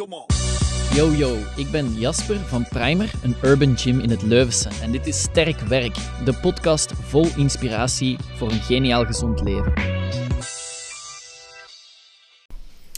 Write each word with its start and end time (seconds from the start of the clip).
Come 0.00 0.14
on. 0.14 0.26
Yo 0.94 1.12
yo, 1.12 1.36
ik 1.56 1.70
ben 1.70 1.94
Jasper 1.94 2.36
van 2.36 2.66
Primer, 2.68 3.10
een 3.22 3.36
urban 3.42 3.78
gym 3.78 4.00
in 4.00 4.10
het 4.10 4.22
Leuvense. 4.22 4.68
En 4.82 4.92
dit 4.92 5.06
is 5.06 5.20
Sterk 5.20 5.60
Werk, 5.60 5.94
de 6.24 6.34
podcast 6.34 6.92
vol 6.92 7.26
inspiratie 7.36 8.16
voor 8.36 8.50
een 8.50 8.60
geniaal 8.60 9.04
gezond 9.04 9.40
leven. 9.40 9.72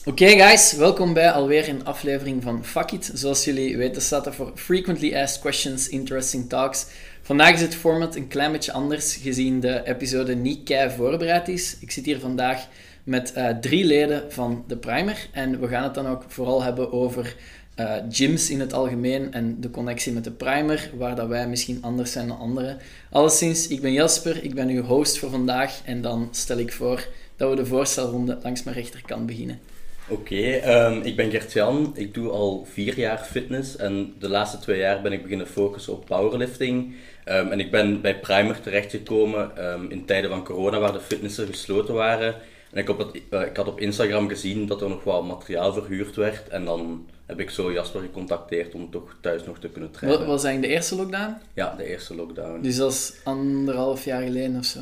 Oké 0.05 0.27
guys, 0.27 0.73
welkom 0.73 1.13
bij 1.13 1.31
alweer 1.31 1.69
een 1.69 1.85
aflevering 1.85 2.43
van 2.43 2.65
Fuck 2.65 2.91
It. 2.91 3.11
Zoals 3.15 3.45
jullie 3.45 3.77
weten 3.77 4.03
staat 4.03 4.27
er 4.27 4.35
voor 4.35 4.53
Frequently 4.55 5.15
Asked 5.15 5.41
Questions, 5.41 5.89
Interesting 5.89 6.49
Talks. 6.49 6.87
Vandaag 7.23 7.53
is 7.53 7.61
het 7.61 7.75
format 7.75 8.17
een 8.17 8.29
klein 8.29 8.53
beetje 8.53 8.73
anders, 8.73 9.17
gezien 9.17 9.61
de 9.61 9.83
episode 9.85 10.35
niet 10.35 10.65
kei 10.65 10.91
voorbereid 10.91 11.49
is. 11.49 11.77
Ik 11.81 11.91
zit 11.91 12.05
hier 12.05 12.19
vandaag 12.19 12.67
met 13.05 13.33
uh, 13.37 13.49
drie 13.49 13.85
leden 13.85 14.33
van 14.33 14.65
de 14.67 14.77
Primer 14.77 15.29
en 15.33 15.61
we 15.61 15.69
gaan 15.69 15.83
het 15.83 15.95
dan 15.95 16.07
ook 16.07 16.25
vooral 16.29 16.63
hebben 16.63 16.93
over 16.93 17.37
uh, 17.77 17.93
gyms 18.09 18.51
in 18.51 18.61
het 18.61 18.73
algemeen 18.73 19.33
en 19.33 19.61
de 19.61 19.71
connectie 19.71 20.13
met 20.13 20.25
de 20.25 20.31
primer, 20.31 20.91
waar 20.97 21.17
dat 21.17 21.29
wij 21.29 21.49
misschien 21.49 21.79
anders 21.83 22.13
zijn 22.13 22.29
dan 22.29 22.39
anderen. 22.39 22.79
Alleszins, 23.11 23.69
ik 23.69 23.81
ben 23.81 23.93
Jasper, 23.93 24.45
ik 24.45 24.55
ben 24.55 24.69
uw 24.69 24.83
host 24.83 25.19
voor 25.19 25.31
vandaag 25.31 25.81
en 25.85 26.03
dan 26.03 26.29
stel 26.31 26.59
ik 26.59 26.73
voor 26.73 27.07
dat 27.37 27.51
we 27.51 27.57
de 27.57 27.67
voorstelronde 27.67 28.39
langs 28.43 28.63
mijn 28.63 28.77
rechterkant 28.77 29.27
beginnen. 29.27 29.61
Oké, 30.09 30.61
um, 30.87 31.03
ik 31.03 31.17
ben 31.17 31.31
Gert-Jan, 31.31 31.93
ik 31.95 32.15
doe 32.15 32.31
al 32.31 32.67
vier 32.73 32.99
jaar 32.99 33.19
fitness 33.19 33.77
en 33.77 34.15
de 34.19 34.29
laatste 34.29 34.59
twee 34.59 34.79
jaar 34.79 35.03
ben 35.03 35.13
ik 35.13 35.23
beginnen 35.23 35.47
focussen 35.47 35.93
op 35.93 36.07
powerlifting. 36.07 36.95
Um, 37.25 37.53
en 37.53 37.61
ik 37.61 37.71
ben 37.71 38.01
bij 38.01 38.21
Primer 38.21 38.61
terechtgekomen 38.61 39.73
um, 39.73 39.91
in 39.91 40.05
tijden 40.05 40.31
van 40.31 40.45
corona 40.45 40.79
waar 40.79 40.93
de 40.93 41.01
fitnessen 41.01 41.47
gesloten 41.47 41.95
waren. 41.95 42.35
En 42.73 42.79
ik, 42.79 42.89
op 42.89 42.99
het, 42.99 43.23
uh, 43.31 43.41
ik 43.41 43.57
had 43.57 43.67
op 43.67 43.81
Instagram 43.81 44.29
gezien 44.29 44.67
dat 44.67 44.83
er 44.83 44.89
nog 44.89 45.05
wat 45.05 45.25
materiaal 45.25 45.73
verhuurd 45.73 46.17
werd 46.17 46.49
en 46.49 46.65
dan 46.65 47.07
heb 47.27 47.41
ik 47.41 47.51
zo 47.51 47.73
Jasper 47.73 48.01
gecontacteerd 48.01 48.75
om 48.75 48.91
toch 48.91 49.17
thuis 49.21 49.45
nog 49.45 49.59
te 49.59 49.69
kunnen 49.69 49.91
trainen. 49.91 50.19
Wat 50.19 50.29
was 50.29 50.45
eigenlijk 50.45 50.73
de 50.73 50.79
eerste 50.79 50.97
lockdown? 50.97 51.37
Ja, 51.55 51.75
de 51.77 51.85
eerste 51.85 52.15
lockdown. 52.15 52.63
Dus 52.63 52.77
dat 52.77 52.93
is 52.93 53.15
anderhalf 53.25 54.05
jaar 54.05 54.23
geleden 54.23 54.57
of 54.59 54.65
zo? 54.65 54.81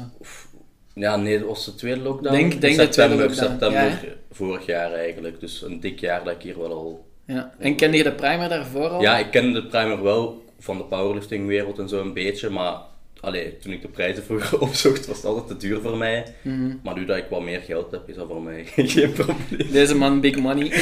Ja, 0.94 1.16
nee, 1.16 1.38
dat 1.38 1.48
was 1.48 1.64
de 1.64 1.74
tweede 1.74 2.00
lockdown. 2.00 2.34
Denk, 2.34 2.60
denk 2.60 2.74
september, 2.74 3.16
de 3.16 3.34
tweede 3.34 3.50
september 3.50 3.82
ja. 3.82 3.98
vorig 4.32 4.66
jaar 4.66 4.92
eigenlijk. 4.92 5.40
Dus 5.40 5.62
een 5.62 5.80
dik 5.80 6.00
jaar 6.00 6.24
dat 6.24 6.34
ik 6.34 6.42
hier 6.42 6.58
wel 6.58 6.72
al... 6.72 7.06
Ja. 7.24 7.54
En 7.58 7.76
kende 7.76 7.96
je 7.96 8.02
de 8.02 8.12
primer 8.12 8.48
daarvoor 8.48 8.88
al? 8.88 9.00
Ja, 9.00 9.18
ik 9.18 9.30
kende 9.30 9.60
de 9.60 9.66
primer 9.66 10.02
wel 10.02 10.44
van 10.58 10.76
de 10.76 10.84
powerlifting 10.84 11.46
wereld 11.46 11.78
en 11.78 11.88
zo 11.88 12.00
een 12.00 12.12
beetje, 12.12 12.50
maar 12.50 12.78
allee, 13.20 13.56
toen 13.56 13.72
ik 13.72 13.82
de 13.82 13.88
prijzen 13.88 14.22
vroeger 14.22 14.60
opzocht, 14.68 15.06
was 15.06 15.16
het 15.16 15.26
altijd 15.26 15.46
te 15.46 15.66
duur 15.66 15.80
voor 15.80 15.96
mij. 15.96 16.34
Mm 16.42 16.52
-hmm. 16.52 16.80
Maar 16.82 16.94
nu 16.94 17.04
dat 17.04 17.16
ik 17.16 17.26
wat 17.30 17.42
meer 17.42 17.60
geld 17.60 17.90
heb, 17.90 18.08
is 18.08 18.14
dat 18.14 18.26
voor 18.26 18.42
mij 18.42 18.64
geen 18.76 19.12
probleem. 19.12 19.72
Deze 19.72 19.94
man, 19.94 20.20
big 20.20 20.36
money. 20.36 20.72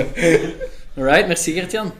Alright, 0.96 1.26
merci 1.26 1.52
Gert-Jan. 1.52 1.92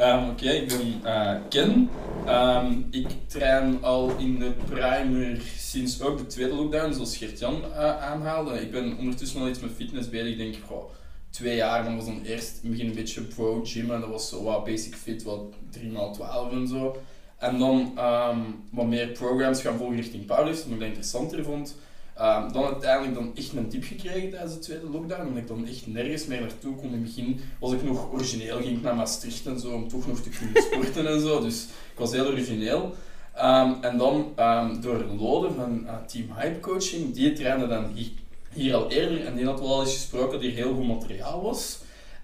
Um, 0.00 0.28
Oké, 0.28 0.30
okay, 0.30 0.56
ik 0.56 0.68
ben 0.68 1.00
uh, 1.04 1.36
Ken. 1.48 1.90
Um, 2.28 2.86
ik 2.90 3.06
train 3.26 3.82
al 3.82 4.16
in 4.18 4.38
de 4.38 4.52
primer 4.70 5.40
sinds 5.56 6.00
ook 6.00 6.18
de 6.18 6.26
tweede 6.26 6.54
lockdown, 6.54 6.92
zoals 6.92 7.16
Gert-Jan 7.16 7.62
uh, 7.70 8.02
aanhaalde. 8.02 8.60
Ik 8.60 8.70
ben 8.70 8.96
ondertussen 8.98 9.40
al 9.40 9.48
iets 9.48 9.60
met 9.60 9.70
fitness 9.76 10.08
bezig, 10.08 10.28
ik 10.28 10.38
denk 10.38 10.54
goh, 10.66 10.90
twee 11.30 11.56
jaar. 11.56 11.84
Dan 11.84 11.96
was 11.96 12.04
dan 12.04 12.22
eerst 12.24 12.58
in 12.62 12.68
het 12.68 12.70
begin 12.70 12.86
een 12.86 12.94
beetje 12.94 13.20
pro 13.20 13.60
gym 13.64 13.90
en 13.90 14.00
dat 14.00 14.10
was 14.10 14.28
zo 14.28 14.42
wat 14.42 14.64
basic 14.64 14.94
fit, 14.94 15.22
wat 15.22 15.40
3x12 15.78 16.52
en 16.52 16.68
zo. 16.68 16.96
En 17.38 17.58
dan 17.58 17.98
um, 17.98 18.64
wat 18.70 18.86
meer 18.86 19.06
programs 19.06 19.60
gaan 19.60 19.76
volgen 19.76 19.96
richting 19.96 20.26
powerlifting, 20.26 20.72
omdat 20.72 20.88
ik 20.88 20.94
dat 20.94 21.04
interessanter 21.04 21.44
vond. 21.44 21.76
Um, 22.20 22.52
dan 22.52 22.64
uiteindelijk 22.64 23.14
dan 23.14 23.32
echt 23.34 23.52
een 23.52 23.68
tip 23.68 23.84
gekregen 23.84 24.30
tijdens 24.30 24.54
de 24.54 24.58
tweede 24.58 24.90
lockdown, 24.90 25.26
omdat 25.26 25.42
ik 25.42 25.48
dan 25.48 25.66
echt 25.66 25.86
nergens 25.86 26.26
meer 26.26 26.40
naartoe 26.40 26.74
kon. 26.74 26.84
In 26.84 26.92
het 26.92 27.02
begin 27.02 27.40
was 27.60 27.72
ik 27.72 27.82
nog 27.82 28.12
origineel, 28.12 28.56
ging 28.56 28.76
ik 28.76 28.82
naar 28.82 28.96
Maastricht 28.96 29.46
en 29.46 29.60
zo, 29.60 29.70
om 29.70 29.88
toch 29.88 30.06
nog 30.06 30.20
te 30.20 30.28
kunnen 30.28 30.62
sporten 30.72 31.06
en 31.06 31.20
zo. 31.20 31.40
Dus 31.40 31.64
ik 31.64 31.98
was 31.98 32.12
heel 32.12 32.26
origineel. 32.26 32.94
Um, 33.38 33.76
en 33.80 33.98
dan 33.98 34.32
um, 34.38 34.80
door 34.80 35.04
Lode 35.18 35.50
van 35.54 35.82
uh, 35.84 35.94
Team 36.06 36.28
Hype 36.36 36.60
Coaching, 36.60 37.14
die 37.14 37.32
trainde 37.32 37.66
dan 37.66 37.86
hier, 37.94 38.10
hier, 38.52 38.74
al 38.74 38.90
eerder 38.90 39.26
en 39.26 39.34
die 39.36 39.44
had 39.44 39.60
wel 39.60 39.80
eens 39.80 39.92
gesproken 39.92 40.32
dat 40.32 40.40
hier 40.40 40.52
heel 40.52 40.74
goed 40.74 40.86
materiaal 40.86 41.42
was. 41.42 41.78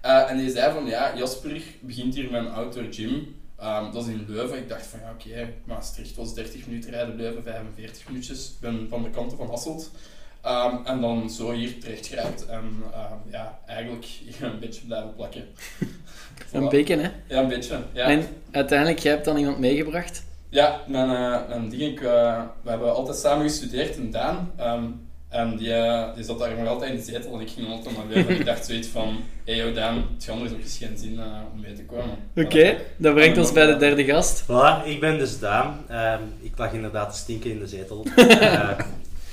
Uh, 0.05 0.31
en 0.31 0.37
die 0.37 0.49
zei 0.49 0.73
van, 0.73 0.85
ja, 0.85 1.17
Jasper 1.17 1.61
begint 1.79 2.15
hier 2.15 2.31
met 2.31 2.41
een 2.41 2.51
outdoor 2.51 2.85
gym. 2.89 3.35
Um, 3.63 3.91
dat 3.91 4.03
is 4.03 4.09
in 4.13 4.25
Leuven. 4.27 4.57
Ik 4.57 4.69
dacht 4.69 4.85
van 4.85 4.99
ja, 4.99 5.11
oké, 5.11 5.29
okay, 5.29 5.53
Maastricht 5.63 6.15
was 6.15 6.33
30 6.33 6.67
minuten 6.67 6.91
rijden, 6.91 7.15
Leuven 7.15 7.43
45 7.43 8.07
minuutjes. 8.07 8.47
Ik 8.47 8.59
ben 8.59 8.87
van 8.89 9.03
de 9.03 9.09
kanten 9.09 9.37
van 9.37 9.49
Hasselt. 9.49 9.91
Um, 10.45 10.85
en 10.85 11.01
dan 11.01 11.29
zo 11.29 11.51
hier 11.51 11.79
terecht 11.79 12.07
geraakt 12.07 12.45
en 12.45 12.63
um, 12.63 13.31
ja, 13.31 13.59
eigenlijk 13.65 14.05
hier 14.05 14.43
een 14.49 14.59
beetje 14.59 14.85
blijven 14.85 15.15
plakken. 15.15 15.45
een 16.51 16.69
beetje, 16.69 16.97
hè? 16.97 17.09
Ja, 17.27 17.41
een 17.41 17.47
beetje. 17.47 17.79
Ja. 17.93 18.05
En 18.05 18.23
uiteindelijk, 18.51 18.99
jij 18.99 19.11
hebt 19.11 19.25
dan 19.25 19.37
iemand 19.37 19.59
meegebracht? 19.59 20.23
Ja, 20.49 20.81
mijn, 20.87 21.09
uh, 21.09 21.47
mijn 21.47 21.69
ding, 21.69 21.81
ik, 21.81 22.01
uh, 22.01 22.41
we 22.61 22.69
hebben 22.69 22.95
altijd 22.95 23.17
samen 23.17 23.49
gestudeerd 23.49 23.95
in 23.95 24.11
Daan. 24.11 24.51
En 25.31 25.57
die, 25.57 25.67
uh, 25.67 26.15
die 26.15 26.23
zat 26.23 26.39
daar 26.39 26.57
nog 26.57 26.67
altijd 26.67 26.91
in 26.91 26.97
de 26.97 27.03
zetel 27.03 27.33
en 27.33 27.39
ik 27.39 27.49
ging 27.49 27.67
altijd 27.69 27.97
naar 27.97 28.05
Leuven. 28.09 28.33
en 28.33 28.39
ik 28.39 28.45
dacht 28.45 28.65
zoiets 28.65 28.87
van, 28.87 29.23
hé 29.43 29.59
hey, 29.59 29.73
Daan, 29.73 29.95
het 29.95 30.23
gaat 30.23 30.35
anders 30.35 30.51
ook 30.51 30.59
eens 30.59 30.77
geen 30.77 30.97
zin 30.97 31.13
uh, 31.13 31.25
om 31.53 31.59
mee 31.59 31.73
te 31.73 31.83
komen. 31.83 32.15
Oké, 32.35 32.45
okay, 32.45 32.77
dat 32.97 33.13
brengt 33.13 33.37
ons 33.37 33.51
bij 33.51 33.65
de 33.65 33.77
derde 33.77 34.05
gast. 34.05 34.43
Voilà, 34.43 34.85
ik 34.85 34.99
ben 34.99 35.17
dus 35.17 35.39
Daan. 35.39 35.85
Uh, 35.91 36.15
ik 36.41 36.57
lag 36.57 36.73
inderdaad 36.73 37.11
te 37.11 37.17
stinken 37.17 37.51
in 37.51 37.59
de 37.59 37.67
zetel. 37.67 38.05
uh, 38.17 38.69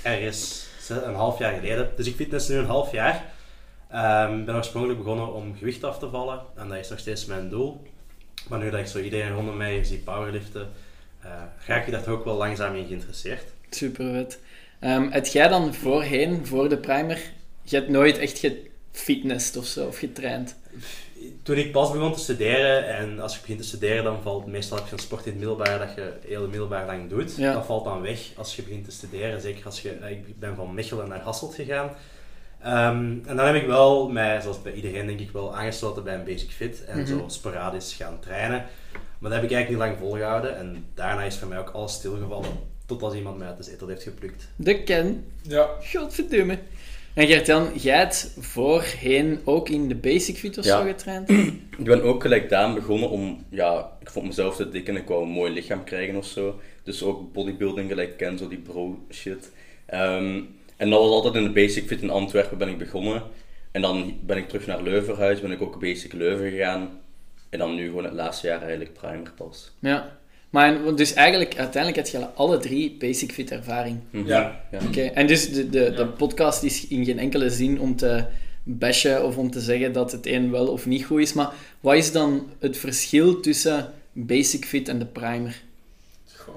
ergens 0.03 0.67
een 0.89 1.15
half 1.15 1.39
jaar 1.39 1.55
geleden. 1.55 1.91
Dus 1.97 2.07
ik 2.07 2.15
fitness 2.15 2.49
nu 2.49 2.57
een 2.57 2.67
half 2.67 2.93
jaar. 2.93 3.15
Ik 4.39 4.45
ben 4.45 4.55
oorspronkelijk 4.55 4.99
begonnen 4.99 5.35
om 5.35 5.57
gewicht 5.59 5.85
af 5.85 5.99
te 5.99 6.09
vallen 6.09 6.41
en 6.57 6.69
dat 6.69 6.79
is 6.79 6.89
nog 6.89 6.99
steeds 6.99 7.27
mijn 7.27 7.49
doel. 7.49 7.83
Maar 8.49 8.59
nu 8.59 8.71
dat 8.71 8.81
ik 8.81 8.87
zo 8.87 8.99
iedereen 8.99 9.35
rondom 9.35 9.57
mij 9.57 9.85
zie 9.85 9.99
powerliften, 9.99 10.69
raak 11.67 11.87
ik 11.87 11.93
daar 11.93 12.09
ook 12.09 12.25
wel 12.25 12.37
langzaam 12.37 12.75
in 12.75 12.87
geïnteresseerd. 12.87 13.45
Super 13.71 14.13
vet. 14.13 14.39
Um, 14.81 15.11
heb 15.11 15.27
jij 15.27 15.49
dan 15.49 15.75
voorheen, 15.75 16.47
voor 16.47 16.69
de 16.69 16.77
primer, 16.79 17.21
je 17.63 17.77
hebt 17.77 17.89
nooit 17.89 18.19
echt 18.19 18.39
gefitnessd 18.93 19.57
of 19.57 19.67
zo, 19.67 19.87
of 19.87 19.99
getraind? 19.99 20.57
Toen 21.43 21.57
ik 21.57 21.73
pas 21.73 21.93
begon 21.93 22.13
te 22.13 22.19
studeren, 22.19 22.97
en 22.97 23.21
als 23.21 23.35
je 23.35 23.41
begint 23.41 23.59
te 23.59 23.67
studeren, 23.67 24.05
dan 24.05 24.23
valt 24.23 24.47
meestal 24.47 24.77
heb 24.77 24.87
je 24.87 24.93
een 24.93 24.99
sport 24.99 25.25
in 25.27 25.31
het 25.31 25.41
middelbaar 25.41 25.79
dat 25.79 25.95
je 25.95 26.13
heel 26.27 26.49
middelbaar 26.49 26.87
lang 26.87 27.09
doet. 27.09 27.37
Ja. 27.37 27.53
Dat 27.53 27.67
valt 27.67 27.85
dan 27.85 28.01
weg 28.03 28.19
als 28.37 28.57
je 28.57 28.63
begint 28.63 28.85
te 28.85 28.91
studeren. 28.91 29.41
Zeker 29.41 29.65
als 29.65 29.83
je, 29.83 29.91
ik 29.91 30.39
ben 30.39 30.55
van 30.57 30.75
Mechelen 30.75 31.09
naar 31.09 31.21
Hasselt 31.21 31.55
gegaan. 31.55 31.91
Um, 32.67 33.23
en 33.27 33.37
dan 33.37 33.47
heb 33.47 33.55
ik 33.55 33.67
wel 33.67 34.09
mij, 34.09 34.41
zoals 34.41 34.63
bij 34.63 34.73
iedereen 34.73 35.07
denk 35.07 35.21
ik 35.21 35.31
wel, 35.31 35.57
aangesloten 35.57 36.05
bij 36.05 36.15
een 36.15 36.25
basic 36.25 36.51
fit 36.51 36.85
en 36.85 36.99
Mhm. 36.99 37.07
zo 37.07 37.25
sporadisch 37.27 37.93
gaan 37.95 38.21
trainen. 38.21 38.67
Maar 39.19 39.31
dat 39.31 39.41
heb 39.41 39.51
ik 39.51 39.57
eigenlijk 39.57 39.69
niet 39.69 39.79
lang 39.79 39.99
volgehouden 39.99 40.57
en 40.57 40.87
daarna 40.95 41.23
is 41.23 41.37
voor 41.37 41.49
mij 41.49 41.59
ook 41.59 41.71
alles 41.71 41.93
stilgevallen. 41.93 42.77
Tot 42.89 43.03
als 43.03 43.15
iemand 43.15 43.39
mij 43.39 43.47
uit 43.47 43.57
de 43.57 43.63
zetel 43.63 43.89
heeft 43.89 44.03
geplukt. 44.03 44.49
De 44.57 44.83
Ken. 44.83 45.25
Ja. 45.43 45.69
Godverdomme. 45.93 46.59
En 47.15 47.27
Gert-Jan, 47.27 47.69
jij 47.75 47.97
hebt 47.99 48.35
voorheen 48.39 49.41
ook 49.45 49.69
in 49.69 49.89
de 49.89 49.95
basic 49.95 50.37
fit 50.37 50.59
of 50.59 50.65
Ja. 50.65 50.81
zo 50.81 50.87
getraind? 50.87 51.29
Ik 51.79 51.85
ben 51.85 52.03
ook 52.03 52.23
gelijk 52.23 52.49
Daan 52.49 52.75
begonnen 52.75 53.11
om, 53.11 53.45
ja, 53.51 53.91
ik 54.01 54.11
vond 54.11 54.27
mezelf 54.27 54.57
te 54.57 54.69
dik 54.69 54.89
en 54.89 54.97
ik 54.97 55.09
wou 55.09 55.23
een 55.23 55.29
mooi 55.29 55.53
lichaam 55.53 55.85
krijgen 55.85 56.17
of 56.17 56.27
zo. 56.27 56.61
Dus 56.83 57.03
ook 57.03 57.33
bodybuilding 57.33 57.89
gelijk 57.89 58.17
ken, 58.17 58.39
zo 58.39 58.49
die 58.49 58.59
bro 58.59 58.99
shit. 59.11 59.51
Ehm, 59.87 60.41
en 60.77 60.91
dat 60.91 61.01
was 61.01 61.11
altijd 61.11 61.35
in 61.35 61.43
de 61.45 61.51
basic 61.51 61.87
fit 61.87 62.03
in 62.03 62.11
Antwerpen 62.11 62.59
ben 62.59 62.69
ik 62.69 62.79
begonnen. 62.79 63.23
En 63.71 63.83
dan 63.83 64.19
ben 64.23 64.37
ik 64.37 64.49
terug 64.49 64.67
naar 64.67 64.83
Leuven 64.83 65.15
verhuisd, 65.15 65.43
ben 65.43 65.51
ik 65.51 65.63
ook 65.63 65.81
basic 65.81 66.13
Leuven 66.13 66.51
gegaan. 66.51 67.01
En 67.51 67.59
dan 67.59 67.75
nu 67.75 67.87
gewoon 67.87 68.05
het 68.05 68.13
laatste 68.13 68.47
jaar 68.47 68.61
eigenlijk 68.61 68.93
primer 68.93 69.33
pas. 69.37 69.73
Ja. 69.79 70.18
Maar 70.51 70.95
dus 70.95 71.13
eigenlijk, 71.13 71.57
uiteindelijk 71.59 72.07
heb 72.13 72.21
je 72.23 72.29
alle 72.29 72.59
drie 72.59 72.97
basic 72.99 73.33
fit 73.33 73.51
ervaring. 73.51 73.99
Mhm. 74.11 74.27
Ja. 74.27 74.65
ja. 74.71 74.79
Oké, 74.87 75.01
en 75.03 75.27
dus 75.27 75.51
de, 75.53 75.69
de, 75.71 75.91
de 75.91 75.97
Ja. 75.97 76.05
podcast 76.05 76.63
is 76.63 76.87
in 76.87 77.05
geen 77.05 77.19
enkele 77.19 77.51
zin 77.51 77.81
om 77.81 77.97
te 77.97 78.25
bashen 78.63 79.25
of 79.25 79.37
om 79.37 79.51
te 79.51 79.61
zeggen 79.61 79.93
dat 79.93 80.13
het 80.13 80.27
een 80.27 80.51
wel 80.51 80.67
of 80.69 80.87
niet 80.87 81.05
goed 81.05 81.21
is. 81.21 81.33
Maar 81.33 81.53
wat 81.81 81.95
is 81.95 82.13
dan 82.13 82.47
het 82.59 82.77
verschil 82.77 83.41
tussen 83.41 83.93
basic 84.13 84.65
fit 84.65 84.89
en 84.89 84.99
de 84.99 85.07
primer? 85.07 85.63
Goh. 86.37 86.55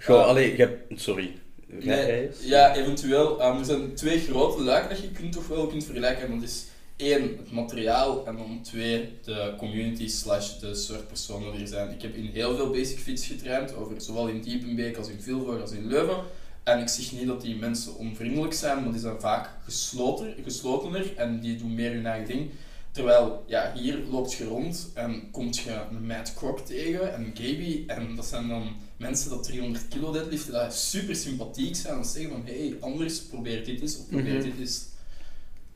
Goh, 0.00 0.20
Ah. 0.20 0.26
allee, 0.26 0.50
je 0.50 0.56
hebt, 0.56 1.00
sorry. 1.00 1.32
Nee, 1.80 2.28
ja, 2.40 2.74
eventueel. 2.76 3.44
Um, 3.44 3.58
er 3.58 3.64
zijn 3.64 3.94
twee 3.94 4.18
grote 4.18 4.62
luiken 4.62 4.88
dat 4.90 5.00
je 5.00 5.10
kunt 5.10 5.32
toch 5.32 5.48
wel 5.48 5.66
kunt 5.66 5.84
vergelijken. 5.84 6.26
En 6.28 6.34
dat 6.34 6.48
is 6.48 6.64
één, 6.96 7.22
het 7.22 7.52
materiaal. 7.52 8.26
En 8.26 8.36
dan 8.36 8.60
twee, 8.62 9.08
de 9.24 9.54
community 9.58 10.08
slash 10.08 10.58
de 10.58 10.74
soort 10.74 11.08
personen 11.08 11.52
die 11.52 11.60
er 11.60 11.66
zijn. 11.68 11.90
Ik 11.90 12.02
heb 12.02 12.14
in 12.14 12.30
heel 12.32 12.56
veel 12.56 12.70
basic 12.70 12.98
fits 12.98 13.26
getraind. 13.26 13.74
Over, 13.74 14.00
zowel 14.00 14.28
in 14.28 14.40
Diepenbeek 14.40 14.96
als 14.96 15.08
in 15.08 15.20
Vilvoorde 15.20 15.60
als 15.60 15.72
in 15.72 15.86
Leuven. 15.86 16.16
En 16.64 16.80
ik 16.80 16.88
zeg 16.88 17.12
niet 17.12 17.26
dat 17.26 17.40
die 17.40 17.56
mensen 17.56 17.96
onvriendelijk 17.96 18.54
zijn, 18.54 18.82
maar 18.82 18.92
die 18.92 19.00
zijn 19.00 19.20
vaak 19.20 19.50
gesloten, 19.64 20.34
geslotener. 20.44 21.16
En 21.16 21.40
die 21.40 21.56
doen 21.56 21.74
meer 21.74 21.92
hun 21.92 22.06
eigen 22.06 22.28
ding. 22.28 22.50
Terwijl, 22.90 23.44
ja, 23.46 23.72
hier 23.74 23.98
loopt 24.10 24.32
je 24.32 24.44
rond 24.44 24.90
en 24.94 25.30
komt 25.30 25.56
je 25.58 25.80
een 25.90 26.06
Matt 26.06 26.34
Croc 26.34 26.58
tegen 26.60 27.14
en 27.14 27.24
een 27.24 27.32
Gaby. 27.34 27.84
En 27.86 28.16
dat 28.16 28.26
zijn 28.26 28.48
dan 28.48 28.76
mensen 28.96 29.30
dat 29.30 29.42
300 29.42 29.88
kilo 29.88 30.12
deadliften, 30.12 30.52
dat 30.52 30.74
super 30.74 31.16
sympathiek 31.16 31.76
zijn. 31.76 31.98
En 31.98 32.04
zeggen 32.04 32.30
van, 32.30 32.42
hé, 32.44 32.58
hey, 32.68 32.76
anders 32.80 33.22
probeer 33.22 33.64
dit 33.64 33.80
eens 33.80 33.98
of 33.98 34.08
probeer 34.08 34.34
Mhm. 34.34 34.42
dit 34.42 34.58
eens. 34.58 34.84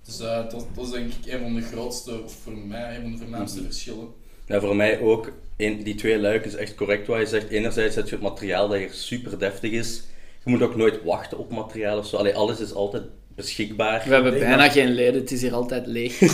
Dus 0.07 0.21
eh, 0.21 0.37
dat, 0.51 0.67
dat 0.75 0.85
is 0.85 0.91
denk 0.91 1.13
ik 1.13 1.33
een 1.33 1.41
van 1.41 1.55
de 1.55 1.63
grootste, 1.63 2.23
of 2.25 2.33
voor 2.43 2.53
mij, 2.57 2.97
een 2.97 3.03
van 3.03 3.13
de 3.13 3.19
voornaamste 3.19 3.59
Mhm. 3.61 3.67
verschillen. 3.71 4.07
Ja, 4.47 4.61
voor 4.61 4.77
mij 4.77 5.01
ook, 5.01 5.33
een, 5.57 5.83
die 5.83 5.95
twee 5.95 6.19
luiken 6.19 6.51
is 6.51 6.57
echt 6.57 6.75
correct 6.75 7.07
wat 7.07 7.19
je 7.19 7.27
zegt. 7.27 7.49
Enerzijds 7.49 7.95
heb 7.97 8.05
je 8.09 8.15
het 8.15 8.23
materiaal 8.23 8.69
dat 8.69 8.79
hier 8.79 8.93
super 8.93 9.39
deftig 9.39 9.71
is. 9.71 10.03
Je 10.45 10.51
moet 10.51 10.63
ook 10.63 10.77
nooit 10.77 11.03
wachten 11.05 11.39
op 11.39 11.51
materiaal 11.51 11.99
of 11.99 12.07
zo. 12.07 12.17
Allee, 12.17 12.35
alles 12.35 12.61
is 12.61 12.73
altijd 12.73 13.03
beschikbaar. 13.35 14.03
We 14.07 14.15
hebben 14.15 14.33
bijna 14.39 14.57
dat- 14.57 14.73
geen 14.73 14.89
leden, 14.95 15.21
het 15.21 15.31
is 15.31 15.41
hier 15.43 15.55
altijd 15.55 15.87
leeg. 15.87 16.21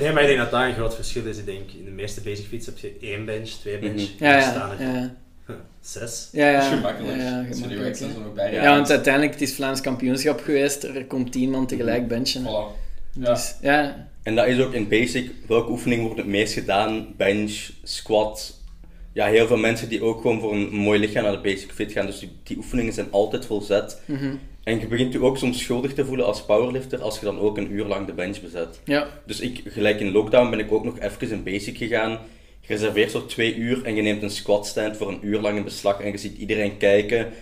Nee, 0.00 0.12
maar 0.12 0.22
ik 0.22 0.26
denk 0.28 0.38
dat 0.38 0.50
dat 0.50 0.60
een 0.62 0.74
groot 0.74 0.94
verschil 0.94 1.26
is. 1.26 1.38
Ik 1.38 1.44
denk, 1.46 1.70
in 1.78 1.84
de 1.84 1.90
meeste 1.90 2.20
basic 2.20 2.46
fiets 2.46 2.66
heb 2.66 2.78
je 2.78 2.96
één 3.00 3.24
bench, 3.24 3.48
twee 3.48 3.78
bench. 3.78 3.94
Mhm. 4.18 4.24
Ja, 4.24 4.36
ja. 4.78 5.16
Zes. 5.80 6.28
Ja, 6.32 6.52
Dat 6.52 6.62
ja. 6.62 6.68
is 6.70 6.76
gemakkelijk. 6.76 7.16
Ja, 7.16 7.22
ja, 7.22 7.44
Als 7.48 7.58
je 7.58 7.68
die 7.68 7.78
er 7.78 8.20
nog 8.20 8.34
bij. 8.34 8.52
Ja, 8.52 8.74
want 8.76 8.90
uiteindelijk 8.90 9.32
het 9.32 9.42
is 9.42 9.54
Vlaams 9.54 9.80
kampioenschap 9.80 10.40
geweest, 10.40 10.82
er 10.82 11.04
komt 11.04 11.32
tien 11.32 11.50
man 11.50 11.66
tegelijk 11.66 12.08
benchen. 12.08 12.44
hè. 12.44 12.50
Voilà. 12.50 12.86
Ja. 13.12 13.32
Dus, 13.32 13.54
ja, 13.62 14.08
En 14.22 14.34
dat 14.34 14.46
is 14.46 14.60
ook 14.60 14.72
in 14.72 14.88
basic, 14.88 15.30
welke 15.46 15.70
oefening 15.70 16.02
wordt 16.02 16.16
het 16.18 16.26
meest 16.26 16.52
gedaan? 16.52 17.06
Bench, 17.16 17.70
squat. 17.82 18.56
Ja, 19.12 19.26
heel 19.26 19.46
veel 19.46 19.56
mensen 19.56 19.88
die 19.88 20.02
ook 20.02 20.20
gewoon 20.20 20.40
voor 20.40 20.52
een 20.52 20.68
mooi 20.74 20.98
lichaam 21.00 21.22
naar 21.22 21.32
de 21.32 21.40
basic 21.40 21.70
fit 21.72 21.92
gaan. 21.92 22.06
Dus 22.06 22.18
die, 22.18 22.30
die 22.42 22.56
oefeningen 22.56 22.92
zijn 22.92 23.06
altijd 23.10 23.46
volzet. 23.46 24.00
mhm. 24.04 24.34
En 24.64 24.80
je 24.80 24.86
begint 24.86 25.12
je 25.12 25.22
ook 25.22 25.38
soms 25.38 25.58
schuldig 25.62 25.94
te 25.94 26.04
voelen 26.04 26.26
als 26.26 26.44
powerlifter 26.44 27.00
als 27.00 27.18
je 27.18 27.24
dan 27.24 27.38
ook 27.38 27.56
een 27.56 27.72
uur 27.72 27.84
lang 27.84 28.06
de 28.06 28.12
bench 28.12 28.40
bezet. 28.40 28.80
ja, 28.84 29.06
Dus 29.26 29.40
ik, 29.40 29.62
gelijk 29.66 30.00
in 30.00 30.10
lockdown 30.12 30.50
ben 30.50 30.58
ik 30.58 30.72
ook 30.72 30.84
nog 30.84 30.98
even 30.98 31.30
in 31.30 31.42
basic 31.42 31.76
gegaan. 31.76 32.18
Je 32.68 32.74
reserveert 32.74 33.10
zo 33.10 33.26
twee 33.26 33.54
uur 33.54 33.84
en 33.84 33.94
je 33.94 34.02
neemt 34.02 34.22
een 34.22 34.30
squat 34.30 34.66
stand 34.66 34.96
voor 34.96 35.08
een 35.08 35.18
uur 35.22 35.40
lang 35.40 35.56
in 35.56 35.64
beslag 35.64 36.00
en 36.00 36.10
je 36.10 36.18
ziet 36.18 36.38
iedereen 36.38 36.76
kijken. 36.76 37.32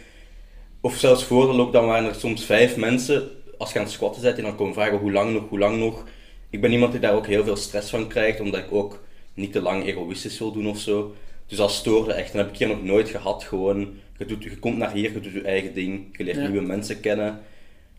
Of 0.80 0.96
zelfs 0.96 1.24
voor 1.24 1.46
de 1.46 1.52
lockdown 1.52 1.86
waren 1.86 2.08
er 2.08 2.14
soms 2.14 2.44
vijf 2.44 2.76
mensen. 2.76 3.28
Als 3.58 3.72
je 3.72 3.78
aan 3.78 3.84
het 3.84 3.92
squatten 3.94 4.22
bent 4.22 4.36
en 4.36 4.42
dan 4.42 4.56
komen 4.56 4.74
vragen 4.74 4.98
hoe 4.98 5.12
lang 5.12 5.32
nog, 5.32 5.48
hoe 5.48 5.58
lang 5.58 5.78
nog. 5.78 6.04
Ik 6.50 6.60
ben 6.60 6.72
iemand 6.72 6.92
die 6.92 7.00
daar 7.00 7.14
ook 7.14 7.26
heel 7.26 7.44
veel 7.44 7.56
stress 7.56 7.90
van 7.90 8.08
krijgt, 8.08 8.40
omdat 8.40 8.60
ik 8.60 8.72
ook 8.72 9.04
niet 9.34 9.52
te 9.52 9.60
lang 9.60 9.86
egoïstisch 9.86 10.38
wil 10.38 10.52
doen 10.52 10.66
of 10.66 10.78
zo. 10.78 11.14
Dus 11.46 11.58
dat 11.58 11.70
stoorde 11.70 12.12
echt. 12.12 12.30
En 12.30 12.36
dat 12.36 12.46
heb 12.46 12.54
ik 12.54 12.60
hier 12.60 12.68
nog 12.68 12.84
nooit 12.84 13.08
gehad. 13.08 13.44
Gewoon, 13.44 13.94
je, 14.18 14.24
doet, 14.24 14.42
je 14.42 14.58
komt 14.58 14.76
naar 14.76 14.92
hier, 14.92 15.12
je 15.12 15.20
doet 15.20 15.32
je 15.32 15.42
eigen 15.42 15.74
ding, 15.74 16.16
je 16.16 16.24
leert 16.24 16.36
Ja. 16.36 16.48
nieuwe 16.48 16.66
mensen 16.66 17.00
kennen. 17.00 17.40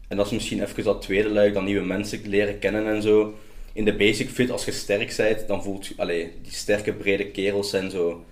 En 0.08 0.18
dat 0.18 0.26
is 0.26 0.32
misschien 0.32 0.62
even 0.64 0.84
dat 0.84 1.02
tweede 1.02 1.30
luik, 1.30 1.54
dan 1.54 1.66
nieuwe 1.66 1.86
mensen 1.86 2.22
leren 2.26 2.60
kennen 2.60 2.88
en 2.88 3.02
zo. 3.02 3.36
In 3.78 3.86
de 3.86 3.94
basic 3.96 4.30
fit, 4.30 4.52
als 4.52 4.66
je 4.66 4.72
sterk 4.72 5.14
bent, 5.18 5.48
dan 5.48 5.64
voelt 5.64 5.86
je, 5.88 5.94
allee, 5.98 6.32
die 6.42 6.52
sterke 6.52 6.94
brede 6.94 7.32
kerels 7.32 7.70
zijn 7.70 7.92
zo. 7.92 8.26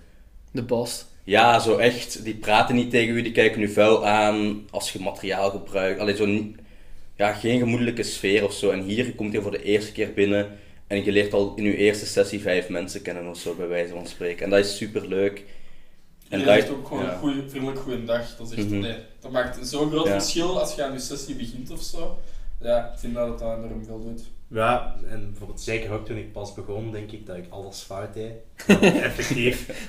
de 0.50 0.62
bos. 0.62 1.04
Ja, 1.24 1.58
zo 1.58 1.76
echt, 1.76 2.24
die 2.24 2.34
praten 2.34 2.74
niet 2.74 2.90
tegen 2.90 3.16
u, 3.16 3.22
die 3.22 3.32
kijken 3.32 3.62
u 3.62 3.68
vuil 3.68 4.06
aan 4.06 4.66
als 4.70 4.92
je 4.92 5.00
materiaal 5.00 5.50
gebruikt. 5.50 6.00
Allee, 6.00 6.16
zo, 6.16 6.26
niet- 6.26 6.56
ja, 7.16 7.32
geen 7.32 7.58
gemoedelijke 7.58 8.02
sfeer 8.02 8.44
of 8.44 8.52
zo. 8.52 8.70
En 8.70 8.82
hier 8.82 9.14
komt 9.14 9.32
je 9.32 9.42
voor 9.42 9.50
de 9.50 9.62
eerste 9.62 9.92
keer 9.92 10.12
binnen 10.12 10.58
en 10.86 11.04
je 11.04 11.12
leert 11.12 11.32
al 11.32 11.52
in 11.56 11.64
je 11.64 11.76
eerste 11.76 12.06
sessie 12.06 12.40
vijf 12.40 12.68
mensen 12.68 13.02
kennen 13.02 13.26
of 13.28 13.38
zo, 13.38 13.54
bij 13.54 13.68
wijze 13.68 13.92
van 13.92 14.06
spreken. 14.06 14.44
En 14.44 14.50
dat 14.50 14.58
is 14.64 14.76
super 14.76 15.08
leuk. 15.08 15.44
En 16.28 16.38
dat- 16.38 16.48
zegt 16.48 16.70
ook 16.70 16.86
gewoon 16.88 17.02
ja. 17.04 17.12
een 17.12 17.18
goeie, 17.18 17.42
vriendelijk 17.48 17.80
goeiedag. 17.80 18.36
Dat, 18.36 18.50
is 18.52 18.56
echt, 18.58 18.70
Mhm. 18.70 18.78
nee, 18.80 18.96
dat 19.20 19.30
maakt 19.30 19.66
zo'n 19.68 19.90
groot 19.90 20.06
Ja. 20.06 20.20
verschil 20.20 20.60
als 20.60 20.74
je 20.74 20.82
aan 20.84 20.92
je 20.92 20.98
sessie 20.98 21.34
begint 21.34 21.70
of 21.70 21.82
zo. 21.82 22.18
Ja, 22.60 22.90
ik 22.92 22.98
vind 22.98 23.14
dat 23.14 23.28
het 23.28 23.38
dat 23.38 23.56
enorm 23.56 23.84
veel 23.84 24.02
doet. 24.04 24.22
Ja, 24.48 24.96
en 25.10 25.28
bijvoorbeeld 25.30 25.60
zeker 25.60 25.90
ook 25.90 26.06
toen 26.06 26.16
ik 26.16 26.32
pas 26.32 26.54
begon, 26.54 26.92
denk 26.92 27.12
ik 27.12 27.26
dat 27.26 27.36
ik 27.36 27.44
alles 27.48 27.80
fout 27.82 28.14
deed. 28.14 28.32
Effectief. 29.02 29.88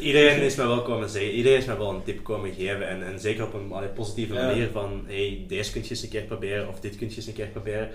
Iedereen 0.00 0.42
is 0.42 0.54
mij 0.56 0.66
wel 0.66 0.82
komen 0.82 1.08
zeggen, 1.08 1.30
iedereen 1.32 1.58
is 1.58 1.64
mij 1.64 1.78
wel 1.78 1.90
een 1.94 2.02
tip 2.02 2.24
komen 2.24 2.52
geven. 2.54 2.88
En, 2.88 3.06
en 3.06 3.20
zeker 3.20 3.44
op 3.44 3.54
een 3.54 3.72
allee, 3.72 3.88
positieve 3.88 4.34
Ja. 4.34 4.46
manier 4.46 4.68
van, 4.72 5.04
hey, 5.06 5.44
deze 5.48 5.72
kun 5.72 5.82
je 5.82 5.90
eens 5.90 6.02
een 6.02 6.08
keer 6.08 6.22
proberen, 6.22 6.68
of 6.68 6.80
dit 6.80 6.96
kun 6.96 7.08
je 7.10 7.16
eens 7.16 7.26
een 7.26 7.32
keer 7.32 7.46
proberen. 7.46 7.88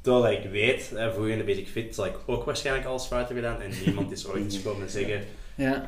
Terwijl 0.00 0.38
ik 0.44 0.50
weet, 0.50 0.90
in 1.28 1.38
de 1.38 1.44
Basic 1.46 1.68
Fit 1.68 1.94
zal 1.94 2.06
ik 2.06 2.14
ook 2.26 2.44
waarschijnlijk 2.44 2.86
alles 2.86 3.04
fout 3.04 3.26
hebben 3.28 3.44
gedaan. 3.44 3.60
En 3.60 3.70
niemand 3.84 4.12
is 4.12 4.26
ooit 4.28 4.44
eens 4.44 4.62
komen 4.68 4.90
zeggen, 4.90 5.20
Ja. 5.54 5.84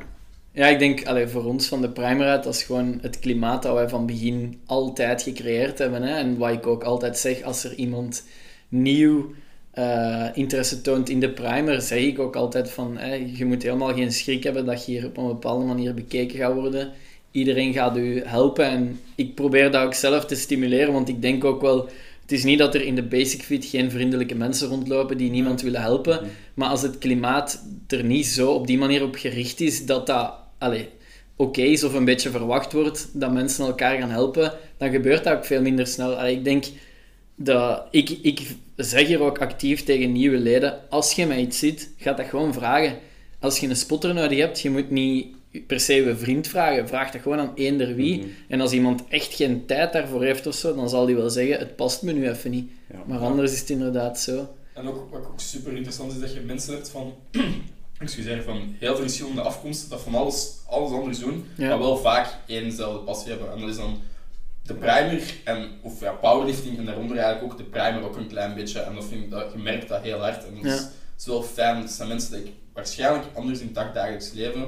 Ja, 0.53 0.67
ik 0.67 0.79
denk 0.79 1.05
allee, 1.05 1.27
voor 1.27 1.43
ons 1.45 1.67
van 1.67 1.81
de 1.81 1.89
primer 1.89 2.27
uit, 2.27 2.43
dat 2.43 2.53
is 2.55 2.63
gewoon 2.63 2.99
het 3.01 3.19
klimaat 3.19 3.63
dat 3.63 3.73
wij 3.73 3.89
van 3.89 4.05
begin 4.05 4.61
altijd 4.65 5.21
gecreëerd 5.21 5.77
hebben. 5.77 6.01
Hè? 6.03 6.15
En 6.17 6.37
wat 6.37 6.51
ik 6.51 6.67
ook 6.67 6.83
altijd 6.83 7.17
zeg, 7.17 7.41
als 7.41 7.63
er 7.63 7.73
iemand 7.73 8.27
nieuw 8.69 9.33
eh, 9.71 10.27
interesse 10.33 10.81
toont 10.81 11.09
in 11.09 11.19
de 11.19 11.29
primer, 11.29 11.81
zeg 11.81 11.99
ik 11.99 12.19
ook 12.19 12.35
altijd 12.35 12.71
van, 12.71 12.97
je 13.35 13.45
moet 13.45 13.63
helemaal 13.63 13.93
geen 13.93 14.11
schrik 14.11 14.43
hebben 14.43 14.65
dat 14.65 14.85
je 14.85 14.91
hier 14.91 15.05
op 15.05 15.17
een 15.17 15.27
bepaalde 15.27 15.65
manier 15.65 15.93
bekeken 15.93 16.37
gaat 16.37 16.53
worden. 16.53 16.91
Iedereen 17.31 17.73
gaat 17.73 17.97
u 17.97 18.21
helpen 18.25 18.65
en 18.65 18.99
ik 19.15 19.35
probeer 19.35 19.71
dat 19.71 19.85
ook 19.85 19.93
zelf 19.93 20.25
te 20.25 20.35
stimuleren, 20.35 20.93
want 20.93 21.09
ik 21.09 21.21
denk 21.21 21.43
ook 21.43 21.61
wel, 21.61 21.89
het 22.21 22.31
is 22.31 22.43
niet 22.43 22.59
dat 22.59 22.75
er 22.75 22.81
in 22.81 22.95
de 22.95 23.03
basic 23.03 23.41
fit 23.41 23.65
geen 23.65 23.91
vriendelijke 23.91 24.35
mensen 24.35 24.67
rondlopen 24.67 25.17
die 25.17 25.31
niemand 25.31 25.61
willen 25.61 25.81
helpen, 25.81 26.19
maar 26.53 26.69
als 26.69 26.81
het 26.81 26.97
klimaat 26.97 27.63
er 27.87 28.03
niet 28.03 28.25
zo 28.25 28.51
op 28.51 28.67
die 28.67 28.77
manier 28.77 29.03
op 29.03 29.15
gericht 29.15 29.59
is 29.59 29.85
dat 29.85 30.07
dat 30.07 30.33
oké 31.35 31.61
is 31.61 31.83
of 31.83 31.93
een 31.93 32.05
beetje 32.05 32.29
verwacht 32.29 32.73
wordt 32.73 33.09
dat 33.13 33.31
mensen 33.31 33.65
elkaar 33.65 33.97
gaan 33.97 34.09
helpen, 34.09 34.53
dan 34.77 34.89
gebeurt 34.89 35.23
dat 35.23 35.37
ook 35.37 35.45
veel 35.45 35.61
minder 35.61 35.87
snel. 35.87 36.15
Allee, 36.15 36.35
ik 36.35 36.43
denk 36.43 36.65
dat 37.43 37.83
ik, 37.91 38.09
ik 38.09 38.55
zeg 38.75 39.07
hier 39.07 39.21
ook 39.21 39.37
actief 39.37 39.83
tegen 39.83 40.11
nieuwe 40.11 40.37
leden: 40.37 40.89
als 40.89 41.13
je 41.13 41.25
mij 41.25 41.39
iets 41.39 41.59
ziet, 41.59 41.89
ga 41.97 42.13
dat 42.13 42.25
gewoon 42.25 42.53
vragen. 42.53 42.97
Als 43.39 43.59
je 43.59 43.67
een 43.67 43.75
spotter 43.75 44.13
nodig 44.13 44.37
hebt, 44.37 44.61
je 44.61 44.69
moet 44.69 44.89
niet 44.89 45.27
per 45.67 45.79
se 45.79 45.93
je 45.93 46.15
vriend 46.15 46.47
vragen. 46.47 46.87
Vraag 46.87 47.11
dat 47.11 47.21
gewoon 47.21 47.39
aan 47.39 47.51
eender 47.55 47.95
wie. 47.95 48.17
Mhm. 48.17 48.27
En 48.47 48.61
als 48.61 48.71
iemand 48.71 49.03
echt 49.09 49.33
geen 49.33 49.65
tijd 49.65 49.93
daarvoor 49.93 50.23
heeft 50.23 50.47
of 50.47 50.55
zo, 50.55 50.75
dan 50.75 50.89
zal 50.89 51.05
die 51.05 51.15
wel 51.15 51.29
zeggen: 51.29 51.59
het 51.59 51.75
past 51.75 52.01
me 52.01 52.11
nu 52.11 52.29
even 52.29 52.51
niet. 52.51 52.71
Ja. 52.91 53.03
Maar 53.07 53.19
anders 53.19 53.51
is 53.51 53.59
het 53.59 53.69
inderdaad 53.69 54.19
zo. 54.19 54.47
En 54.73 54.87
ook, 54.87 55.11
wat 55.11 55.25
ook 55.25 55.39
super 55.39 55.73
interessant 55.73 56.11
is, 56.11 56.19
dat 56.19 56.33
je 56.33 56.39
mensen 56.39 56.73
hebt 56.73 56.89
van, 56.89 57.13
excuseer, 57.99 58.43
van 58.43 58.75
heel 58.79 58.95
verschillende 58.95 59.41
afkomsten, 59.41 59.89
dat 59.89 60.01
van 60.01 60.15
alles, 60.15 60.51
alles 60.67 60.91
anders 60.91 61.19
doen, 61.19 61.45
Ja. 61.57 61.67
maar 61.67 61.79
wel 61.79 61.97
vaak 61.97 62.37
één 62.47 62.63
dezelfde 62.63 62.99
passie 62.99 63.29
hebben. 63.29 63.51
En 63.53 63.59
dat 63.59 63.69
is 63.69 63.75
dan 63.75 63.97
de 64.63 64.73
primer, 64.73 65.21
en, 65.43 65.69
of 65.81 65.99
ja, 66.01 66.11
powerlifting, 66.11 66.77
en 66.77 66.85
daaronder 66.85 67.17
eigenlijk 67.17 67.51
ook 67.51 67.57
de 67.57 67.63
primer 67.63 68.03
ook 68.03 68.17
een 68.17 68.27
klein 68.27 68.53
beetje. 68.55 68.79
En 68.79 68.95
dat 68.95 69.05
vind 69.05 69.23
ik, 69.23 69.29
dat, 69.31 69.45
je 69.55 69.59
merkt 69.61 69.87
dat 69.87 70.01
heel 70.01 70.19
hard. 70.19 70.45
En 70.47 70.53
dat 70.55 70.65
is, 70.73 70.79
Ja. 70.79 70.89
is 71.17 71.25
wel 71.25 71.41
fijn, 71.43 71.81
het 71.81 71.91
zijn 71.91 72.07
mensen 72.07 72.31
die 72.33 72.43
ik 72.45 72.51
waarschijnlijk 72.73 73.23
anders 73.33 73.59
in 73.59 73.65
het 73.65 73.75
dagdagelijks 73.75 74.31
leven 74.33 74.67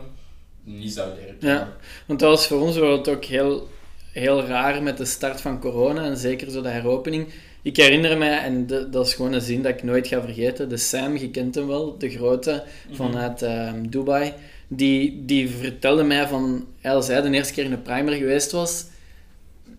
niet 0.64 0.94
zou 0.94 1.10
leren 1.20 1.36
Ja. 1.40 1.74
Want 2.06 2.20
dat 2.20 2.30
was 2.30 2.48
voor 2.48 2.62
ons 2.62 2.76
het 2.76 3.08
ook 3.08 3.26
heel, 3.26 3.68
heel 4.12 4.44
raar 4.46 4.84
met 4.84 4.98
de 4.98 5.06
start 5.06 5.42
van 5.42 5.60
corona 5.60 6.04
en 6.04 6.18
zeker 6.18 6.52
zo 6.52 6.62
de 6.62 6.70
heropening. 6.70 7.28
Ik 7.62 7.78
herinner 7.78 8.18
mij, 8.18 8.38
en 8.38 8.68
de- 8.68 8.90
dat 8.90 9.08
is 9.08 9.14
gewoon 9.14 9.34
een 9.34 9.42
zin 9.42 9.62
dat 9.62 9.72
ik 9.74 9.84
nooit 9.84 10.08
ga 10.08 10.22
vergeten, 10.22 10.70
de 10.70 10.78
Sam, 10.78 11.18
je 11.18 11.30
kent 11.32 11.56
hem 11.56 11.68
wel, 11.68 11.98
de 11.98 12.10
grote 12.10 12.64
vanuit 12.92 13.42
ehm, 13.42 13.90
Dubai, 13.90 14.34
die, 14.68 15.26
die 15.26 15.50
vertelde 15.50 16.04
mij 16.04 16.28
van, 16.28 16.68
als 16.84 17.08
hij 17.08 17.22
de 17.22 17.30
eerste 17.32 17.54
keer 17.54 17.64
in 17.64 17.70
de 17.70 17.78
primer 17.78 18.14
geweest 18.14 18.52
was, 18.52 18.86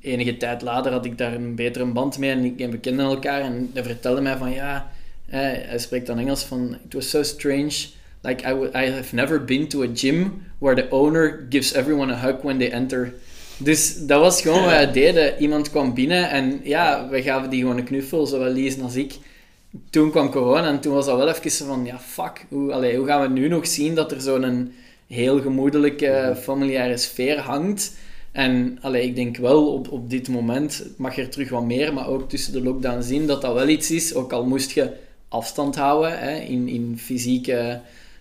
enige 0.05 0.37
tijd 0.37 0.63
later 0.63 0.93
had 0.93 1.05
ik 1.05 1.19
daar 1.19 1.35
een 1.35 1.55
betere 1.55 1.85
band 1.85 2.19
mee 2.19 2.31
en, 2.31 2.45
ik, 2.45 2.61
en 2.61 2.71
we 2.71 2.79
kenden 2.79 3.07
elkaar 3.07 3.41
en 3.41 3.71
hij 3.73 3.83
vertelde 3.83 4.21
mij 4.21 4.37
van, 4.37 4.53
ja, 4.53 4.91
hij, 5.27 5.65
hij 5.67 5.79
spreekt 5.79 6.07
dan 6.07 6.19
Engels 6.19 6.43
van, 6.43 6.77
it 6.85 6.93
was 6.93 7.11
so 7.11 7.23
strange, 7.23 7.87
like 8.21 8.49
I, 8.49 8.85
I 8.85 8.91
have 8.91 9.15
never 9.15 9.45
been 9.45 9.69
to 9.69 9.83
a 9.83 9.89
gym 9.95 10.43
where 10.59 10.83
the 10.83 10.91
owner 10.91 11.47
gives 11.51 11.75
everyone 11.75 12.13
a 12.13 12.17
hug 12.17 12.43
when 12.43 12.59
they 12.59 12.71
enter. 12.71 13.13
Dus 13.57 14.07
dat 14.07 14.21
was 14.21 14.41
gewoon 14.43 14.61
wat 14.61 14.71
wij 14.71 14.93
deden. 14.93 15.39
Iemand 15.39 15.71
kwam 15.71 15.95
binnen 15.95 16.31
en 16.31 16.61
ja, 16.63 17.09
we 17.09 17.23
gaven 17.23 17.51
die 17.51 17.61
gewoon 17.61 17.77
een 17.77 17.85
knuffel, 17.85 18.27
zowel 18.27 18.53
Lies 18.53 18.81
als 18.81 18.95
ik. 18.95 19.15
Toen 19.91 20.11
kwam 20.11 20.31
corona 20.31 20.69
en 20.69 20.81
toen 20.81 20.93
was 20.93 21.07
dat 21.07 21.17
wel 21.17 21.29
even 21.29 21.67
van, 21.67 21.85
ja, 21.85 21.99
fuck, 21.99 22.47
hoe, 22.49 22.73
allee, 22.73 22.97
hoe 22.97 23.07
gaan 23.07 23.23
we 23.23 23.29
nu 23.29 23.49
nog 23.49 23.67
zien 23.67 23.95
dat 23.95 24.13
er 24.13 24.21
zo'n 24.21 24.73
heel 25.07 25.41
gemoedelijke, 25.41 26.37
familiaire 26.43 26.97
sfeer 26.97 27.39
hangt? 27.39 27.93
En 28.35 28.79
allee, 28.81 29.05
ik 29.07 29.15
denk 29.17 29.37
wel, 29.37 29.73
op, 29.73 29.93
op 29.93 30.11
dit 30.11 30.29
moment 30.29 30.87
mag 30.97 31.17
er 31.19 31.29
terug 31.29 31.51
wat 31.51 31.65
meer, 31.65 31.95
maar 31.95 32.09
ook 32.09 32.29
tussen 32.29 32.53
de 32.53 32.63
lockdown 32.63 33.03
zien 33.03 33.27
dat 33.27 33.43
dat 33.43 33.55
wel 33.55 33.69
iets 33.69 33.91
is, 33.91 34.15
ook 34.15 34.33
al 34.33 34.47
moest 34.47 34.71
je 34.71 34.93
afstand 35.29 35.77
houden 35.77 36.19
hè, 36.19 36.39
in, 36.39 36.69
in 36.69 36.99
fysieke 36.99 37.81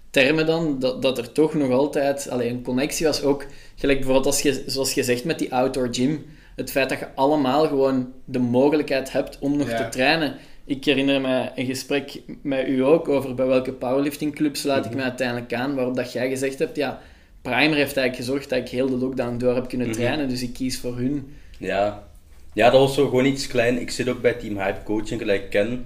termen 0.10 0.46
dan, 0.46 0.80
dat, 0.80 1.02
dat 1.02 1.18
er 1.18 1.32
toch 1.32 1.54
nog 1.54 1.72
altijd 1.72 2.30
allee, 2.30 2.50
een 2.50 2.64
connectie 2.64 3.06
was. 3.06 3.24
Ook 3.24 3.46
gelijk 3.76 3.98
bijvoorbeeld 3.98 4.26
als 4.26 4.42
je, 4.42 4.64
zoals 4.66 4.94
je 4.94 5.04
zegt 5.04 5.24
met 5.24 5.40
die 5.40 5.54
outdoor 5.54 5.88
gym, 5.92 6.26
het 6.56 6.72
feit 6.72 6.90
dat 6.90 7.00
je 7.00 7.08
allemaal 7.16 7.68
gewoon 7.68 8.12
de 8.26 8.40
mogelijkheid 8.40 9.12
hebt 9.12 9.38
om 9.40 9.58
nog 9.58 9.70
Ja. 9.70 9.78
te 9.78 9.90
trainen. 9.90 10.36
Ik 10.66 10.86
herinner 10.86 11.22
me 11.22 11.50
een 11.56 11.66
gesprek 11.66 12.22
met 12.42 12.68
u 12.68 12.84
ook 12.84 13.10
over 13.10 13.36
bij 13.36 13.46
welke 13.46 13.74
powerliftingclub 13.74 14.56
sluit 14.56 14.86
ik 14.86 14.96
me 14.96 15.02
uiteindelijk 15.02 15.54
aan, 15.54 15.76
waarop 15.76 15.96
dat 15.96 16.12
jij 16.12 16.30
gezegd 16.30 16.60
hebt, 16.60 16.76
ja, 16.76 17.02
Primer 17.44 17.78
heeft 17.78 17.98
eigenlijk 17.98 18.16
gezorgd 18.16 18.50
dat 18.50 18.60
ik 18.60 18.70
heel 18.70 18.88
de 18.90 18.98
lockdown 18.98 19.38
door 19.38 19.56
heb 19.56 19.68
kunnen 19.68 19.88
Mhm. 19.88 19.96
trainen, 19.96 20.30
dus 20.30 20.42
ik 20.42 20.54
kies 20.54 20.80
voor 20.80 20.96
hun. 20.98 21.34
Ja. 21.58 22.08
ja, 22.54 22.70
dat 22.70 22.80
was 22.80 22.94
zo 22.94 23.04
gewoon 23.10 23.26
iets 23.26 23.48
klein. 23.48 23.82
Ik 23.82 23.92
zit 23.92 24.10
ook 24.10 24.22
bij 24.22 24.34
Team 24.34 24.58
Hype 24.58 24.84
Coaching, 24.84 25.20
gelijk 25.20 25.44
ik 25.44 25.50
ken. 25.50 25.86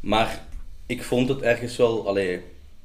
Maar 0.00 0.42
ik 0.86 1.02
vond 1.02 1.28
het 1.28 1.40
ergens 1.42 1.76
wel... 1.76 2.06
Allee, 2.08 2.40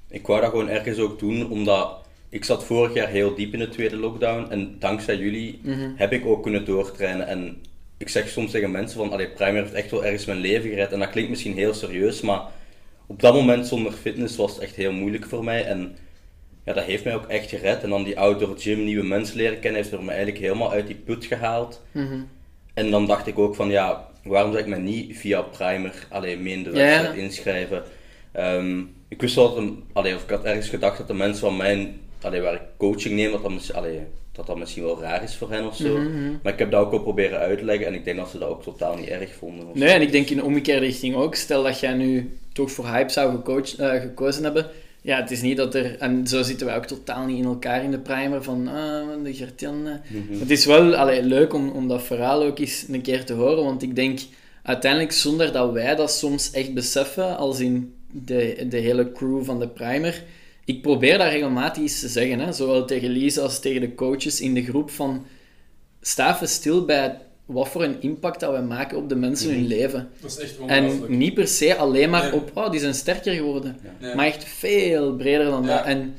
ik 0.09 0.27
wou 0.27 0.41
dat 0.41 0.49
gewoon 0.49 0.69
ergens 0.69 0.97
ook 0.99 1.19
doen, 1.19 1.49
omdat... 1.49 2.01
Ik 2.29 2.45
zat 2.45 2.63
vorig 2.63 2.93
jaar 2.93 3.07
heel 3.07 3.35
diep 3.35 3.53
in 3.53 3.59
de 3.59 3.69
tweede 3.69 3.95
lockdown 3.97 4.51
en 4.51 4.75
dankzij 4.79 5.15
jullie 5.17 5.59
Mhm. 5.63 5.89
heb 5.95 6.11
ik 6.11 6.25
ook 6.25 6.43
kunnen 6.43 6.65
doortrainen. 6.65 7.27
En 7.27 7.61
ik 7.97 8.09
zeg 8.09 8.29
soms 8.29 8.51
tegen 8.51 8.71
mensen 8.71 8.97
van, 8.97 9.11
allee, 9.11 9.27
primer 9.29 9.61
heeft 9.61 9.73
echt 9.73 9.91
wel 9.91 10.05
ergens 10.05 10.25
mijn 10.25 10.37
leven 10.39 10.69
gered. 10.69 10.91
En 10.91 10.99
dat 10.99 11.09
klinkt 11.09 11.29
misschien 11.29 11.53
heel 11.53 11.73
serieus, 11.73 12.21
maar 12.21 12.41
op 13.07 13.21
dat 13.21 13.33
moment 13.33 13.67
zonder 13.67 13.91
fitness 13.91 14.35
was 14.35 14.51
het 14.53 14.61
echt 14.63 14.75
heel 14.75 14.91
moeilijk 14.91 15.25
voor 15.25 15.43
mij. 15.43 15.65
En 15.65 15.95
ja, 16.63 16.73
dat 16.73 16.83
heeft 16.83 17.03
mij 17.03 17.15
ook 17.15 17.27
echt 17.27 17.49
gered. 17.49 17.83
En 17.83 17.89
dan 17.89 18.03
die 18.03 18.19
outdoor 18.19 18.55
gym, 18.57 18.83
nieuwe 18.83 19.05
mensen 19.05 19.37
leren 19.37 19.59
kennen, 19.59 19.81
heeft 19.81 19.93
er 19.93 20.03
me 20.03 20.11
eigenlijk 20.11 20.39
helemaal 20.39 20.71
uit 20.71 20.87
die 20.87 20.95
put 20.95 21.25
gehaald. 21.25 21.81
Mhm. 21.91 22.19
En 22.73 22.91
dan 22.91 23.05
dacht 23.05 23.27
ik 23.27 23.39
ook 23.39 23.55
van, 23.55 23.69
ja, 23.69 24.07
waarom 24.23 24.51
zou 24.51 24.63
ik 24.63 24.69
me 24.69 24.77
niet 24.77 25.17
via 25.17 25.41
primer 25.41 26.07
alleen 26.09 26.43
mee 26.43 26.53
in 26.53 26.63
de 26.63 26.69
ja. 26.69 26.75
wedstrijd 26.75 27.17
inschrijven? 27.17 27.83
Ehm, 28.31 28.79
ik 29.07 29.21
wist 29.21 29.35
wel 29.35 29.49
dat, 29.49 29.57
een, 29.57 29.83
allee, 29.93 30.15
of 30.15 30.23
ik 30.23 30.29
had 30.29 30.43
ergens 30.43 30.69
gedacht 30.69 30.97
dat 30.97 31.07
de 31.07 31.13
mensen 31.13 31.39
van 31.39 31.57
mijn, 31.57 31.99
allee, 32.21 32.41
waar 32.41 32.53
ik 32.53 32.61
coaching 32.77 33.15
neem, 33.15 33.31
dat 33.31 33.43
dat, 33.43 33.73
allee, 33.73 34.01
dat 34.31 34.47
dat 34.47 34.57
misschien 34.57 34.83
wel 34.83 35.01
raar 35.01 35.23
is 35.23 35.35
voor 35.35 35.51
hen 35.51 35.67
of 35.67 35.75
zo. 35.75 35.97
Mhm, 35.97 36.07
mhm. 36.07 36.31
Maar 36.43 36.53
ik 36.53 36.59
heb 36.59 36.71
dat 36.71 36.85
ook 36.85 36.91
wel 36.91 37.01
proberen 37.01 37.39
uit 37.39 37.57
te 37.57 37.65
leggen 37.65 37.87
en 37.87 37.93
ik 37.93 38.05
denk 38.05 38.17
dat 38.17 38.29
ze 38.29 38.37
dat 38.37 38.49
ook 38.49 38.63
totaal 38.63 38.95
niet 38.95 39.07
erg 39.07 39.33
vonden. 39.33 39.67
Nee, 39.73 39.89
zo. 39.89 39.95
en 39.95 40.01
ik 40.01 40.11
denk 40.11 40.29
in 40.29 40.37
de 40.37 40.43
omgekeerde 40.43 40.85
richting 40.85 41.15
ook. 41.15 41.35
Stel 41.35 41.63
dat 41.63 41.79
jij 41.79 41.93
nu 41.93 42.37
toch 42.53 42.71
voor 42.71 42.87
hype 42.87 43.11
zou 43.11 43.41
eh, 43.77 44.01
gekozen 44.01 44.43
hebben. 44.43 44.69
Ja, 45.03 45.21
het 45.21 45.31
is 45.31 45.41
niet 45.41 45.57
dat 45.57 45.75
er... 45.75 45.97
En 45.97 46.27
zo 46.27 46.41
zitten 46.41 46.65
wij 46.65 46.75
ook 46.75 46.85
totaal 46.85 47.25
niet 47.25 47.37
in 47.37 47.45
elkaar 47.45 47.83
in 47.83 47.91
de 47.91 47.99
primer 47.99 48.43
van... 48.43 48.67
ah, 48.67 49.23
de 49.23 49.33
Gertjan... 49.33 49.87
eh. 49.87 49.93
Mhm. 50.07 50.39
Het 50.39 50.51
is 50.51 50.65
wel 50.65 50.95
allee, 50.95 51.23
leuk 51.23 51.53
om, 51.53 51.69
om 51.69 51.87
dat 51.87 52.03
verhaal 52.03 52.43
ook 52.43 52.59
eens 52.59 52.85
een 52.87 53.01
keer 53.01 53.25
te 53.25 53.33
horen. 53.33 53.63
Want 53.63 53.81
ik 53.83 53.95
denk, 53.95 54.19
uiteindelijk 54.63 55.11
zonder 55.11 55.51
dat 55.51 55.71
wij 55.71 55.95
dat 55.95 56.11
soms 56.11 56.51
echt 56.51 56.73
beseffen, 56.73 57.37
als 57.37 57.59
in 57.59 57.93
de, 58.11 58.65
de 58.69 58.77
hele 58.77 59.11
crew 59.11 59.43
van 59.43 59.59
de 59.59 59.67
primer... 59.67 60.23
Ik 60.65 60.81
probeer 60.81 61.17
dat 61.17 61.27
regelmatig 61.27 61.81
eens 61.81 61.99
te 61.99 62.07
zeggen, 62.07 62.39
hè, 62.39 62.51
zowel 62.51 62.85
tegen 62.85 63.09
Lise 63.09 63.41
als 63.41 63.59
tegen 63.59 63.81
de 63.81 63.95
coaches 63.95 64.41
in 64.41 64.53
de 64.53 64.63
groep, 64.63 64.89
van 64.91 65.25
sta 66.01 66.35
even 66.35 66.47
stil 66.47 66.85
bij 66.85 67.21
wat 67.45 67.69
voor 67.69 67.83
een 67.83 68.01
impact 68.01 68.39
dat 68.39 68.53
we 68.55 68.61
maken 68.61 68.97
op 68.97 69.09
de 69.09 69.15
mensen 69.15 69.49
hun 69.53 69.67
leven. 69.67 70.09
Dat 70.21 70.31
is 70.31 70.37
echt 70.37 70.55
En 70.67 71.01
niet 71.07 71.33
per 71.33 71.47
se 71.47 71.75
alleen 71.75 72.09
maar 72.09 72.23
Nee. 72.23 72.33
op, 72.33 72.51
oh, 72.53 72.71
die 72.71 72.79
zijn 72.79 72.93
sterker 72.93 73.33
geworden. 73.33 73.77
Nee. 73.99 74.15
Maar 74.15 74.25
echt 74.25 74.43
veel 74.43 75.15
breder 75.15 75.45
dan 75.45 75.63
Ja. 75.63 75.77
dat. 75.77 75.85
En 75.85 76.15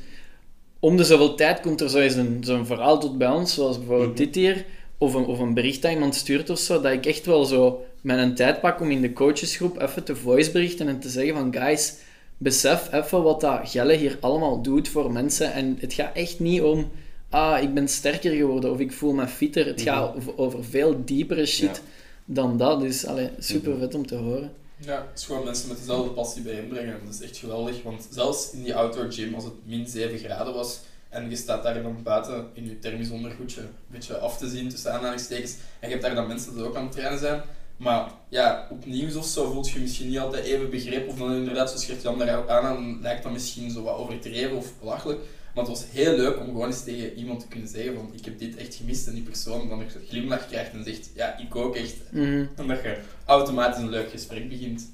om 0.79 0.97
de 0.97 1.03
zoveel 1.03 1.35
tijd 1.35 1.59
komt 1.59 1.81
er 1.81 1.89
zo 1.89 1.97
eens 1.99 2.15
een, 2.15 2.37
zo'n 2.41 2.65
verhaal 2.65 2.99
tot 2.99 3.17
bij 3.17 3.29
ons, 3.29 3.53
zoals 3.53 3.77
bijvoorbeeld 3.77 4.09
Mhm. 4.09 4.17
dit 4.17 4.35
hier, 4.35 4.65
of 4.97 5.13
een, 5.13 5.25
of 5.25 5.39
een 5.39 5.53
bericht 5.53 5.81
dat 5.81 5.91
iemand 5.91 6.15
stuurt 6.15 6.49
of 6.49 6.59
zo, 6.59 6.81
dat 6.81 6.91
ik 6.91 7.05
echt 7.05 7.25
wel 7.25 7.45
zo 7.45 7.85
mijn 8.01 8.35
tijd 8.35 8.61
pak 8.61 8.81
om 8.81 8.91
in 8.91 9.01
de 9.01 9.13
coachesgroep 9.13 9.81
even 9.81 10.03
te 10.03 10.15
voiceberichten 10.15 10.87
en 10.87 10.99
te 10.99 11.09
zeggen 11.09 11.33
van, 11.35 11.55
guys, 11.55 11.93
besef 12.37 12.89
even 12.93 13.23
wat 13.23 13.41
dat 13.41 13.59
Gelle 13.63 13.93
hier 13.93 14.17
allemaal 14.19 14.61
doet 14.61 14.87
voor 14.87 15.11
mensen. 15.11 15.53
En 15.53 15.77
het 15.79 15.93
gaat 15.93 16.15
echt 16.15 16.39
niet 16.39 16.61
om, 16.61 16.91
ah, 17.29 17.61
ik 17.61 17.73
ben 17.73 17.87
sterker 17.87 18.31
geworden 18.35 18.71
of 18.71 18.79
ik 18.79 18.91
voel 18.91 19.13
me 19.13 19.27
fitter. 19.27 19.65
Het 19.65 19.81
gaat 19.81 20.15
over, 20.15 20.37
over 20.37 20.63
veel 20.63 21.05
diepere 21.05 21.45
shit 21.45 21.75
Ja. 21.75 21.81
dan 22.25 22.57
dat. 22.57 22.79
Dus 22.81 23.05
allee, 23.05 23.29
super 23.39 23.77
vet 23.77 23.95
om 23.95 24.07
te 24.07 24.15
horen. 24.15 24.53
Ja, 24.77 25.07
het 25.09 25.19
is 25.19 25.25
gewoon 25.25 25.43
mensen 25.43 25.67
met 25.67 25.77
dezelfde 25.77 26.09
passie 26.09 26.41
bijeenbrengen. 26.41 26.99
Dat 27.05 27.13
is 27.13 27.21
echt 27.21 27.37
geweldig, 27.37 27.83
want 27.83 28.07
zelfs 28.11 28.51
in 28.51 28.63
die 28.63 28.75
outdoor 28.75 29.11
gym, 29.11 29.33
als 29.33 29.43
het 29.43 29.53
min 29.63 29.87
7 29.87 30.17
graden 30.17 30.53
was 30.53 30.79
en 31.09 31.29
je 31.29 31.35
staat 31.35 31.63
daar 31.63 31.83
dan 31.83 32.03
buiten 32.03 32.47
in 32.53 32.65
je 32.65 32.79
thermisch 32.79 33.09
ondergoedje 33.09 33.61
een 33.61 33.67
beetje 33.87 34.17
af 34.17 34.37
te 34.37 34.49
zien 34.49 34.69
tussen 34.69 34.93
aanhalingstekens 34.93 35.51
en 35.51 35.87
je 35.87 35.93
hebt 35.95 36.01
daar 36.01 36.15
dan 36.15 36.27
mensen 36.27 36.53
die 36.55 36.63
ook 36.63 36.75
aan 36.75 36.83
het 36.83 36.91
trainen 36.91 37.19
zijn. 37.19 37.41
Maar 37.77 38.11
ja, 38.29 38.67
op 38.71 38.85
nieuws 38.85 39.15
of 39.15 39.25
zo 39.25 39.51
voelt 39.51 39.69
je 39.69 39.79
misschien 39.79 40.07
niet 40.09 40.19
altijd 40.19 40.45
even 40.45 40.69
begrepen 40.69 41.07
of 41.07 41.17
dan 41.17 41.33
inderdaad, 41.35 41.67
zoals 41.69 41.85
Gert-Jan 41.85 42.17
daar 42.17 42.49
aan, 42.49 42.65
aan 42.65 42.99
lijkt 43.01 43.23
dat 43.23 43.31
misschien 43.31 43.71
zo 43.71 43.83
wat 43.83 43.97
overdreven 43.97 44.57
of 44.57 44.79
belachelijk. 44.79 45.19
Maar 45.55 45.63
het 45.63 45.73
was 45.73 45.85
heel 45.91 46.15
leuk 46.15 46.39
om 46.39 46.45
gewoon 46.45 46.67
eens 46.67 46.83
tegen 46.83 47.13
iemand 47.13 47.39
te 47.39 47.47
kunnen 47.47 47.67
zeggen 47.67 47.93
van 47.95 48.09
ik 48.13 48.25
heb 48.25 48.39
dit 48.39 48.55
echt 48.57 48.75
gemist 48.75 49.07
en 49.07 49.13
die 49.13 49.23
persoon 49.23 49.69
dan 49.69 49.79
een 49.79 49.89
glimlach 50.09 50.47
krijgt 50.47 50.71
en 50.73 50.83
zegt 50.83 51.09
ja, 51.15 51.37
ik 51.37 51.55
ook 51.55 51.75
echt. 51.75 51.95
Mhm. 52.11 52.45
En 52.55 52.67
dat 52.67 52.81
je 52.81 52.97
automatisch 53.25 53.81
een 53.81 53.89
leuk 53.89 54.09
gesprek 54.09 54.49
begint. 54.49 54.89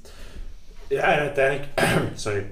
Ja, 0.88 1.13
en 1.13 1.20
uiteindelijk, 1.20 1.68
sorry, 2.15 2.46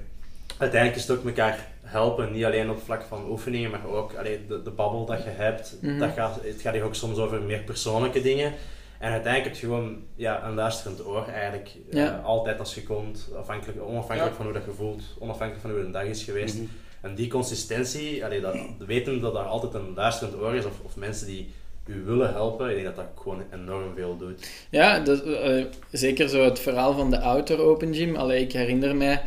uiteindelijk 0.58 1.02
is 1.02 1.08
het 1.08 1.18
ook 1.18 1.26
elkaar 1.26 1.68
helpen, 1.82 2.32
niet 2.32 2.46
alleen 2.46 2.70
op 2.70 2.82
vlak 2.84 3.04
van 3.04 3.30
oefeningen, 3.30 3.72
maar 3.72 3.86
ook 3.88 4.14
allee, 4.14 4.40
de, 4.48 4.62
de 4.64 4.70
babbel 4.72 5.06
dat 5.06 5.24
je 5.24 5.30
hebt. 5.30 5.76
Mhm. 5.82 6.00
dat 6.00 6.12
gaat, 6.14 6.40
het 6.44 6.62
gaat 6.62 6.74
hier 6.74 6.84
ook 6.84 6.96
soms 6.96 7.18
over 7.18 7.42
meer 7.42 7.62
persoonlijke 7.62 8.22
dingen. 8.22 8.54
En 9.00 9.12
uiteindelijk 9.12 9.54
heb 9.54 9.62
je 9.62 9.68
gewoon 9.68 9.98
ja, 10.16 10.44
een 10.46 10.54
luisterend 10.54 11.06
oor 11.06 11.28
eigenlijk. 11.28 11.70
eh, 11.92 12.26
altijd 12.26 12.60
als 12.60 12.76
je 12.76 12.84
komt, 12.84 13.28
afhankelijk, 13.38 13.82
onafhankelijk 13.82 14.30
Ja. 14.30 14.36
van 14.36 14.46
hoe 14.46 14.54
dat 14.54 14.66
je 14.66 14.72
voelt, 14.72 15.04
onafhankelijk 15.20 15.62
van 15.62 15.72
hoe 15.72 15.86
de 15.86 15.92
dag 15.92 16.04
is 16.04 16.24
geweest. 16.24 16.56
Mhm. 16.56 16.66
En 17.02 17.16
die 17.16 17.28
consistentie, 17.28 18.26
allee, 18.26 18.42
dat, 18.42 18.56
weten 18.78 19.22
dat 19.22 19.36
er 19.36 19.42
altijd 19.42 19.74
een 19.74 19.94
luisterend 19.96 20.36
oor 20.36 20.56
is, 20.56 20.66
of, 20.66 20.80
of 20.84 20.96
mensen 20.96 21.28
die 21.28 21.50
u 21.86 22.04
willen 22.04 22.32
helpen, 22.34 22.70
ik 22.70 22.74
denk 22.74 22.86
dat 22.86 22.96
dat 22.96 23.22
gewoon 23.22 23.44
enorm 23.54 23.94
veel 23.96 24.18
doet. 24.18 24.50
Ja, 24.70 25.06
eh, 25.06 25.66
zeker 25.92 26.30
zo 26.30 26.44
het 26.44 26.60
verhaal 26.60 26.94
van 26.94 27.10
de 27.10 27.20
outdoor 27.20 27.60
open 27.60 27.94
gym. 27.94 28.16
Allee, 28.16 28.42
ik 28.42 28.52
herinner 28.52 28.96
mij 28.96 29.22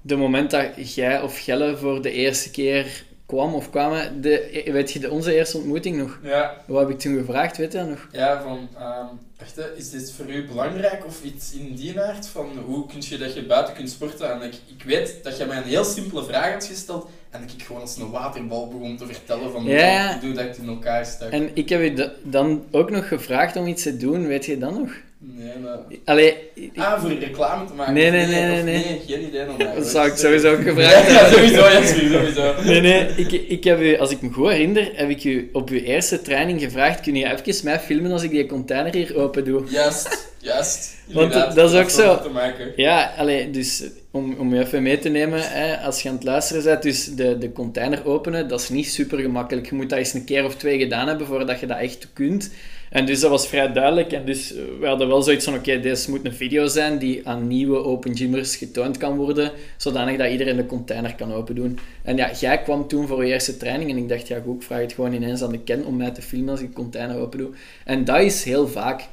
de 0.00 0.16
moment 0.16 0.50
dat 0.50 0.94
jij 0.94 1.22
of 1.22 1.38
Gelle 1.38 1.76
voor 1.76 2.02
de 2.02 2.10
eerste 2.10 2.50
keer 2.50 3.04
kwam 3.28 3.54
of 3.54 3.70
kwamen. 3.70 4.20
De, 4.20 4.62
weet 4.72 4.92
je, 4.92 4.98
de, 4.98 5.10
onze 5.10 5.34
eerste 5.34 5.56
ontmoeting 5.56 5.96
nog? 5.96 6.18
Ja, 6.22 6.56
Wat 6.66 6.80
heb 6.80 6.90
ik 6.90 6.98
toen 6.98 7.16
gevraagd, 7.18 7.56
weet 7.56 7.72
je 7.72 7.78
dat 7.78 7.88
nog? 7.88 8.08
ja 8.12 8.42
van, 8.42 8.68
ehm, 8.78 9.06
wacht, 9.38 9.56
hè, 9.56 9.76
is 9.76 9.90
dit 9.90 10.12
voor 10.12 10.26
u 10.30 10.46
belangrijk 10.46 11.06
of 11.06 11.22
iets 11.24 11.52
in 11.52 11.74
die 11.74 12.00
aard? 12.00 12.26
Van 12.26 12.48
hoe 12.66 12.86
kun 12.86 12.96
je 13.00 13.18
dat 13.18 13.34
je 13.34 13.46
buiten 13.46 13.74
kunt 13.74 13.90
sporten? 13.90 14.32
En 14.32 14.42
ik, 14.42 14.54
ik 14.76 14.82
weet 14.84 15.14
dat 15.22 15.36
je 15.38 15.44
mij 15.44 15.56
een 15.56 15.62
heel 15.62 15.84
simpele 15.84 16.24
vraag 16.24 16.52
had 16.52 16.64
gesteld 16.64 17.08
en 17.30 17.40
dat 17.40 17.52
ik 17.58 17.62
gewoon 17.62 17.80
als 17.80 17.96
een 17.96 18.10
waterbal 18.10 18.68
begon 18.68 18.96
te 18.96 19.06
vertellen 19.06 19.52
van 19.52 19.64
Ja, 19.64 20.18
hoe 20.20 20.32
dat 20.32 20.44
ik 20.44 20.56
in 20.56 20.68
elkaar 20.68 21.06
stak. 21.06 21.30
En 21.30 21.50
ik 21.54 21.68
heb 21.68 21.82
je 21.82 21.92
da- 21.94 22.12
dan 22.22 22.64
ook 22.70 22.90
nog 22.90 23.08
gevraagd 23.08 23.56
om 23.56 23.66
iets 23.66 23.82
te 23.82 23.96
doen, 23.96 24.26
weet 24.26 24.44
je 24.44 24.58
dat 24.58 24.78
nog? 24.78 24.90
Nee, 25.20 25.52
dat... 25.62 25.80
Allee, 26.04 26.34
ik- 26.54 26.70
Ah, 26.76 27.00
voor 27.00 27.12
reclame 27.12 27.66
te 27.66 27.72
maken? 27.72 27.94
Nee, 27.94 28.10
nee, 28.10 28.26
nee, 28.26 28.62
nee, 28.62 29.00
geen 29.06 29.26
idee 29.26 29.46
dan 29.46 29.74
dat 29.74 29.86
zou 29.86 30.06
ik 30.08 30.16
sowieso 30.16 30.52
ook 30.52 30.62
gevraagd 30.62 31.10
Ja, 31.10 31.12
hebben. 31.14 31.38
sowieso, 31.38 31.68
ja, 31.68 31.86
sowieso. 31.86 32.62
Nee, 32.64 32.80
nee, 32.80 33.06
ik, 33.16 33.32
ik 33.32 33.64
heb 33.64 33.80
u, 33.80 33.98
als 33.98 34.10
ik 34.10 34.20
me 34.22 34.30
goed 34.30 34.48
herinner, 34.50 34.90
heb 34.94 35.08
ik 35.10 35.24
u 35.24 35.48
op 35.52 35.68
uw 35.70 35.78
eerste 35.78 36.22
training 36.22 36.60
gevraagd, 36.60 37.00
kun 37.00 37.14
je 37.14 37.24
even 37.46 37.64
mij 37.64 37.80
filmen 37.80 38.12
als 38.12 38.22
ik 38.22 38.30
die 38.30 38.46
container 38.46 38.94
hier 38.94 39.16
open 39.16 39.44
doe? 39.44 39.62
Juist, 39.70 40.28
juist. 40.38 40.96
Want 41.06 41.32
Inderdaad, 41.32 41.54
dat 41.54 41.72
is 41.72 41.80
ook 41.80 41.90
zo. 41.90 42.30
Ja, 42.76 43.12
allee, 43.16 43.50
dus 43.50 43.84
om, 44.10 44.34
om 44.38 44.54
je 44.54 44.60
even 44.60 44.82
mee 44.82 44.98
te 44.98 45.08
nemen, 45.08 45.40
hè, 45.42 45.76
als 45.76 46.02
je 46.02 46.08
aan 46.08 46.14
het 46.14 46.24
luisteren 46.24 46.64
bent, 46.64 46.82
dus 46.82 47.04
de, 47.04 47.38
de 47.38 47.52
container 47.52 48.06
openen, 48.06 48.48
dat 48.48 48.60
is 48.60 48.68
niet 48.68 48.88
super 48.88 49.18
gemakkelijk. 49.18 49.68
Je 49.68 49.74
moet 49.74 49.88
dat 49.90 49.98
eens 49.98 50.14
een 50.14 50.24
keer 50.24 50.44
of 50.44 50.54
twee 50.56 50.78
gedaan 50.78 51.08
hebben 51.08 51.26
voordat 51.26 51.60
je 51.60 51.66
dat 51.66 51.78
echt 51.78 52.08
kunt. 52.12 52.50
En 52.90 53.06
dus 53.06 53.20
dat 53.20 53.30
was 53.30 53.48
vrij 53.48 53.72
duidelijk. 53.72 54.12
En 54.12 54.24
dus 54.24 54.54
eh, 54.54 54.62
we 54.80 54.86
hadden 54.86 55.08
wel 55.08 55.22
zoiets 55.22 55.44
van, 55.44 55.54
oké, 55.54 55.80
deze 55.80 56.10
moet 56.10 56.24
een 56.24 56.34
video 56.34 56.66
zijn 56.66 56.98
die 56.98 57.28
aan 57.28 57.46
nieuwe 57.46 57.76
open 57.76 58.16
gymmers 58.16 58.56
getoond 58.56 58.96
kan 58.96 59.16
worden, 59.16 59.52
zodanig 59.76 60.16
dat 60.16 60.30
iedereen 60.30 60.56
de 60.56 60.66
container 60.66 61.14
kan 61.14 61.32
open 61.32 61.54
doen. 61.54 61.78
En 62.02 62.16
ja, 62.16 62.30
jij 62.40 62.62
kwam 62.62 62.88
toen 62.88 63.06
voor 63.06 63.24
je 63.24 63.32
eerste 63.32 63.56
training 63.56 63.90
en 63.90 63.96
ik 63.96 64.08
dacht, 64.08 64.28
ja 64.28 64.40
goed, 64.44 64.56
ik 64.56 64.62
vraag 64.62 64.80
het 64.80 64.92
gewoon 64.92 65.12
ineens 65.12 65.42
aan 65.42 65.52
de 65.52 65.58
Ken 65.58 65.84
om 65.84 65.96
mij 65.96 66.10
te 66.10 66.22
filmen 66.22 66.48
als 66.48 66.60
ik 66.60 66.66
de 66.66 66.72
container 66.72 67.16
open 67.16 67.38
doe. 67.38 67.50
En 67.84 68.04
dat 68.04 68.20
is 68.20 68.44
heel 68.44 68.68
vaak 68.68 69.08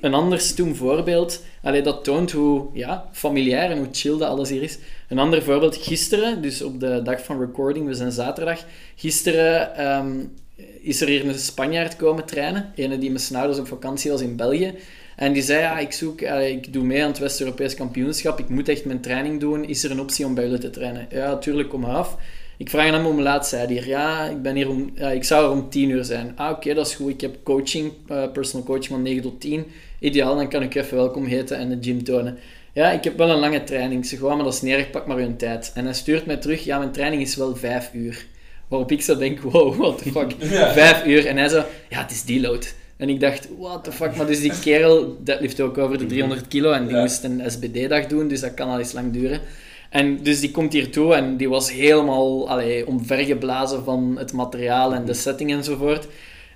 een 0.00 0.14
ander 0.14 0.40
voorbeeld. 0.72 1.44
Allee, 1.62 1.82
dat 1.82 2.04
toont 2.04 2.32
hoe 2.32 2.66
ja, 2.72 3.08
familiair 3.12 3.70
en 3.70 3.78
hoe 3.78 3.88
chill 3.92 4.22
alles 4.22 4.48
hier 4.48 4.62
is. 4.62 4.78
Een 5.08 5.18
ander 5.18 5.42
voorbeeld, 5.42 5.76
gisteren, 5.76 6.42
dus 6.42 6.62
op 6.62 6.80
de 6.80 7.00
dag 7.02 7.24
van 7.24 7.40
recording, 7.40 7.86
we 7.86 7.94
zijn 7.94 8.12
zaterdag. 8.12 8.64
Gisteren 8.96 9.76
ehm, 9.76 10.24
is 10.80 11.00
er 11.00 11.08
hier 11.08 11.28
een 11.28 11.34
Spanjaard 11.34 11.96
komen 11.96 12.24
trainen. 12.24 12.72
Ene 12.74 12.98
die 12.98 13.10
met 13.10 13.22
zijn 13.22 13.38
ouders 13.38 13.58
op 13.60 13.66
vakantie 13.66 14.10
was 14.10 14.20
in 14.20 14.36
België. 14.36 14.74
En 15.16 15.32
die 15.32 15.42
zei, 15.42 15.60
ja, 15.60 15.78
ik, 15.78 15.92
zoek, 15.92 16.20
ik 16.20 16.72
doe 16.72 16.84
mee 16.84 17.02
aan 17.02 17.08
het 17.08 17.18
West-Europees 17.18 17.74
kampioenschap. 17.74 18.38
Ik 18.38 18.48
moet 18.48 18.68
echt 18.68 18.84
mijn 18.84 19.00
training 19.00 19.40
doen. 19.40 19.64
Is 19.64 19.84
er 19.84 19.90
een 19.90 20.00
optie 20.00 20.26
om 20.26 20.34
bij 20.34 20.44
jullie 20.44 20.58
te 20.58 20.70
trainen? 20.70 21.06
Ja, 21.10 21.26
natuurlijk, 21.26 21.68
kom 21.68 21.80
maar 21.80 21.94
af. 21.94 22.16
Ik 22.58 22.70
vraag 22.70 22.90
hem 22.90 23.06
om 23.06 23.20
laat, 23.20 23.48
zei 23.48 23.64
hij 23.64 23.74
hier. 23.74 23.86
Ja, 23.86 24.24
ik, 24.24 24.42
ben 24.42 24.54
hier 24.54 24.68
om, 24.68 24.92
ik 25.12 25.24
zou 25.24 25.44
er 25.44 25.50
om 25.50 25.68
10 25.70 25.90
uur 25.90 26.04
zijn. 26.04 26.32
Ah, 26.36 26.50
oké, 26.50 26.74
dat 26.74 26.86
is 26.86 26.94
goed. 26.94 27.10
Ik 27.10 27.20
heb 27.20 27.36
coaching, 27.42 27.92
eh, 28.06 28.32
personal 28.32 28.66
coaching 28.66 28.88
van 28.88 29.02
9 29.02 29.22
tot 29.22 29.40
10. 29.40 29.66
Ideaal, 29.98 30.36
dan 30.36 30.48
kan 30.48 30.62
ik 30.62 30.74
even 30.74 30.96
welkom 30.96 31.24
heten 31.24 31.56
en 31.56 31.68
de 31.68 31.78
gym 31.80 32.04
tonen. 32.04 32.38
Ja, 32.72 32.90
ik 32.90 33.04
heb 33.04 33.16
wel 33.16 33.30
een 33.30 33.38
lange 33.38 33.64
training. 33.64 34.02
Ik 34.02 34.08
zeg, 34.08 34.18
"Wow, 34.18 34.34
maar 34.34 34.44
dat 34.44 34.62
is 34.62 34.62
erg, 34.62 34.90
pak 34.90 35.06
maar 35.06 35.16
uw 35.16 35.36
tijd. 35.36 35.72
En 35.74 35.84
hij 35.84 35.94
stuurt 35.94 36.26
mij 36.26 36.36
terug, 36.36 36.64
ja, 36.64 36.78
mijn 36.78 36.92
training 36.92 37.22
is 37.22 37.36
wel 37.36 37.56
5 37.56 37.90
uur. 37.92 38.26
Waarop 38.68 38.92
ik 38.92 39.02
zo 39.02 39.16
denk, 39.16 39.40
wow, 39.40 39.74
what 39.80 39.98
the 40.02 40.10
fuck, 40.10 40.30
Ja. 40.50 40.72
5 40.72 41.06
uur. 41.06 41.26
En 41.26 41.36
hij 41.36 41.48
zo, 41.48 41.62
ja, 41.88 42.00
het 42.02 42.10
is 42.10 42.22
deload. 42.22 42.74
En 42.96 43.08
ik 43.08 43.20
dacht, 43.20 43.48
what 43.58 43.84
the 43.84 43.92
fuck, 43.92 44.16
maar 44.16 44.26
dus 44.26 44.40
die 44.40 44.52
kerel, 44.62 45.16
dat 45.24 45.40
lift 45.40 45.60
ook 45.60 45.78
over 45.78 45.98
de 45.98 46.06
300 46.06 46.48
kilo 46.48 46.72
en 46.72 46.86
die 46.86 46.94
Ja. 46.96 47.00
moest 47.02 47.24
een 47.24 47.42
SBD-dag 47.46 48.06
doen, 48.06 48.28
dus 48.28 48.40
dat 48.40 48.54
kan 48.54 48.68
al 48.68 48.78
eens 48.78 48.92
lang 48.92 49.12
duren. 49.12 49.40
En 49.90 50.22
dus 50.22 50.40
die 50.40 50.50
komt 50.50 50.72
hier 50.72 50.90
toe 50.90 51.14
en 51.14 51.36
die 51.36 51.48
was 51.48 51.72
helemaal 51.72 52.48
allee, 52.48 52.86
omvergeblazen 52.86 53.84
van 53.84 54.14
het 54.18 54.32
materiaal 54.32 54.94
en 54.94 55.04
de 55.04 55.14
setting 55.14 55.50
enzovoort. 55.52 56.06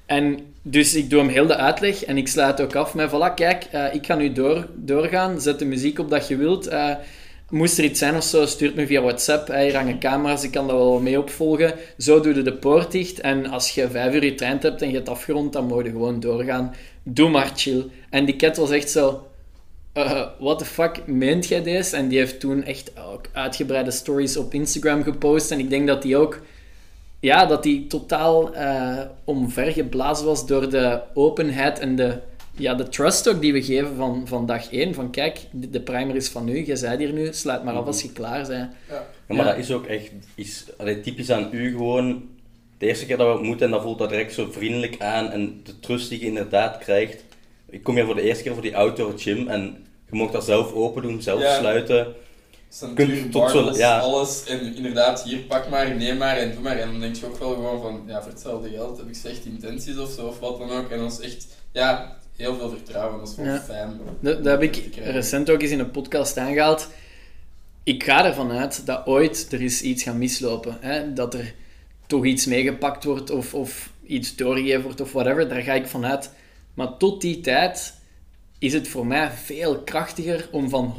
En 0.07 0.38
dus 0.62 0.95
ik 0.95 1.11
doe 1.11 1.19
hem 1.21 1.29
heel 1.29 1.47
de 1.47 1.57
uitleg 1.57 2.05
en 2.05 2.17
ik 2.17 2.29
sluit 2.29 2.61
ook 2.61 2.75
af 2.76 2.95
met, 2.95 3.11
voilà, 3.11 3.35
kijk, 3.35 3.64
eh, 3.71 3.95
ik 3.95 4.07
ga 4.07 4.14
nu 4.14 4.33
door, 4.33 4.67
doorgaan, 4.76 5.40
zet 5.40 5.59
de 5.59 5.64
muziek 5.64 5.99
op 5.99 6.11
dat 6.11 6.29
je 6.29 6.37
wilt. 6.37 6.67
eh, 6.67 6.90
moest 7.50 7.78
er 7.78 7.85
iets 7.85 7.99
zijn 7.99 8.16
of 8.16 8.23
zo, 8.23 8.47
stuurt 8.47 8.75
me 8.75 8.87
via 8.87 9.00
WhatsApp. 9.00 9.49
Hier 9.49 9.76
hangen 9.76 9.99
camera's, 9.99 10.42
ik 10.42 10.50
kan 10.50 10.66
dat 10.66 10.76
wel 10.76 11.00
mee 11.00 11.19
opvolgen. 11.19 11.75
Zo 11.99 12.21
doe 12.21 12.35
je 12.35 12.42
de 12.42 12.52
poort 12.52 12.92
dicht. 12.92 13.21
En 13.21 13.47
als 13.47 13.71
je 13.71 13.90
vijf 13.90 14.14
uur 14.14 14.25
je 14.25 14.35
trein 14.35 14.59
hebt 14.61 14.83
en 14.83 14.88
je 14.88 14.95
hebt 14.95 15.09
afgerond, 15.09 15.52
dan 15.52 15.66
moet 15.66 15.85
je 15.85 15.90
gewoon 15.90 16.21
doorgaan. 16.21 16.75
Doe 17.02 17.28
maar 17.28 17.52
chill. 17.54 17.87
En 18.11 18.25
die 18.25 18.37
cat 18.37 18.57
was 18.57 18.71
echt 18.71 18.90
zo... 18.90 19.25
Uh, 19.95 20.26
what 20.38 20.59
the 20.59 20.64
fuck, 20.64 21.07
meent 21.07 21.49
jij 21.49 21.62
deze? 21.62 21.97
En 21.97 22.09
die 22.09 22.19
heeft 22.19 22.40
toen 22.40 22.64
echt 22.64 22.92
ook 23.12 23.25
uitgebreide 23.33 23.90
stories 23.90 24.37
op 24.37 24.54
Instagram 24.54 25.02
gepost. 25.02 25.50
En 25.50 25.59
ik 25.59 25.71
denk 25.71 25.87
dat 25.87 26.02
die 26.02 26.16
ook... 26.16 26.40
Ja, 27.21 27.47
dat 27.47 27.62
die 27.62 27.87
totaal 27.87 28.54
uh, 28.54 29.00
omvergeblazen 29.25 30.26
was 30.26 30.47
door 30.47 30.71
de 30.71 31.00
openheid 31.14 31.78
en 31.78 31.97
de 31.97 32.19
ja, 32.57 32.75
de 32.75 32.88
trust 32.88 33.28
ook 33.28 33.40
die 33.40 33.52
we 33.52 33.62
geven 33.62 33.97
van, 33.97 34.23
van 34.26 34.47
dag 34.47 34.73
één. 34.73 34.95
Van 34.95 35.11
kijk, 35.11 35.38
de 35.52 35.80
primer 35.80 36.16
is 36.16 36.28
van 36.28 36.49
u, 36.49 36.66
je 36.66 36.78
bent 36.80 36.99
hier 36.99 37.12
nu, 37.12 37.33
sluit 37.33 37.64
maar 37.64 37.75
af 37.75 37.87
als 37.87 38.02
je 38.02 38.12
klaar 38.12 38.47
bent. 38.47 38.73
Ja. 38.88 39.07
ja 39.28 39.35
maar 39.35 39.45
dat 39.45 39.57
is 39.57 39.71
ook 39.71 39.87
echt 39.87 40.11
is, 40.35 40.64
allee, 40.76 41.00
typisch 41.00 41.30
aan 41.30 41.49
u 41.52 41.71
gewoon. 41.71 42.28
De 42.78 42.87
eerste 42.87 43.07
keer 43.07 43.16
dat 43.16 43.26
we 43.26 43.38
ontmoeten, 43.38 43.66
en 43.66 43.73
dat 43.73 43.83
voelt 43.83 43.99
dat 43.99 44.09
direct 44.09 44.35
zo 44.35 44.49
vriendelijk 44.50 45.00
aan. 45.02 45.30
En 45.30 45.61
de 45.64 45.80
trust 45.80 46.09
die 46.09 46.21
je 46.21 46.26
inderdaad 46.26 46.78
krijgt. 46.78 47.25
Ik 47.71 47.83
kom 47.83 47.95
hier 47.95 48.04
voor 48.04 48.14
de 48.14 48.23
eerste 48.23 48.42
keer 48.42 48.52
voor 48.52 48.62
die 48.62 48.76
outdoor 48.76 49.12
gym 49.16 49.49
en 49.49 49.87
je 50.11 50.16
mag 50.16 50.30
dat 50.30 50.45
zelf 50.45 50.73
open 50.73 51.02
doen, 51.02 51.23
zelf 51.23 51.40
ja. 51.40 51.59
sluiten. 51.59 52.14
Kunt 52.95 53.33
tot 53.33 53.50
zo, 53.50 53.73
ja. 53.73 53.99
alles 53.99 54.45
en 54.45 54.75
inderdaad, 54.76 55.23
hier 55.23 55.38
pak 55.38 55.69
maar, 55.69 55.97
neem 55.97 56.16
maar 56.16 56.37
en 56.37 56.52
doe 56.52 56.62
maar. 56.62 56.76
En 56.76 56.90
dan 56.90 57.00
denk 57.00 57.16
je 57.16 57.26
ook 57.26 57.38
wel 57.38 57.54
gewoon 57.54 57.80
van, 57.80 58.02
ja, 58.07 58.23
voor 58.23 58.30
hetzelfde 58.30 58.69
geld 58.69 58.99
heb 58.99 59.09
ik 59.09 59.14
slechte 59.14 59.49
intenties 59.49 59.99
of 59.99 60.11
zo, 60.11 60.26
of 60.26 60.38
wat 60.38 60.59
dan 60.59 60.71
ook. 60.71 60.90
En 60.90 60.99
dan 60.99 61.07
is 61.07 61.21
echt, 61.21 61.47
ja, 61.73 62.19
heel 62.40 62.56
veel 62.56 62.68
vertrouwen. 62.68 63.18
Dat 63.18 63.28
is 63.28 63.35
wel 63.35 63.59
fijn. 63.59 64.00
Dat, 64.20 64.44
dat 64.44 64.61
heb 64.61 64.62
ik 64.62 64.97
recent 65.04 65.50
ook 65.50 65.62
eens 65.62 65.70
in 65.70 65.78
een 65.78 65.90
podcast 65.90 66.37
aangehaald. 66.37 66.88
Ik 67.82 68.04
ga 68.04 68.25
ervan 68.25 68.50
uit 68.50 68.87
dat 68.87 69.06
ooit 69.06 69.52
er 69.52 69.62
is 69.62 69.82
iets 69.82 70.02
gaan 70.02 70.18
mislopen. 70.18 70.76
Hè? 70.80 71.12
Dat 71.12 71.35
er 71.35 71.54
toch 72.06 72.25
iets 72.25 72.47
meegepakt 72.47 73.04
wordt 73.04 73.30
of, 73.30 73.54
of 73.54 73.92
iets 74.06 74.37
doorgegeven 74.37 74.82
wordt 74.82 75.00
of 75.00 75.12
whatever. 75.12 75.49
Daar 75.49 75.62
ga 75.62 75.73
ik 75.73 75.87
vanuit. 75.87 76.30
Maar 76.75 76.97
tot 76.97 77.20
die 77.20 77.40
tijd 77.40 77.94
is 78.59 78.73
het 78.73 78.88
voor 78.88 79.06
mij 79.06 79.30
veel 79.30 79.78
krachtiger 79.78 80.49
om 80.50 80.68
van 80.68 80.94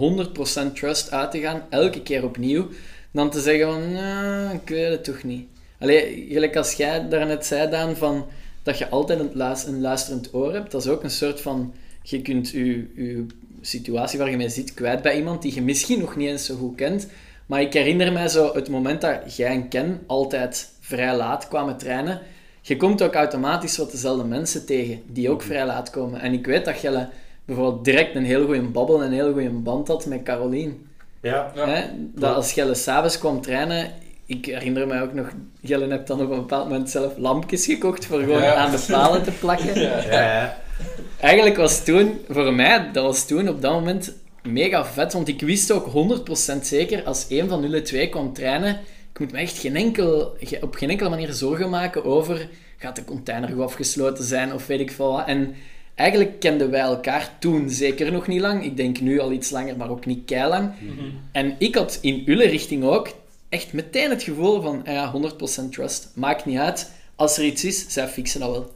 100% 0.69 0.73
trust 0.73 1.11
uit 1.11 1.31
te 1.31 1.39
gaan, 1.39 1.65
elke 1.69 2.01
keer 2.01 2.23
opnieuw, 2.23 2.69
dan 3.11 3.29
te 3.29 3.41
zeggen 3.41 3.71
van, 3.71 3.91
nou, 3.91 4.55
ik 4.55 4.69
weet 4.69 4.89
het 4.89 5.03
toch 5.03 5.23
niet. 5.23 5.47
Allee, 5.79 6.25
gelijk 6.29 6.55
als 6.55 6.73
jij 6.73 7.09
daarnet 7.09 7.45
zei, 7.45 7.69
Daan, 7.69 7.95
van 7.95 8.27
dat 8.63 8.77
je 8.77 8.89
altijd 8.89 9.19
een, 9.19 9.81
luisterend 9.81 10.33
oor 10.33 10.53
hebt. 10.53 10.71
Dat 10.71 10.81
is 10.81 10.89
ook 10.89 11.03
een 11.03 11.09
soort 11.09 11.41
van... 11.41 11.73
Je 12.03 12.21
kunt 12.21 12.49
je, 12.49 12.87
je 12.95 13.25
situatie 13.61 14.19
waar 14.19 14.29
je 14.29 14.37
mee 14.37 14.49
zit 14.49 14.73
kwijt 14.73 15.01
bij 15.01 15.17
iemand 15.17 15.41
die 15.41 15.53
je 15.53 15.61
misschien 15.61 15.99
nog 15.99 16.15
niet 16.15 16.27
eens 16.27 16.45
zo 16.45 16.55
goed 16.55 16.75
kent. 16.75 17.07
Maar 17.45 17.61
ik 17.61 17.73
herinner 17.73 18.11
mij 18.13 18.27
zo 18.27 18.53
het 18.53 18.69
moment 18.69 19.01
dat 19.01 19.35
jij 19.35 19.51
en 19.51 19.67
Ken 19.67 20.01
altijd 20.07 20.69
vrij 20.79 21.15
laat 21.15 21.47
kwamen 21.47 21.77
trainen. 21.77 22.21
Je 22.61 22.77
komt 22.77 23.01
ook 23.01 23.13
automatisch 23.13 23.77
wat 23.77 23.91
dezelfde 23.91 24.23
mensen 24.23 24.65
tegen 24.65 25.01
die 25.07 25.29
ook 25.29 25.41
vrij 25.41 25.65
laat 25.65 25.89
komen. 25.89 26.21
En 26.21 26.33
ik 26.33 26.45
weet 26.45 26.65
dat 26.65 26.81
je 26.81 27.07
bijvoorbeeld 27.45 27.85
direct 27.85 28.15
een 28.15 28.25
heel 28.25 28.45
goede 28.45 28.61
babbel 28.61 28.99
en 29.01 29.05
een 29.05 29.13
heel 29.13 29.33
goede 29.33 29.49
band 29.49 29.87
had 29.87 30.05
met 30.05 30.23
Caroline. 30.23 30.73
Ja. 31.21 31.51
Hè? 31.55 31.83
Dat 32.15 32.35
als 32.35 32.51
je 32.51 32.73
s'avonds 32.73 33.17
kwam 33.17 33.41
trainen, 33.41 33.91
ik 34.31 34.45
herinner 34.45 34.87
me 34.87 35.01
ook 35.01 35.13
nog, 35.13 35.29
Gellen 35.63 35.89
hebt 35.89 36.07
dan 36.07 36.21
op 36.21 36.31
een 36.31 36.39
bepaald 36.39 36.69
moment 36.69 36.89
zelf 36.89 37.17
lampjes 37.17 37.65
gekocht 37.65 38.05
voor 38.05 38.19
gewoon 38.19 38.43
aan 38.43 38.71
de 38.71 38.85
palen 38.87 39.23
te 39.23 39.31
plakken. 39.31 39.79
Ja. 39.81 40.03
ja. 40.11 40.57
Eigenlijk 41.19 41.57
was 41.57 41.83
toen, 41.83 42.19
voor 42.29 42.53
mij, 42.53 42.89
dat 42.93 43.03
was 43.03 43.27
toen 43.27 43.49
op 43.49 43.61
dat 43.61 43.71
moment 43.71 44.13
mega 44.43 44.85
vet, 44.85 45.13
want 45.13 45.27
ik 45.27 45.41
wist 45.41 45.71
ook 45.71 46.19
100% 46.55 46.61
zeker, 46.61 47.03
als 47.03 47.25
een 47.29 47.49
van 47.49 47.61
jullie 47.61 47.81
twee 47.81 48.09
kwam 48.09 48.33
trainen, 48.33 48.79
ik 49.13 49.19
moet 49.19 49.31
me 49.31 49.37
echt 49.37 49.57
geen 49.57 49.75
enkel, 49.75 50.37
op 50.61 50.75
geen 50.75 50.89
enkele 50.89 51.09
manier 51.09 51.33
zorgen 51.33 51.69
maken 51.69 52.05
over, 52.05 52.49
gaat 52.77 52.95
de 52.95 53.03
container 53.03 53.49
goed 53.49 53.61
afgesloten 53.61 54.23
zijn 54.23 54.53
of 54.53 54.67
weet 54.67 54.79
ik 54.79 54.91
veel 54.91 55.11
wat. 55.11 55.27
En 55.27 55.55
eigenlijk 55.95 56.39
kenden 56.39 56.69
wij 56.69 56.81
elkaar 56.81 57.35
toen 57.39 57.69
zeker 57.69 58.11
nog 58.11 58.27
niet 58.27 58.41
lang. 58.41 58.63
Ik 58.63 58.77
denk 58.77 58.99
nu 58.99 59.19
al 59.19 59.31
iets 59.31 59.49
langer, 59.49 59.77
maar 59.77 59.89
ook 59.89 60.05
niet 60.05 60.25
keilang. 60.25 60.71
Mm 60.79 61.19
En 61.31 61.55
ik 61.57 61.75
had 61.75 61.99
in 62.01 62.23
jullie 62.25 62.47
richting 62.47 62.83
ook 62.83 63.09
echt 63.51 63.73
meteen 63.73 64.09
het 64.09 64.23
gevoel 64.23 64.61
van 64.61 64.81
ja, 64.85 65.13
100% 65.65 65.69
trust. 65.69 66.11
Maakt 66.15 66.45
niet 66.45 66.57
uit. 66.57 66.91
Als 67.15 67.37
er 67.37 67.43
iets 67.43 67.63
is, 67.63 67.85
zij 67.87 68.07
fixen 68.07 68.39
dat 68.39 68.51
wel. 68.51 68.71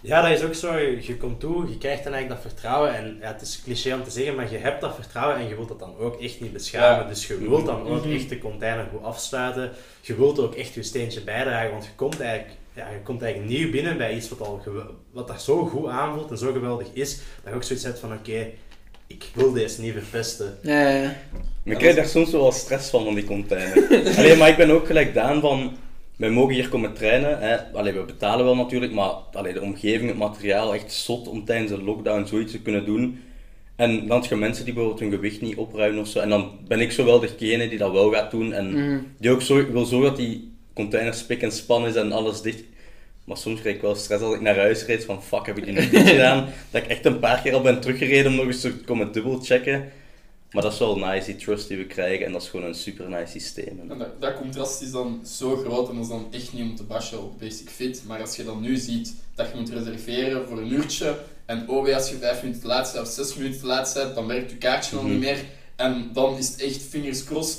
Ja, 0.00 0.22
dat 0.22 0.30
is 0.30 0.42
ook 0.42 0.54
zo. 0.54 0.78
Je 0.78 1.16
komt 1.16 1.40
toe, 1.40 1.68
je 1.68 1.78
krijgt 1.78 2.04
dan 2.04 2.12
eigenlijk 2.12 2.42
dat 2.42 2.52
vertrouwen. 2.52 2.94
En 2.94 3.16
ja, 3.20 3.26
het 3.26 3.40
is 3.40 3.62
cliché 3.64 3.94
om 3.94 4.04
te 4.04 4.10
zeggen, 4.10 4.34
maar 4.34 4.50
je 4.50 4.58
hebt 4.58 4.80
dat 4.80 4.94
vertrouwen 4.94 5.36
en 5.36 5.48
je 5.48 5.54
wilt 5.54 5.68
dat 5.68 5.78
dan 5.78 5.96
ook 5.96 6.20
echt 6.20 6.40
niet 6.40 6.52
beschamen. 6.52 7.08
Dus 7.08 7.26
je 7.26 7.38
wilt 7.38 7.66
dan 7.66 7.86
ook 7.86 8.04
mhm. 8.04 8.14
echt 8.14 8.28
de 8.28 8.38
container 8.38 8.86
goed 8.92 9.02
afsluiten. 9.02 9.70
Je 10.00 10.14
wilt 10.14 10.38
ook 10.38 10.54
echt 10.54 10.74
je 10.74 10.82
steentje 10.82 11.20
bijdragen, 11.20 11.70
want 11.70 11.84
je 11.84 11.90
komt 11.96 12.20
eigenlijk, 12.20 12.58
ja, 12.72 12.88
je 12.88 13.02
komt 13.02 13.22
eigenlijk 13.22 13.52
nieuw 13.52 13.70
binnen 13.70 13.96
bij 13.96 14.16
iets 14.16 14.28
wat, 14.28 14.40
al 14.40 14.62
wat 15.10 15.28
dat 15.28 15.42
zo 15.42 15.66
goed 15.66 15.88
aanvoelt 15.88 16.30
en 16.30 16.38
zo 16.38 16.52
geweldig 16.52 16.86
is, 16.92 17.16
dat 17.16 17.52
je 17.52 17.54
ook 17.54 17.62
zoiets 17.62 17.84
hebt 17.84 17.98
van 17.98 18.12
oké, 18.12 18.50
ik 19.06 19.24
wil 19.34 19.52
deze 19.52 19.80
niet 19.80 19.92
verpesten. 19.92 20.58
Ja, 20.62 20.88
ja. 20.88 21.16
Maar 21.62 21.74
ik 21.74 21.78
krijg 21.78 21.96
daar 21.96 22.06
soms 22.06 22.30
wel 22.30 22.52
stress 22.52 22.90
van, 22.90 23.04
van 23.04 23.14
die 23.14 23.24
container. 23.24 23.88
Alleen, 24.18 24.38
maar 24.38 24.48
ik 24.48 24.56
ben 24.56 24.70
ook 24.70 24.86
gelijk 24.86 25.14
Daan 25.14 25.40
van... 25.40 25.76
Wij 26.16 26.30
mogen 26.30 26.54
hier 26.54 26.68
komen 26.68 26.94
trainen. 26.94 27.38
Hè. 27.38 27.72
Allee, 27.72 27.92
we 27.92 28.04
betalen 28.04 28.44
wel 28.44 28.56
natuurlijk, 28.56 28.92
maar 28.92 29.10
allee, 29.32 29.52
de 29.52 29.60
omgeving, 29.60 30.08
het 30.08 30.18
materiaal, 30.18 30.74
echt 30.74 30.92
zot 30.92 31.28
om 31.28 31.44
tijdens 31.44 31.70
een 31.70 31.84
lockdown 31.84 32.26
zoiets 32.26 32.52
te 32.52 32.60
kunnen 32.60 32.84
doen. 32.84 33.20
En 33.76 34.06
dan 34.06 34.20
heb 34.20 34.30
je 34.30 34.36
mensen 34.36 34.64
die 34.64 34.74
bijvoorbeeld 34.74 35.02
hun 35.02 35.12
gewicht 35.12 35.40
niet 35.40 35.56
opruimen 35.56 36.00
of 36.00 36.08
zo. 36.08 36.18
En 36.18 36.28
dan 36.28 36.50
ben 36.68 36.80
ik 36.80 36.92
zo 36.92 37.04
wel 37.04 37.20
degene 37.20 37.68
die 37.68 37.78
dat 37.78 37.92
wel 37.92 38.12
gaat 38.12 38.30
doen. 38.30 38.52
En 38.52 38.70
mhm. 38.72 38.98
die 39.18 39.30
ook 39.30 39.42
zo, 39.42 39.70
wil 39.72 39.84
zorgen 39.84 40.08
dat 40.08 40.18
die 40.18 40.52
container 40.74 41.14
spik 41.14 41.42
en 41.42 41.52
span 41.52 41.86
is 41.86 41.94
en 41.94 42.12
alles 42.12 42.42
dicht. 42.42 42.64
Maar 43.24 43.36
soms 43.36 43.60
krijg 43.60 43.76
ik 43.76 43.82
wel 43.82 43.94
stress 43.94 44.22
als 44.22 44.34
ik 44.34 44.40
naar 44.40 44.56
huis 44.56 44.84
rijd 44.84 45.04
van 45.04 45.22
fuck, 45.22 45.46
heb 45.46 45.58
ik 45.58 45.64
die 45.64 45.74
nog 45.80 45.90
niet 45.90 46.08
gedaan? 46.08 46.48
Dat 46.70 46.82
ik 46.82 46.88
echt 46.88 47.04
een 47.04 47.18
paar 47.18 47.40
keer 47.40 47.54
al 47.54 47.62
ben 47.62 47.80
teruggereden 47.80 48.30
om 48.30 48.36
nog 48.36 48.46
eens 48.46 48.60
te 48.60 48.76
komen 48.76 49.12
dubbelchecken. 49.12 49.92
Maar 50.52 50.62
dat 50.62 50.72
is 50.72 50.78
wel 50.78 50.96
nice, 50.96 51.26
die 51.26 51.36
trust 51.36 51.68
die 51.68 51.76
we 51.76 51.86
krijgen. 51.86 52.26
En 52.26 52.32
dat 52.32 52.42
is 52.42 52.48
gewoon 52.48 52.66
een 52.66 52.74
super 52.74 53.08
nice 53.08 53.30
systeem. 53.30 53.80
En 53.80 53.98
dat, 53.98 54.20
dat, 54.20 54.36
contrast 54.36 54.82
is 54.82 54.90
dan 54.90 55.20
zo 55.26 55.56
groot 55.56 55.88
en 55.88 55.94
dat 55.94 56.04
is 56.04 56.10
dan 56.10 56.26
echt 56.30 56.52
niet 56.52 56.62
om 56.62 56.76
te 56.76 56.82
bashen 56.82 57.22
op 57.22 57.38
Basic 57.38 57.68
Fit. 57.68 58.02
Maar 58.06 58.20
als 58.20 58.36
je 58.36 58.44
dan 58.44 58.60
nu 58.60 58.76
ziet 58.76 59.14
dat 59.34 59.48
je 59.50 59.58
moet 59.58 59.70
reserveren 59.70 60.48
voor 60.48 60.58
een 60.58 60.72
uurtje 60.72 61.18
en 61.46 61.68
oh 61.68 61.94
als 61.94 62.10
je 62.10 62.16
vijf 62.16 62.42
minuten 62.42 62.62
te 62.62 62.68
laat 62.68 62.92
bent 62.92 63.06
of 63.06 63.12
zes 63.12 63.34
minuten 63.34 63.60
te 63.60 63.66
laat 63.66 63.92
bent, 63.94 64.14
dan 64.14 64.26
werkt 64.26 64.50
je 64.50 64.56
kaartje 64.56 64.94
nog 64.94 65.04
niet 65.04 65.12
mhm. 65.12 65.22
meer. 65.22 65.44
En 65.76 66.10
dan 66.12 66.38
is 66.38 66.48
het 66.48 66.60
echt 66.60 66.82
fingers 66.82 67.24
crossed 67.24 67.58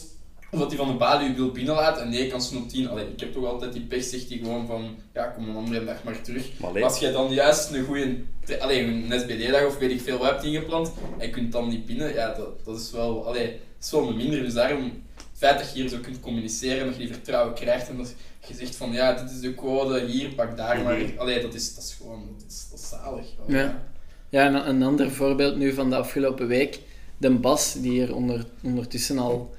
of 0.53 0.59
dat 0.59 0.67
hij 0.67 0.77
van 0.77 0.87
de 0.87 0.93
balie 0.93 1.35
wil 1.35 1.51
binnenlaten 1.51 2.03
en 2.03 2.09
nee, 2.09 2.27
kan 2.27 2.41
snoep 2.41 2.69
10. 2.69 2.89
Allee, 2.89 3.05
ik 3.05 3.19
heb 3.19 3.33
toch 3.33 3.45
altijd 3.45 3.73
die 3.73 3.81
pech, 3.81 4.03
zegt 4.03 4.29
hij 4.29 4.37
gewoon 4.37 4.67
van, 4.67 4.95
ja, 5.13 5.25
kom 5.25 5.49
een 5.49 5.55
andere 5.55 5.85
dag 5.85 6.03
maar 6.03 6.21
terug. 6.21 6.59
Maar 6.59 6.83
als 6.83 6.99
jij 6.99 7.11
dan 7.11 7.33
juist 7.33 7.71
een 7.71 7.85
goede, 7.85 8.15
alleen 8.59 9.11
een 9.11 9.19
SBD-dag 9.19 9.65
of 9.65 9.77
weet 9.77 9.91
ik 9.91 10.01
veel 10.01 10.17
wat 10.17 10.29
hebt 10.29 10.43
ingepland, 10.43 10.91
en 11.17 11.25
je 11.25 11.31
kunt 11.31 11.51
dan 11.51 11.69
niet 11.69 11.85
pinnen, 11.85 12.13
ja, 12.13 12.33
dat, 12.33 12.65
dat 12.65 12.79
is 12.79 12.91
wel, 12.91 13.27
allee, 13.27 13.47
dat 13.47 13.85
is 13.85 13.91
wel 13.91 14.13
minder. 14.13 14.43
Dus 14.43 14.53
daarom, 14.53 14.83
het 15.15 15.25
feit 15.33 15.57
dat 15.57 15.73
je 15.73 15.81
hier 15.81 15.89
zo 15.89 15.97
kunt 16.01 16.19
communiceren, 16.19 16.85
dat 16.85 16.93
je 16.93 16.99
die 16.99 17.13
vertrouwen 17.13 17.53
krijgt 17.53 17.89
en 17.89 17.97
dat 17.97 18.13
je 18.47 18.53
zegt 18.53 18.75
van, 18.75 18.91
ja, 18.91 19.13
dit 19.13 19.31
is 19.31 19.39
de 19.39 19.55
code, 19.55 20.05
hier, 20.05 20.29
pak 20.29 20.57
daar 20.57 20.83
maar. 20.83 21.13
Allee, 21.17 21.41
dat 21.41 21.53
is, 21.53 21.75
dat 21.75 21.83
is 21.83 21.95
gewoon, 22.01 22.27
dat 22.37 22.51
is, 22.51 22.67
dat 22.69 22.79
is 22.79 22.89
zalig. 22.89 23.25
Ja. 23.47 23.83
ja, 24.29 24.45
en 24.45 24.67
een 24.69 24.83
ander 24.83 25.11
voorbeeld 25.11 25.55
nu 25.55 25.73
van 25.73 25.89
de 25.89 25.95
afgelopen 25.95 26.47
week, 26.47 26.79
de 27.17 27.31
Bas, 27.31 27.73
die 27.73 27.91
hier 27.91 28.15
onder, 28.15 28.45
ondertussen 28.63 29.17
al 29.17 29.53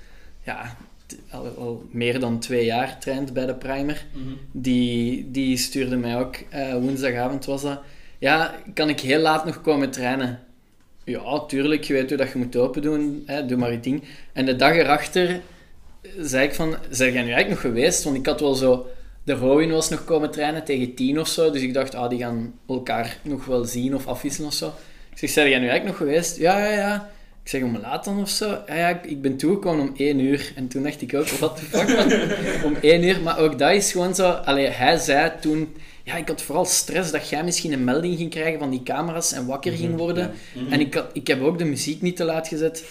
ja, 0.45 0.77
al, 1.31 1.85
meer 1.91 2.21
dan 2.21 2.39
twee 2.39 2.65
jaar 2.65 2.99
traint 2.99 3.33
bij 3.33 3.47
de 3.47 3.55
Primer. 3.55 4.07
Mhm. 4.13 4.35
die, 4.53 5.31
die 5.31 5.57
stuurde 5.57 5.97
mij 5.97 6.19
ook, 6.19 6.37
uh, 6.55 6.75
woensdagavond 6.75 7.45
was 7.45 7.63
dat, 7.63 7.81
ja, 8.19 8.55
kan 8.75 8.89
ik 8.89 9.01
heel 9.01 9.21
laat 9.21 9.45
nog 9.45 9.61
komen 9.61 9.91
trainen? 9.91 10.41
Ja, 11.05 11.41
tuurlijk, 11.41 11.85
je 11.85 11.93
weet 11.93 12.09
hoe 12.09 12.19
dat 12.19 12.33
je 12.33 12.39
moet 12.39 12.57
open 12.57 12.83
doen, 12.83 13.23
hè, 13.27 13.47
doe 13.47 13.59
maar 13.59 13.73
je 13.73 13.81
ding. 13.81 14.03
En 14.33 14.47
de 14.47 14.57
dag 14.57 14.73
erachter 14.73 15.41
zei 16.19 16.47
ik 16.47 16.55
van, 16.55 16.77
zijn 16.91 17.13
jij 17.13 17.23
nu 17.23 17.33
eigenlijk 17.33 17.63
nog 17.63 17.73
geweest? 17.73 18.05
Want 18.05 18.17
ik 18.17 18.27
had 18.27 18.41
wel 18.41 18.55
zo, 18.55 18.87
de 19.25 19.33
Rowan 19.33 19.71
was 19.71 19.89
nog 19.89 20.05
komen 20.05 20.31
trainen 20.31 20.65
tegen 20.65 20.95
tien 20.95 21.21
of 21.21 21.29
zo, 21.29 21.51
dus 21.51 21.63
ik 21.63 21.75
dacht, 21.75 21.95
ah, 21.95 22.09
die 22.09 22.19
gaan 22.19 22.55
elkaar 22.69 23.19
nog 23.23 23.45
wel 23.45 23.65
zien 23.65 23.95
of 23.95 24.07
afwisselen 24.07 24.49
of 24.49 24.55
zo. 24.55 24.73
Ik 25.11 25.19
zeg, 25.19 25.31
zijn 25.31 25.49
jij 25.49 25.59
nu 25.59 25.69
eigenlijk 25.69 25.99
nog 25.99 26.09
geweest? 26.09 26.37
Ja, 26.37 26.59
ja, 26.59 26.71
ja. 26.71 27.11
Ik 27.45 27.51
zeg 27.51 27.63
om 27.63 27.79
laat 27.79 28.05
dan 28.05 28.21
of 28.21 28.29
zo. 28.29 28.59
Ja, 28.67 28.75
ja, 28.75 29.01
ik 29.03 29.23
ben 29.23 29.37
toegekomen 29.37 29.89
om 29.89 29.95
één 29.97 30.19
uur. 30.19 30.53
En 30.57 30.69
toen 30.69 30.83
dacht 30.83 31.03
ik 31.03 31.15
ook, 31.15 31.29
wat 31.29 31.59
de 31.59 31.63
fuck 31.63 31.89
Om 32.67 32.77
één 32.81 33.03
uur. 33.03 33.21
Maar 33.21 33.39
ook 33.39 33.59
dat 33.59 33.73
is 33.73 33.93
gewoon 33.93 34.15
zo... 34.15 34.29
Allee, 34.29 34.67
hij 34.67 34.97
zei 34.97 35.33
toen... 35.41 35.75
Ja, 36.03 36.17
ik 36.17 36.29
had 36.29 36.43
vooral 36.43 36.65
stress 36.65 37.11
dat 37.11 37.29
jij 37.29 37.45
misschien 37.45 37.73
een 37.73 37.85
melding 37.85 38.17
ging 38.17 38.31
krijgen 38.31 38.59
van 38.59 38.71
die 38.71 38.83
camera's 38.83 39.33
en 39.33 39.47
wakker 39.47 39.73
ging 39.73 39.89
mhm, 39.89 39.99
worden. 39.99 40.33
Mhm. 40.55 40.73
En 40.73 40.81
ik, 40.81 40.95
had, 40.95 41.07
ik 41.13 41.27
heb 41.27 41.43
ook 41.43 41.59
de 41.59 41.65
muziek 41.65 42.03
niet 42.03 42.17
te 42.17 42.25
laat 42.25 42.49
gezet. 42.49 42.85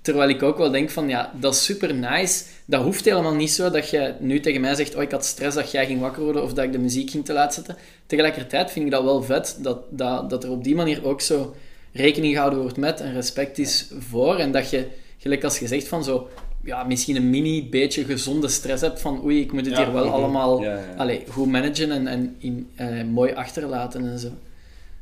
Terwijl 0.00 0.28
ik 0.28 0.42
ook 0.42 0.58
wel 0.58 0.70
denk 0.70 0.90
van, 0.90 1.08
ja, 1.08 1.32
dat 1.40 1.54
is 1.54 1.64
super 1.64 1.94
nice. 1.94 2.44
Dat 2.64 2.82
hoeft 2.82 3.04
helemaal 3.04 3.34
niet 3.34 3.50
zo 3.50 3.70
dat 3.70 3.90
je 3.90 4.14
nu 4.20 4.40
tegen 4.40 4.60
mij 4.60 4.74
zegt, 4.74 4.94
oh, 4.94 5.02
ik 5.02 5.10
had 5.10 5.24
stress 5.24 5.56
dat 5.56 5.70
jij 5.70 5.86
ging 5.86 6.00
wakker 6.00 6.22
worden 6.22 6.42
of 6.42 6.52
dat 6.52 6.64
ik 6.64 6.72
de 6.72 6.78
muziek 6.78 7.10
ging 7.10 7.24
te 7.24 7.32
laat 7.32 7.54
zetten. 7.54 7.76
Tegelijkertijd 8.06 8.70
vind 8.70 8.84
ik 8.84 8.90
dat 8.90 9.04
wel 9.04 9.22
vet, 9.22 9.58
dat, 9.60 9.78
dat, 9.90 10.30
dat 10.30 10.44
er 10.44 10.50
op 10.50 10.64
die 10.64 10.74
manier 10.74 11.04
ook 11.04 11.20
zo 11.20 11.54
rekening 11.96 12.32
gehouden 12.32 12.60
wordt 12.60 12.76
met 12.76 13.00
en 13.00 13.12
respect 13.12 13.58
is 13.58 13.90
voor. 13.98 14.36
En 14.36 14.52
dat 14.52 14.70
je, 14.70 14.86
gelijk 15.18 15.44
als 15.44 15.58
je 15.58 15.66
zegt 15.66 15.88
van 15.88 16.04
zo, 16.04 16.28
ja, 16.62 16.84
misschien 16.84 17.16
een 17.16 17.30
mini 17.30 17.68
beetje 17.68 18.04
gezonde 18.04 18.48
stress 18.48 18.82
hebt 18.82 19.00
van 19.00 19.24
oei, 19.24 19.40
ik 19.40 19.52
moet 19.52 19.66
het 19.66 19.76
Ja, 19.76 19.84
hier 19.84 19.92
wel 19.92 20.04
mhm. 20.04 20.14
allemaal 20.14 20.62
Ja, 20.62 20.72
ja. 20.72 20.94
allee, 20.96 21.24
goed 21.28 21.50
managen 21.50 21.90
en, 21.90 22.06
en 22.06 22.36
in, 22.38 22.68
eh, 22.74 23.04
mooi 23.04 23.32
achterlaten 23.32 24.10
en 24.10 24.18
zo. 24.18 24.28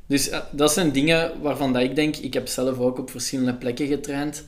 Dus 0.06 0.28
eh, 0.28 0.38
dat 0.50 0.72
zijn 0.72 0.92
dingen 0.92 1.32
waarvan 1.42 1.72
dat 1.72 1.82
ik 1.82 1.96
denk, 1.96 2.16
ik 2.16 2.34
heb 2.34 2.48
zelf 2.48 2.78
ook 2.78 2.98
op 2.98 3.10
verschillende 3.10 3.54
plekken 3.54 3.86
getraind, 3.86 4.44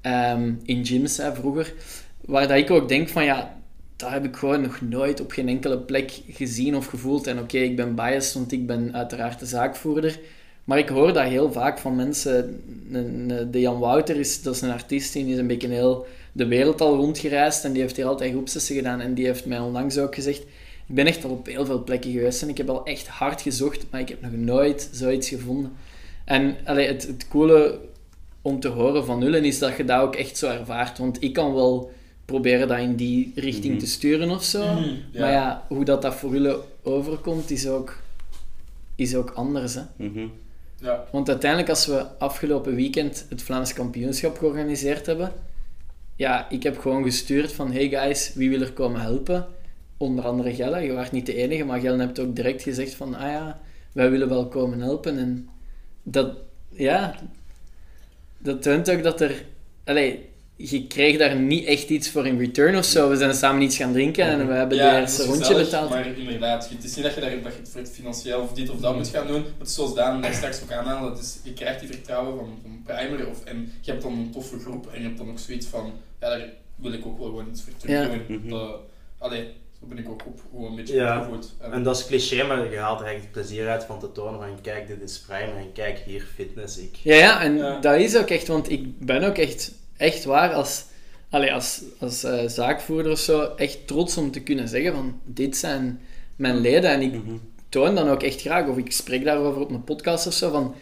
ehm, 0.00 0.52
in 0.62 0.86
gyms 0.86 1.16
hè, 1.16 1.34
vroeger, 1.34 1.72
waar 2.20 2.48
dat 2.48 2.56
ik 2.56 2.70
ook 2.70 2.88
denk 2.88 3.08
van 3.08 3.24
ja, 3.24 3.58
dat 4.00 4.10
heb 4.10 4.24
ik 4.24 4.36
gewoon 4.36 4.60
nog 4.60 4.80
nooit 4.80 5.20
op 5.20 5.32
geen 5.32 5.48
enkele 5.48 5.78
plek 5.78 6.20
gezien 6.28 6.76
of 6.76 6.86
gevoeld. 6.86 7.26
En 7.26 7.38
oké, 7.38 7.58
ik 7.58 7.76
ben 7.76 7.94
biased, 7.94 8.34
want 8.34 8.52
ik 8.52 8.66
ben 8.66 8.94
uiteraard 8.94 9.38
de 9.38 9.46
zaakvoerder. 9.46 10.20
Maar 10.64 10.78
ik 10.78 10.88
hoor 10.88 11.12
dat 11.12 11.24
heel 11.24 11.52
vaak 11.52 11.78
van 11.78 11.96
mensen. 11.96 12.62
De 13.50 13.60
Jan 13.60 13.78
Wouter 13.78 14.16
is, 14.16 14.42
dat 14.42 14.54
is 14.54 14.60
een 14.60 14.70
artiest, 14.70 15.12
die 15.12 15.26
is 15.26 15.38
een 15.38 15.46
beetje 15.46 15.68
heel 15.68 16.06
de 16.32 16.46
wereld 16.46 16.80
al 16.80 16.96
rondgereisd 16.96 17.64
en 17.64 17.72
die 17.72 17.80
heeft 17.82 17.96
hier 17.96 18.06
altijd 18.06 18.30
groepsessen 18.32 18.74
gedaan. 18.74 19.00
En 19.00 19.14
die 19.14 19.26
heeft 19.26 19.46
mij 19.46 19.58
onlangs 19.58 19.98
ook 19.98 20.14
gezegd, 20.14 20.40
ik 20.86 20.94
ben 20.94 21.06
echt 21.06 21.24
al 21.24 21.30
op 21.30 21.46
heel 21.46 21.64
veel 21.66 21.84
plekken 21.84 22.12
geweest 22.12 22.42
en 22.42 22.48
ik 22.48 22.56
heb 22.56 22.68
al 22.68 22.84
echt 22.84 23.06
hard 23.08 23.42
gezocht, 23.42 23.86
maar 23.90 24.00
ik 24.00 24.08
heb 24.08 24.22
nog 24.22 24.32
nooit 24.32 24.88
zoiets 24.92 25.28
gevonden. 25.28 25.72
En 26.24 26.56
allee, 26.64 26.86
het, 26.86 27.06
het 27.06 27.28
coole 27.28 27.78
om 28.42 28.60
te 28.60 28.68
horen 28.68 29.04
van 29.04 29.18
Nullen 29.18 29.44
is 29.44 29.58
dat 29.58 29.76
je 29.76 29.84
dat 29.84 30.00
ook 30.00 30.14
echt 30.16 30.36
zo 30.38 30.48
ervaart. 30.50 30.98
Want 30.98 31.22
ik 31.22 31.32
kan 31.32 31.54
wel 31.54 31.90
proberen 32.24 32.68
dat 32.68 32.78
in 32.78 32.96
die 32.96 33.32
richting 33.34 33.72
Mhm. 33.74 33.82
te 33.82 33.86
sturen 33.88 34.30
of 34.30 34.42
zo. 34.44 34.72
Mhm, 34.74 34.84
ja. 35.12 35.20
Maar 35.20 35.30
ja, 35.32 35.64
hoe 35.68 35.84
dat, 35.84 36.02
dat 36.02 36.14
voor 36.14 36.32
jullie 36.32 36.56
overkomt, 36.82 37.50
is 37.50 37.68
ook, 37.68 38.02
is 38.96 39.14
ook 39.14 39.30
anders. 39.30 39.74
Hè? 39.74 39.82
Mhm. 39.96 40.26
Ja. 40.80 41.04
Want 41.10 41.28
uiteindelijk, 41.28 41.70
als 41.70 41.86
we 41.86 42.06
afgelopen 42.18 42.74
weekend 42.74 43.26
het 43.28 43.42
Vlaams 43.42 43.72
kampioenschap 43.72 44.38
georganiseerd 44.38 45.06
hebben, 45.06 45.32
ja, 46.16 46.50
ik 46.50 46.62
heb 46.62 46.78
gewoon 46.78 47.02
gestuurd 47.02 47.52
van, 47.52 47.72
hey 47.72 47.88
guys, 47.88 48.32
wie 48.34 48.50
wil 48.50 48.60
er 48.60 48.72
komen 48.72 49.00
helpen? 49.00 49.46
Onder 49.96 50.24
andere 50.24 50.54
Gelle, 50.54 50.80
je 50.80 50.92
waart 50.92 51.12
niet 51.12 51.26
de 51.26 51.34
enige, 51.34 51.64
maar 51.64 51.80
Gelle 51.80 51.98
hebt 51.98 52.20
ook 52.20 52.36
direct 52.36 52.62
gezegd 52.62 52.94
van, 52.94 53.14
ah 53.14 53.30
ja, 53.30 53.60
wij 53.92 54.10
willen 54.10 54.28
wel 54.28 54.48
komen 54.48 54.80
helpen. 54.80 55.18
En 55.18 55.48
dat, 56.02 56.36
ja, 56.68 57.14
dat 58.38 58.62
toont 58.62 58.90
ook 58.90 59.02
dat 59.02 59.20
er, 59.20 59.44
allee, 59.84 60.29
je 60.62 60.86
kreeg 60.86 61.18
daar 61.18 61.36
niet 61.36 61.64
echt 61.64 61.88
iets 61.88 62.10
voor 62.10 62.26
in 62.26 62.38
return 62.38 62.76
of 62.76 62.84
zo. 62.84 63.08
We 63.08 63.16
zijn 63.16 63.34
samen 63.34 63.62
iets 63.62 63.76
gaan 63.76 63.92
drinken 63.92 64.24
en 64.24 64.46
we 64.46 64.52
hebben 64.52 64.76
Ja, 64.76 64.84
de 64.84 64.90
dat 64.92 65.00
eerste 65.00 65.22
rondje 65.24 65.40
gezellig, 65.44 65.64
betaald. 65.64 65.90
Maar 65.90 66.06
inderdaad, 66.18 66.68
het 66.68 66.84
is 66.84 66.94
niet 66.96 67.04
dat 67.04 67.14
je, 67.14 67.20
daar, 67.20 67.30
dat 67.42 67.52
je 67.52 67.58
het 67.58 67.68
voor 67.68 67.80
het 67.80 67.90
financieel 67.90 68.40
of 68.40 68.52
dit 68.52 68.70
of 68.70 68.80
dat 68.80 68.96
moet 68.96 69.08
gaan 69.08 69.26
doen. 69.26 69.44
Het 69.58 69.68
is 69.68 69.74
zoals 69.74 69.94
Daan 69.94 70.22
daar 70.22 70.34
straks 70.34 70.62
ook 70.62 70.72
aanhaalde. 70.72 71.10
Het 71.10 71.18
is, 71.20 71.38
je 71.42 71.52
krijgt 71.52 71.80
die 71.80 71.88
vertrouwen 71.88 72.36
van, 72.38 72.58
van 72.62 72.82
Primer 72.96 73.28
of, 73.28 73.44
en 73.44 73.72
je 73.80 73.90
hebt 73.90 74.02
dan 74.02 74.12
een 74.12 74.30
toffe 74.30 74.58
groep 74.58 74.86
en 74.92 75.00
je 75.00 75.06
hebt 75.06 75.18
dan 75.18 75.30
ook 75.30 75.38
zoiets 75.38 75.66
van, 75.66 75.92
ja, 76.20 76.28
daar 76.28 76.48
wil 76.76 76.92
ik 76.92 77.06
ook 77.06 77.18
wel 77.18 77.26
gewoon 77.26 77.48
iets 77.50 77.62
voor 77.62 77.72
terug 77.76 77.96
Ja. 77.96 78.08
doen. 78.26 78.38
Mhm. 78.38 78.48
Dat, 78.48 78.76
allee, 79.18 79.44
zo 79.80 79.86
ben 79.86 79.98
ik 79.98 80.08
ook 80.08 80.22
op, 80.26 80.40
gewoon 80.50 80.70
een 80.70 80.76
beetje 80.76 80.94
Ja. 80.94 81.16
opgevoed. 81.18 81.52
En- 81.60 81.72
En 81.72 81.82
dat 81.82 81.96
is 81.98 82.06
cliché, 82.06 82.44
maar 82.46 82.70
je 82.72 82.78
haalt 82.78 83.00
er 83.00 83.06
eigenlijk 83.06 83.34
het 83.36 83.46
plezier 83.46 83.68
uit 83.68 83.84
van 83.84 84.00
te 84.00 84.12
tonen 84.12 84.40
van 84.40 84.60
kijk, 84.62 84.86
dit 84.86 85.02
is 85.02 85.18
Primer 85.18 85.56
en 85.56 85.72
kijk 85.72 85.98
hier 86.06 86.26
fitness. 86.34 86.78
Ik. 86.78 86.96
Ja, 87.02 87.14
ja, 87.16 87.40
en 87.42 87.56
Ja. 87.56 87.78
dat 87.80 87.96
is 88.00 88.16
ook 88.16 88.28
echt, 88.30 88.46
want 88.46 88.70
ik 88.70 88.98
ben 89.06 89.22
ook 89.22 89.36
echt, 89.38 89.72
echt 90.00 90.24
waar 90.24 90.52
als, 90.52 90.84
allee, 91.30 91.52
als, 91.52 91.82
als 91.98 92.24
eh, 92.24 92.48
zaakvoerder 92.48 93.12
of 93.12 93.18
zo, 93.18 93.40
echt 93.56 93.86
trots 93.86 94.16
om 94.16 94.30
te 94.30 94.40
kunnen 94.40 94.68
zeggen 94.68 94.92
van 94.92 95.20
dit 95.24 95.56
zijn 95.56 96.00
mijn 96.36 96.56
leden 96.60 96.90
en 96.90 97.00
ik 97.02 97.12
Mhm. 97.12 97.34
toon 97.68 97.94
dan 97.94 98.08
ook 98.08 98.22
echt 98.22 98.40
graag, 98.40 98.66
of 98.66 98.76
ik 98.76 98.92
spreek 98.92 99.24
daarover 99.24 99.60
op 99.60 99.70
een 99.70 99.84
podcast 99.84 100.26
of 100.26 100.32
zo, 100.32 100.50
van 100.50 100.74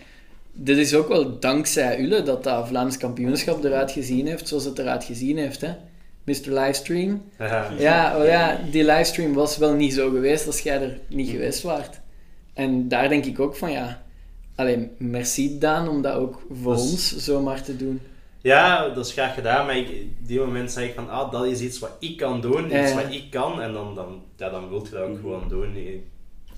dit 0.53 0.77
is 0.77 0.95
ook 0.95 1.09
wel 1.09 1.39
dankzij 1.39 2.01
Ulle 2.01 2.23
dat 2.23 2.45
dat 2.45 2.69
Vlaams 2.69 2.97
kampioenschap 2.97 3.65
eruit 3.65 3.91
gezien 3.91 4.27
heeft 4.27 4.49
zoals 4.49 4.65
het 4.65 4.79
eruit 4.79 5.05
gezien 5.05 5.37
heeft, 5.39 5.61
hè. 5.61 5.73
Mr. 6.25 6.35
Livestream. 6.53 7.23
Ja. 7.39 7.71
Ja, 7.79 8.17
wel 8.17 8.27
ja, 8.27 8.61
die 8.71 8.85
livestream 8.85 9.33
was 9.33 9.57
wel 9.57 9.73
niet 9.75 9.93
zo 9.93 10.11
geweest 10.11 10.47
als 10.47 10.61
jij 10.61 10.83
er 10.83 10.99
niet 11.09 11.29
geweest 11.31 11.63
waart. 11.63 12.01
En 12.55 12.89
daar 12.89 13.09
denk 13.09 13.25
ik 13.25 13.41
ook 13.41 13.57
van, 13.57 13.73
ja, 13.73 14.03
alleen 14.55 14.91
merci 14.99 15.59
Daan 15.59 15.89
om 15.89 16.03
dat 16.03 16.15
ook 16.15 16.43
voor 16.63 16.75
is- 16.75 16.81
ons 16.81 17.17
zomaar 17.17 17.63
te 17.63 17.77
doen. 17.77 18.01
Ja, 18.49 18.89
dat 18.89 19.07
is 19.07 19.13
graag 19.13 19.35
gedaan, 19.35 19.67
maar 19.67 19.77
ik, 19.77 19.89
die 20.27 20.39
moment 20.39 20.73
zeg 20.73 20.85
ik 20.89 20.95
van, 20.95 21.09
ah, 21.11 21.33
dat 21.33 21.45
is 21.47 21.61
iets 21.61 21.79
wat 21.79 21.91
ik 21.99 22.17
kan 22.17 22.41
doen, 22.41 22.69
Ja, 22.69 22.83
iets 22.83 22.95
wat 22.95 23.13
ik 23.13 23.31
kan, 23.31 23.61
en 23.61 23.73
dan, 23.73 23.95
dan, 23.95 24.23
ja, 24.37 24.49
dan 24.51 24.69
wil 24.69 24.85
je 24.85 24.91
dat 24.91 25.03
ook 25.03 25.09
Mhm. 25.13 25.21
gewoon 25.21 25.49
doen. 25.49 25.75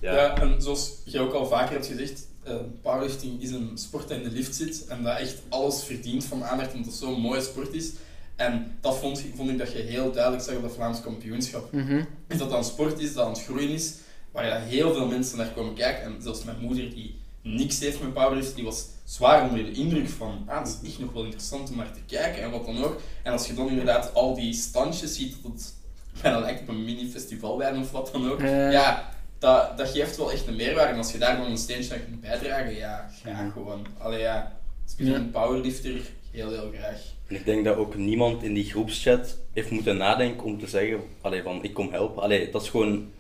Ja. 0.01 0.15
Ja. 0.15 0.37
en 0.41 0.63
zoals 0.63 0.93
je 1.05 1.21
ook 1.21 1.33
al 1.33 1.47
vaker 1.47 1.73
hebt 1.73 1.87
gezegd, 1.87 2.27
eh, 2.43 2.55
powerlifting 2.83 3.43
is 3.43 3.51
een 3.51 3.71
sport 3.75 4.09
dat 4.09 4.17
in 4.17 4.23
de 4.23 4.31
lift 4.31 4.55
zit 4.55 4.87
en 4.89 5.03
dat 5.03 5.19
echt 5.19 5.43
alles 5.49 5.85
verdient 5.85 6.25
van 6.25 6.45
aandacht 6.45 6.73
omdat 6.73 6.87
het 6.87 6.97
zo'n 7.01 7.21
mooie 7.21 7.41
sport 7.41 7.75
is. 7.75 7.93
En 8.37 8.77
dat 8.81 8.97
vond, 8.99 9.25
vond 9.37 9.51
ik 9.51 9.59
dat 9.59 9.73
je 9.73 9.79
heel 9.79 10.13
duidelijk 10.13 10.43
zag 10.45 10.57
op 10.57 10.63
dat 10.63 10.75
Vlaams 10.75 11.01
kampioenschap. 11.01 11.73
Mhm. 11.73 12.03
Is 12.29 12.39
dat 12.39 12.49
dat 12.51 12.59
een 12.59 12.65
sport 12.65 12.99
is 13.01 13.13
dat 13.15 13.25
aan 13.25 13.33
het 13.33 13.43
groeien 13.45 13.69
is, 13.71 13.95
waar 14.33 14.47
ja, 14.47 14.59
heel 14.59 14.93
veel 14.95 15.07
mensen 15.07 15.39
naar 15.39 15.51
komen 15.55 15.75
kijken. 15.75 16.03
En 16.05 16.15
zelfs 16.23 16.45
mijn 16.45 16.61
moeder, 16.61 16.91
die 16.95 17.20
niks 17.43 17.81
heeft 17.81 18.01
met 18.03 18.13
powerlifting, 18.15 18.55
die 18.57 18.65
was 18.65 18.87
zwaar 19.05 19.49
onder 19.49 19.65
de 19.65 19.73
indruk 19.73 20.09
van 20.09 20.43
ah, 20.47 20.59
dat 20.65 20.79
is 20.83 20.89
echt 20.91 20.99
nog 21.01 21.13
wel 21.13 21.23
interessant 21.25 21.71
om 21.71 21.77
naar 21.77 21.93
te 21.93 22.01
kijken 22.07 22.43
en 22.43 22.51
wat 22.51 22.67
dan 22.67 22.85
ook. 22.85 23.01
En 23.23 23.33
als 23.33 23.47
je 23.47 23.55
dan 23.55 23.69
inderdaad 23.69 24.15
al 24.15 24.35
die 24.35 24.53
standjes 24.55 25.15
ziet, 25.15 25.37
dat 25.43 25.53
het 25.53 25.75
bijna 26.23 26.39
lijkt 26.41 26.61
op 26.61 26.69
een 26.69 26.85
mini-festivalwijn 26.85 27.79
of 27.79 27.91
wat 27.91 28.09
dan 28.13 28.31
ook. 28.31 28.41
Ja. 28.41 28.71
Ja, 28.71 29.09
dat, 29.39 29.79
dat 29.79 29.89
geeft 29.89 30.17
wel 30.17 30.33
echt 30.33 30.47
een 30.47 30.57
meerwaarde. 30.57 30.93
En 30.93 30.99
als 30.99 31.13
je 31.13 31.19
daar 31.19 31.37
dan 31.37 31.51
een 31.51 31.59
steentje 31.59 31.95
aan 31.95 32.05
kunt 32.05 32.21
bijdragen, 32.21 32.75
ja, 32.77 33.11
Mhm. 33.25 33.51
gewoon. 33.51 33.87
Allee 33.99 34.21
ja, 34.21 34.59
als 34.85 34.95
je 34.97 35.05
Ja. 35.05 35.15
een 35.15 35.31
powerlifter, 35.31 36.01
heel 36.31 36.51
heel 36.51 36.71
graag. 36.79 37.01
En 37.27 37.37
ik 37.37 37.45
denk 37.45 37.65
dat 37.65 37.77
ook 37.77 37.97
niemand 37.97 38.43
in 38.43 38.55
die 38.55 38.65
groepschat 38.65 39.37
heeft 39.53 39.71
moeten 39.71 39.97
nadenken 39.97 40.45
om 40.47 40.59
te 40.59 40.67
zeggen 40.67 41.01
allee, 41.21 41.43
van 41.43 41.63
ik 41.63 41.75
kom 41.75 41.93
helpen. 41.93 42.23
Allee, 42.23 42.51
dat 42.51 42.63
is 42.63 42.69
gewoon... 42.69 43.11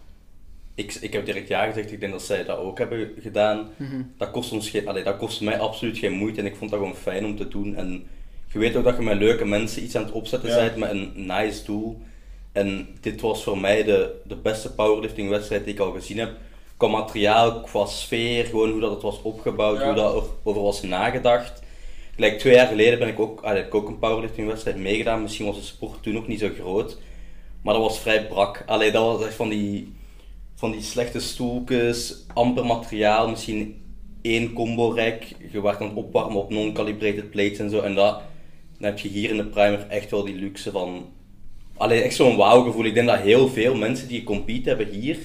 Ik, 0.81 0.95
ik 0.95 1.13
heb 1.13 1.25
direct 1.25 1.49
ja 1.49 1.67
gezegd, 1.67 1.93
ik 1.93 2.01
denk 2.01 2.13
dat 2.13 2.23
zij 2.23 2.45
dat 2.45 2.59
ook 2.59 2.79
hebben 2.79 3.11
gedaan. 3.21 3.69
Mhm. 3.77 4.03
Dat 4.19 4.31
kost, 4.31 4.53
ons 4.53 4.71
geen, 4.71 4.89
allee, 4.89 5.03
dat 5.05 5.17
kost 5.17 5.41
mij 5.41 5.59
absoluut 5.59 5.99
geen 5.99 6.13
moeite 6.13 6.41
en 6.41 6.47
ik 6.47 6.57
vond 6.57 6.71
dat 6.71 6.79
gewoon 6.79 6.95
fijn 6.97 7.25
om 7.25 7.37
te 7.37 7.49
doen. 7.49 7.77
En 7.77 8.07
je 8.53 8.59
weet 8.59 8.77
ook 8.77 8.85
dat 8.85 8.97
je 8.97 9.03
met 9.03 9.19
leuke 9.19 9.45
mensen 9.45 9.83
iets 9.83 9.97
aan 9.97 10.05
het 10.05 10.13
opzetten 10.13 10.49
Ja. 10.51 10.57
bent 10.57 10.77
met 10.77 10.91
een 10.91 11.13
nice 11.15 11.65
doel. 11.65 12.01
En 12.53 12.89
dit 13.01 13.21
was 13.21 13.43
voor 13.43 13.59
mij 13.59 13.85
de, 13.85 14.21
de 14.25 14.37
beste 14.37 14.75
powerlifting 14.75 15.29
wedstrijd 15.29 15.65
die 15.65 15.75
ik 15.75 15.81
al 15.81 15.93
gezien 15.93 16.19
heb. 16.19 16.31
Qua 16.77 16.89
materiaal, 16.89 17.61
qua 17.61 17.87
sfeer, 17.87 18.45
gewoon 18.45 18.71
hoe 18.71 18.81
dat 18.81 18.91
het 18.91 19.03
was 19.03 19.23
opgebouwd, 19.23 19.79
Ja. 19.79 19.85
hoe 19.85 19.95
dat 19.95 20.15
er 20.15 20.23
over 20.43 20.63
was 20.63 20.83
nagedacht. 20.83 21.63
Gelijk 22.15 22.39
twee 22.39 22.55
jaar 22.55 22.67
geleden 22.67 22.99
ben 22.99 23.09
ik 23.09 23.21
ook, 23.21 23.41
allee, 23.41 23.57
heb 23.57 23.67
ik 23.67 23.75
ook 23.75 23.89
een 23.89 23.99
powerlifting 23.99 24.49
wedstrijd 24.49 24.77
meegedaan. 24.77 25.23
Misschien 25.23 25.47
was 25.47 25.57
de 25.57 25.63
sport 25.63 26.03
toen 26.03 26.15
nog 26.15 26.27
niet 26.27 26.41
zo 26.41 26.49
groot. 26.61 26.99
Maar 27.63 27.75
dat 27.75 27.83
was 27.83 27.99
vrij 28.01 28.27
brak. 28.27 28.63
Allee, 28.67 28.91
dat 28.91 29.05
was 29.05 29.27
echt 29.27 29.35
van 29.35 29.49
die, 29.49 29.93
van 30.61 30.71
die 30.71 30.83
slechte 30.83 31.21
stoeltjes, 31.21 32.25
amper 32.35 32.67
materiaal, 32.67 33.29
misschien 33.29 33.83
één 34.23 34.53
combo 34.53 34.95
rack. 34.95 35.23
Je 35.53 35.63
werd 35.63 35.81
aan 35.81 35.89
het 35.89 35.97
opwarmen 35.97 36.37
op 36.37 36.51
non-calibrated 36.51 37.31
plates 37.31 37.59
en 37.59 37.71
zo. 37.71 37.81
En 37.81 37.95
dat, 37.95 38.21
dan 38.79 38.91
heb 38.91 38.99
je 38.99 39.09
hier 39.09 39.31
in 39.31 39.37
de 39.37 39.45
primer 39.45 39.87
echt 39.89 40.11
wel 40.11 40.25
die 40.25 40.35
luxe 40.35 40.71
van... 40.71 41.07
Allee, 41.77 42.03
echt 42.03 42.15
zo'n 42.15 42.37
wauw 42.37 42.63
gevoel. 42.63 42.85
Ik 42.85 42.95
denk 42.95 43.09
dat 43.09 43.19
heel 43.19 43.49
veel 43.49 43.75
mensen 43.75 44.09
die 44.09 44.25
compete 44.25 44.69
hebben 44.69 44.89
hier, 44.89 45.19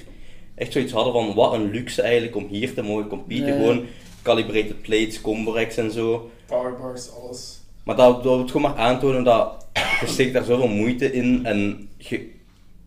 echt 0.56 0.72
zoiets 0.72 0.92
hadden 0.92 1.14
van 1.14 1.34
wat 1.34 1.54
een 1.54 1.72
luxe 1.72 2.02
eigenlijk 2.02 2.36
om 2.36 2.48
hier 2.48 2.74
te 2.74 2.82
mogen 2.82 3.08
competen. 3.08 3.54
Gewoon 3.54 3.86
calibrated 4.22 4.82
plates, 4.82 5.22
combo 5.22 5.54
racks 5.54 5.78
en 5.78 5.92
zo. 5.92 6.30
Powerbars, 6.46 7.12
alles. 7.12 7.60
Maar 7.84 7.96
dat, 7.96 8.24
dat 8.24 8.36
wil 8.36 8.48
gewoon 8.48 8.62
maar 8.62 8.76
aantonen 8.76 9.24
dat 9.24 9.66
je 10.00 10.08
steekt 10.08 10.34
daar 10.34 10.44
zoveel 10.44 10.68
moeite 10.68 11.12
in 11.14 11.46
en 11.46 11.90
je, 11.98 12.32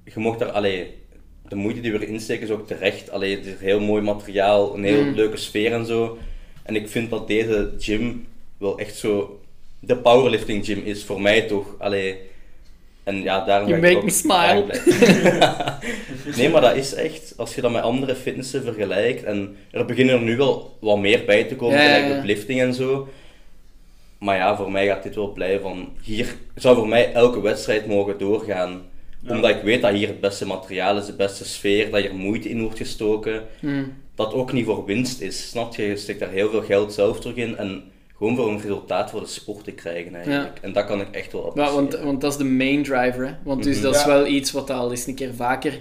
je 0.05 0.21
mocht 0.21 0.39
daar, 0.39 0.51
allee, 0.51 0.98
de 1.49 1.57
moeite 1.57 1.81
die 1.81 1.93
we 1.93 2.07
erin 2.07 2.21
steken 2.21 2.45
is 2.47 2.51
ook 2.53 2.67
terecht. 2.67 3.11
Allee, 3.11 3.37
het 3.37 3.47
is 3.47 3.53
heel 3.59 3.81
mooi 3.81 4.03
materiaal, 4.03 4.75
een 4.75 4.85
heel 4.85 5.05
Mm. 5.05 5.15
leuke 5.15 5.37
sfeer 5.37 5.73
en 5.73 5.87
zo. 5.87 6.19
En 6.63 6.77
ik 6.77 6.89
vind 6.89 7.11
dat 7.11 7.29
deze 7.29 7.73
gym 7.79 8.27
wel 8.59 8.79
echt 8.79 8.97
zo 8.97 9.41
de 9.81 9.97
powerlifting 9.97 10.65
gym 10.65 10.83
is, 10.85 11.05
voor 11.05 11.21
mij 11.21 11.43
toch. 11.43 11.75
Allee, 11.79 12.19
en 13.05 13.23
ja, 13.23 13.45
daarom 13.45 13.69
You 13.69 13.81
make 13.81 13.97
ook 13.97 14.05
me 14.05 14.11
smile. 14.11 14.65
nee, 16.37 16.49
maar 16.49 16.61
dat 16.61 16.77
is 16.77 16.95
echt, 16.95 17.35
als 17.37 17.55
je 17.55 17.61
dat 17.61 17.73
met 17.73 17.83
andere 17.83 18.15
fitnessen 18.15 18.63
vergelijkt, 18.63 19.25
en 19.25 19.57
er 19.71 19.85
beginnen 19.85 20.15
er 20.15 20.21
nu 20.21 20.37
wel 20.37 20.77
wat 20.81 20.99
meer 20.99 21.25
bij 21.25 21.45
te 21.45 21.57
komen, 21.57 21.79
gelijk 21.79 22.09
met 22.09 22.25
lifting 22.25 22.61
en 22.61 22.75
zo. 22.75 23.09
Maar 24.19 24.37
ja, 24.37 24.57
voor 24.57 24.73
mij 24.73 24.87
gaat 24.87 25.03
dit 25.03 25.15
wel 25.15 25.33
blijven 25.33 25.61
van, 25.61 25.89
hier 26.03 26.35
zou 26.55 26.77
voor 26.77 26.89
mij 26.89 27.13
elke 27.13 27.41
wedstrijd 27.41 27.87
mogen 27.87 28.19
doorgaan. 28.19 28.83
Ja. 29.21 29.35
Omdat 29.35 29.51
ik 29.51 29.63
weet 29.63 29.83
dat 29.83 29.93
hier 29.93 30.09
het 30.09 30.21
beste 30.21 30.47
materiaal 30.47 30.97
is, 30.99 31.07
de 31.07 31.13
beste 31.13 31.45
sfeer, 31.45 31.91
dat 31.91 32.01
hier 32.01 32.15
moeite 32.15 32.49
in 32.51 32.61
wordt 32.63 32.77
gestoken. 32.79 33.43
Mm. 33.61 33.93
Dat 34.15 34.33
ook 34.33 34.53
niet 34.53 34.65
voor 34.65 34.85
winst 34.85 35.21
is, 35.21 35.49
snap 35.49 35.75
je? 35.75 35.83
Je 35.83 35.97
steekt 35.97 36.21
daar 36.21 36.31
heel 36.31 36.51
veel 36.51 36.63
geld 36.63 36.93
zelf 36.93 37.21
terug 37.21 37.37
in 37.37 37.57
en 37.57 37.83
gewoon 38.17 38.37
voor 38.37 38.49
een 38.49 38.61
resultaat 38.61 39.11
voor 39.11 39.21
de 39.21 39.27
sport 39.27 39.65
te 39.65 39.71
krijgen 39.73 40.15
eigenlijk. 40.15 40.59
En 40.61 40.73
dat 40.73 40.85
kan 40.85 41.01
ik 41.01 41.09
echt 41.11 41.33
wel 41.33 41.41
Ja, 41.43 41.49
appreciëren. 41.49 41.75
want, 41.91 41.99
want 42.05 42.21
dat 42.21 42.33
is 42.33 42.39
de 42.39 42.45
main 42.45 42.83
driver. 42.83 43.27
Hè? 43.27 43.33
Want 43.45 43.63
dus 43.63 43.75
Mhm. 43.75 43.85
dat 43.85 43.95
is 43.95 44.01
Ja. 44.01 44.07
wel 44.07 44.27
iets 44.27 44.53
wat 44.53 44.71
al 44.71 44.91
eens 44.91 45.07
een 45.07 45.15
keer 45.15 45.35
vaker 45.35 45.81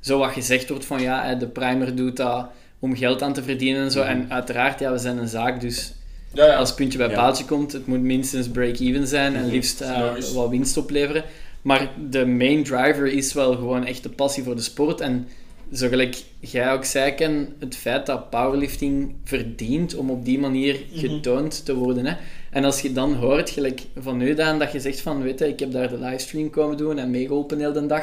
zo 0.00 0.18
wat 0.18 0.30
gezegd 0.32 0.68
wordt 0.68 0.84
van 0.84 1.00
ja, 1.02 1.24
hè, 1.24 1.36
de 1.36 1.48
primer 1.48 1.94
doet 1.96 2.16
dat 2.16 2.46
om 2.78 2.96
geld 2.96 3.22
aan 3.22 3.32
te 3.32 3.42
verdienen 3.42 3.82
en 3.82 3.90
zo. 3.90 4.00
Mhm. 4.00 4.08
En 4.10 4.26
uiteraard, 4.32 4.80
ja, 4.80 4.92
we 4.92 4.98
zijn 4.98 5.18
een 5.18 5.28
zaak, 5.28 5.60
dus 5.60 5.92
Ja, 6.32 6.46
ja. 6.46 6.54
als 6.56 6.68
het 6.68 6.78
puntje 6.78 6.98
bij 6.98 7.08
Ja. 7.08 7.14
paaltje 7.14 7.44
komt, 7.44 7.72
het 7.72 7.86
moet 7.86 8.00
minstens 8.00 8.48
break-even 8.48 9.06
zijn 9.06 9.34
en 9.34 9.42
Mhm. 9.42 9.50
liefst 9.50 9.80
eh, 9.80 9.98
Logisch. 9.98 10.32
wat 10.32 10.48
winst 10.48 10.76
opleveren. 10.76 11.24
Maar 11.62 11.90
de 12.10 12.26
main 12.26 12.64
driver 12.64 13.06
is 13.06 13.32
wel 13.32 13.52
gewoon 13.54 13.84
echt 13.86 14.02
de 14.02 14.08
passie 14.08 14.42
voor 14.42 14.56
de 14.56 14.62
sport. 14.62 15.00
En 15.00 15.28
zo 15.74 15.88
gelijk 15.88 16.22
jij 16.40 16.72
ook 16.72 16.84
zei, 16.84 17.14
Ken, 17.14 17.54
het 17.58 17.76
feit 17.76 18.06
dat 18.06 18.30
powerlifting 18.30 19.14
verdient 19.24 19.94
om 19.96 20.10
op 20.10 20.24
die 20.24 20.38
manier 20.38 20.80
Mhm. 20.90 20.98
getoond 21.00 21.64
te 21.64 21.74
worden. 21.74 22.06
Hè. 22.06 22.14
En 22.50 22.64
als 22.64 22.80
je 22.80 22.92
dan 22.92 23.14
hoort, 23.14 23.50
gelijk 23.50 23.80
van 23.98 24.16
nu 24.16 24.34
dan, 24.34 24.58
dat 24.58 24.72
je 24.72 24.80
zegt 24.80 25.00
van, 25.00 25.22
weet 25.22 25.38
je, 25.38 25.48
ik 25.48 25.60
heb 25.60 25.72
daar 25.72 25.88
de 25.88 25.98
livestream 25.98 26.50
komen 26.50 26.76
doen 26.76 26.98
en 26.98 27.10
meegeholpen 27.10 27.58
heel 27.58 27.72
de 27.72 27.86
dag. 27.86 28.02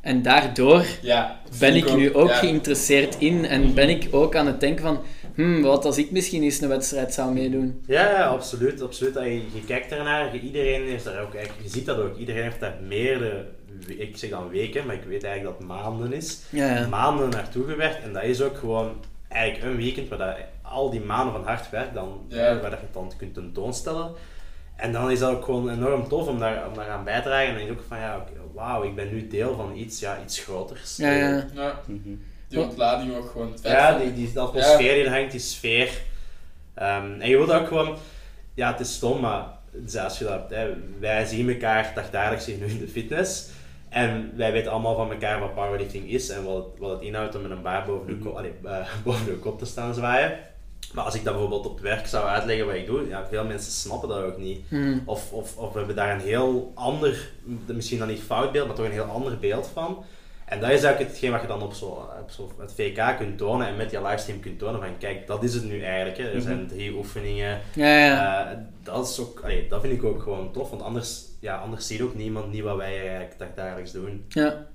En 0.00 0.22
daardoor 0.22 0.84
Ja, 1.02 1.40
ben 1.58 1.74
ik 1.74 1.96
nu 1.96 2.14
ook 2.14 2.28
ja. 2.28 2.34
geïnteresseerd 2.34 3.16
in 3.18 3.44
en 3.46 3.74
ben 3.74 3.88
ik 3.88 4.08
ook 4.10 4.36
aan 4.36 4.46
het 4.46 4.60
denken 4.60 4.82
van, 4.84 4.98
hmm, 5.36 5.62
wat 5.62 5.84
als 5.84 5.98
ik 5.98 6.10
misschien 6.10 6.42
eens 6.42 6.60
een 6.60 6.68
wedstrijd 6.68 7.14
zou 7.14 7.32
meedoen. 7.32 7.82
Ja, 7.86 8.10
ja, 8.10 8.26
absoluut. 8.26 8.82
absoluut. 8.82 9.14
Je, 9.14 9.34
je 9.34 9.64
kijkt 9.66 9.92
ernaar, 9.92 10.34
je- 10.34 10.40
iedereen 10.40 10.82
heeft 10.82 11.04
daar 11.04 11.22
ook 11.22 11.34
eigenlijk, 11.34 11.64
je 11.66 11.70
ziet 11.72 11.86
dat 11.86 11.98
ook, 11.98 12.16
iedereen 12.16 12.42
heeft 12.42 12.60
daar 12.60 12.76
meerdere, 12.88 13.44
ik 13.86 14.16
zeg 14.16 14.30
dan 14.30 14.48
weken, 14.48 14.86
maar 14.86 14.94
ik 14.94 15.04
weet 15.08 15.24
eigenlijk 15.24 15.58
dat 15.58 15.68
het 15.68 15.78
maanden 15.82 16.12
is, 16.12 16.40
Ja, 16.50 16.74
ja. 16.74 16.86
maanden 16.88 17.28
naartoe 17.30 17.64
gewerkt. 17.66 18.02
En 18.02 18.12
dat 18.12 18.22
is 18.22 18.42
ook 18.42 18.56
gewoon 18.58 18.92
eigenlijk 19.28 19.64
een 19.72 19.76
weekend 19.76 20.08
waar 20.08 20.18
dat, 20.18 20.36
al 20.62 20.90
die 20.90 21.00
maanden 21.00 21.32
van 21.34 21.44
hard 21.44 21.70
werk, 21.70 21.94
dan, 21.94 22.20
Ja. 22.28 22.60
waar 22.60 22.70
dat 22.70 22.78
je 22.78 22.84
het 22.84 22.94
dan 22.94 23.12
kunt 23.16 23.34
tentoonstellen. 23.34 24.12
En 24.76 24.92
dan 24.92 25.10
is 25.10 25.18
dat 25.18 25.30
ook 25.36 25.44
gewoon 25.44 25.70
enorm 25.70 26.08
tof 26.08 26.26
om 26.28 26.38
daar, 26.38 26.66
om 26.68 26.74
daar 26.74 26.88
aan 26.88 27.04
bij 27.04 27.16
te 27.22 27.28
dragen. 27.28 27.46
En 27.48 27.54
dan 27.54 27.64
denk 27.64 27.68
je 27.76 27.82
ook 27.82 27.88
van, 27.88 27.98
ja, 27.98 28.16
oké, 28.16 28.32
wauw, 28.54 28.82
ik 28.84 28.94
ben 28.94 29.12
nu 29.12 29.26
deel 29.28 29.54
van 29.56 29.76
iets, 29.76 30.00
ja, 30.00 30.18
iets 30.24 30.38
groters. 30.38 30.96
Ja, 30.96 31.10
ja. 31.12 31.44
Ja, 31.54 31.80
Mhm. 31.86 32.14
Die 32.48 32.60
ontlading 32.60 33.16
ook 33.16 33.30
gewoon. 33.30 33.52
Het 33.52 33.62
Ja, 33.62 33.98
die, 33.98 34.14
die, 34.14 34.32
de 34.32 34.40
atmosfeer 34.40 34.94
die 34.94 35.04
er 35.04 35.10
hangt, 35.10 35.30
die 35.30 35.40
sfeer. 35.40 35.90
Ehm, 36.74 37.20
en 37.20 37.28
je 37.28 37.36
wilt 37.36 37.52
ook 37.52 37.66
gewoon... 37.66 37.96
Ja, 38.54 38.70
het 38.70 38.80
is 38.80 38.94
stom, 38.94 39.20
maar 39.20 39.44
zelfs 39.84 40.18
je 40.18 40.24
dat, 40.24 40.50
hè, 40.50 40.68
wij 41.00 41.24
zien 41.24 41.48
elkaar 41.48 41.92
dagdagelijks 41.94 42.46
hier 42.46 42.56
nu 42.56 42.66
in 42.66 42.78
de 42.78 42.88
fitness. 42.88 43.48
En 43.88 44.32
wij 44.36 44.52
weten 44.52 44.70
allemaal 44.70 44.96
van 44.96 45.10
elkaar 45.10 45.40
wat 45.40 45.54
powerlifting 45.54 46.10
is 46.10 46.28
en 46.28 46.44
wat 46.44 46.56
het, 46.56 46.78
wat 46.78 46.90
het 46.90 47.00
inhoudt 47.00 47.34
om 47.34 47.42
met 47.42 47.50
een 47.50 47.62
baar 47.62 47.84
boven 47.84 48.06
de, 48.06 48.18
kop, 48.18 48.36
allee, 48.36 48.52
eh, 48.64 48.86
boven 49.04 49.24
de 49.24 49.32
kop 49.32 49.58
te 49.58 49.66
staan 49.66 49.94
zwaaien. 49.94 50.38
Maar 50.92 51.04
als 51.04 51.14
ik 51.14 51.24
dat 51.24 51.32
bijvoorbeeld 51.32 51.66
op 51.66 51.72
het 51.72 51.82
werk 51.82 52.06
zou 52.06 52.26
uitleggen 52.26 52.66
wat 52.66 52.74
ik 52.74 52.86
doe, 52.86 53.08
ja, 53.08 53.26
veel 53.26 53.44
mensen 53.44 53.72
snappen 53.72 54.08
dat 54.08 54.22
ook 54.22 54.38
niet. 54.38 54.60
Hmm. 54.68 55.02
Of, 55.04 55.32
of, 55.32 55.56
of 55.56 55.72
we 55.72 55.78
hebben 55.78 55.96
daar 55.96 56.14
een 56.14 56.26
heel 56.26 56.72
ander, 56.74 57.30
misschien 57.66 57.98
dan 57.98 58.08
niet 58.08 58.22
fout 58.22 58.52
beeld, 58.52 58.66
maar 58.66 58.76
toch 58.76 58.84
een 58.84 58.92
heel 58.92 59.04
ander 59.04 59.38
beeld 59.38 59.70
van. 59.72 60.04
En 60.46 60.60
dat 60.60 60.70
is 60.70 60.82
eigenlijk 60.82 61.10
hetgeen 61.10 61.30
wat 61.30 61.40
je 61.40 61.46
dan 61.46 61.62
op, 61.62 61.72
zo, 61.72 61.86
op 62.20 62.30
zo 62.30 62.52
het 62.60 62.72
VK 62.72 63.16
kunt 63.18 63.38
tonen 63.38 63.66
en 63.66 63.76
met 63.76 63.90
je 63.90 64.02
livestream 64.02 64.40
kunt 64.40 64.58
tonen 64.58 64.80
van 64.80 64.98
kijk, 64.98 65.26
dat 65.26 65.42
is 65.42 65.54
het 65.54 65.64
nu 65.64 65.82
eigenlijk. 65.82 66.16
Hè. 66.18 66.30
Er 66.32 66.40
zijn 66.40 66.66
drie 66.66 66.94
oefeningen. 66.94 67.60
Ja, 67.74 67.98
ja. 67.98 68.50
Eh, 68.50 68.58
dat, 68.82 69.08
is 69.08 69.20
ook, 69.20 69.40
allee, 69.44 69.66
dat 69.68 69.80
vind 69.80 69.92
ik 69.92 70.04
ook 70.04 70.22
gewoon 70.22 70.52
tof, 70.52 70.70
want 70.70 70.82
anders, 70.82 71.22
ja, 71.40 71.56
anders 71.56 71.86
ziet 71.86 72.00
ook 72.00 72.14
niemand 72.14 72.52
niet 72.52 72.62
wat 72.62 72.76
wij 72.76 73.08
eigenlijk 73.08 73.56
dagelijks 73.56 73.92
doen. 73.92 74.24
ja. 74.28 74.66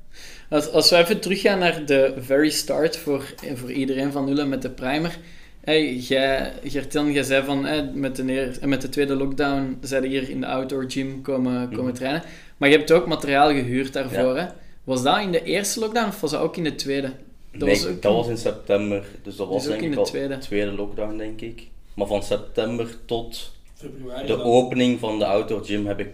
Als, 0.49 0.71
als 0.71 0.89
we 0.89 0.95
even 0.97 1.19
teruggaan 1.19 1.59
naar 1.59 1.85
de 1.85 2.13
very 2.19 2.49
start 2.49 2.97
voor, 2.97 3.33
voor 3.53 3.71
iedereen 3.71 4.11
van 4.11 4.25
nullen 4.25 4.49
met 4.49 4.61
de 4.61 4.69
primer. 4.69 5.17
Hey, 5.63 5.93
jij, 5.95 6.53
Gertjan, 6.63 7.11
jij 7.11 7.23
zei 7.23 7.43
van 7.45 7.65
hey, 7.65 7.83
met, 7.93 8.15
de 8.15 8.23
neer, 8.23 8.57
met 8.65 8.81
de 8.81 8.89
tweede 8.89 9.15
lockdown 9.15 9.77
zijn 9.81 10.03
hier 10.03 10.29
in 10.29 10.39
de 10.41 10.47
outdoor 10.47 10.85
gym 10.87 11.21
komen, 11.21 11.67
komen 11.69 11.85
Mhm. 11.85 11.93
trainen. 11.93 12.23
Maar 12.57 12.69
je 12.69 12.77
hebt 12.77 12.91
ook 12.91 13.07
materiaal 13.07 13.49
gehuurd 13.49 13.93
daarvoor. 13.93 14.35
Ja. 14.37 14.43
Hè? 14.45 14.45
Was 14.83 15.03
dat 15.03 15.19
in 15.19 15.31
de 15.31 15.43
eerste 15.43 15.79
lockdown 15.79 16.07
of 16.07 16.21
was 16.21 16.31
dat 16.31 16.41
ook 16.41 16.57
in 16.57 16.63
de 16.63 16.75
tweede? 16.75 17.11
Dat 17.51 17.67
Nee, 17.67 17.69
was 17.77 17.87
ook 17.87 18.01
dat 18.01 18.11
in- 18.11 18.17
was 18.17 18.27
in 18.27 18.37
september, 18.37 19.03
dus 19.23 19.35
dat 19.35 19.47
was 19.47 19.63
Dus 19.63 19.73
ook 19.73 19.79
denk 19.79 19.91
in 19.93 19.97
de 19.99 20.05
tweede. 20.05 20.37
tweede 20.37 20.71
lockdown, 20.71 21.17
denk 21.17 21.41
ik. 21.41 21.67
Maar 21.93 22.07
van 22.07 22.23
september 22.23 22.87
tot 23.05 23.51
Februari. 23.75 24.27
de 24.27 24.35
dan- 24.37 24.41
opening 24.41 24.99
van 24.99 25.19
de 25.19 25.25
outdoor 25.25 25.65
gym 25.65 25.85
heb 25.85 25.99
ik 25.99 26.09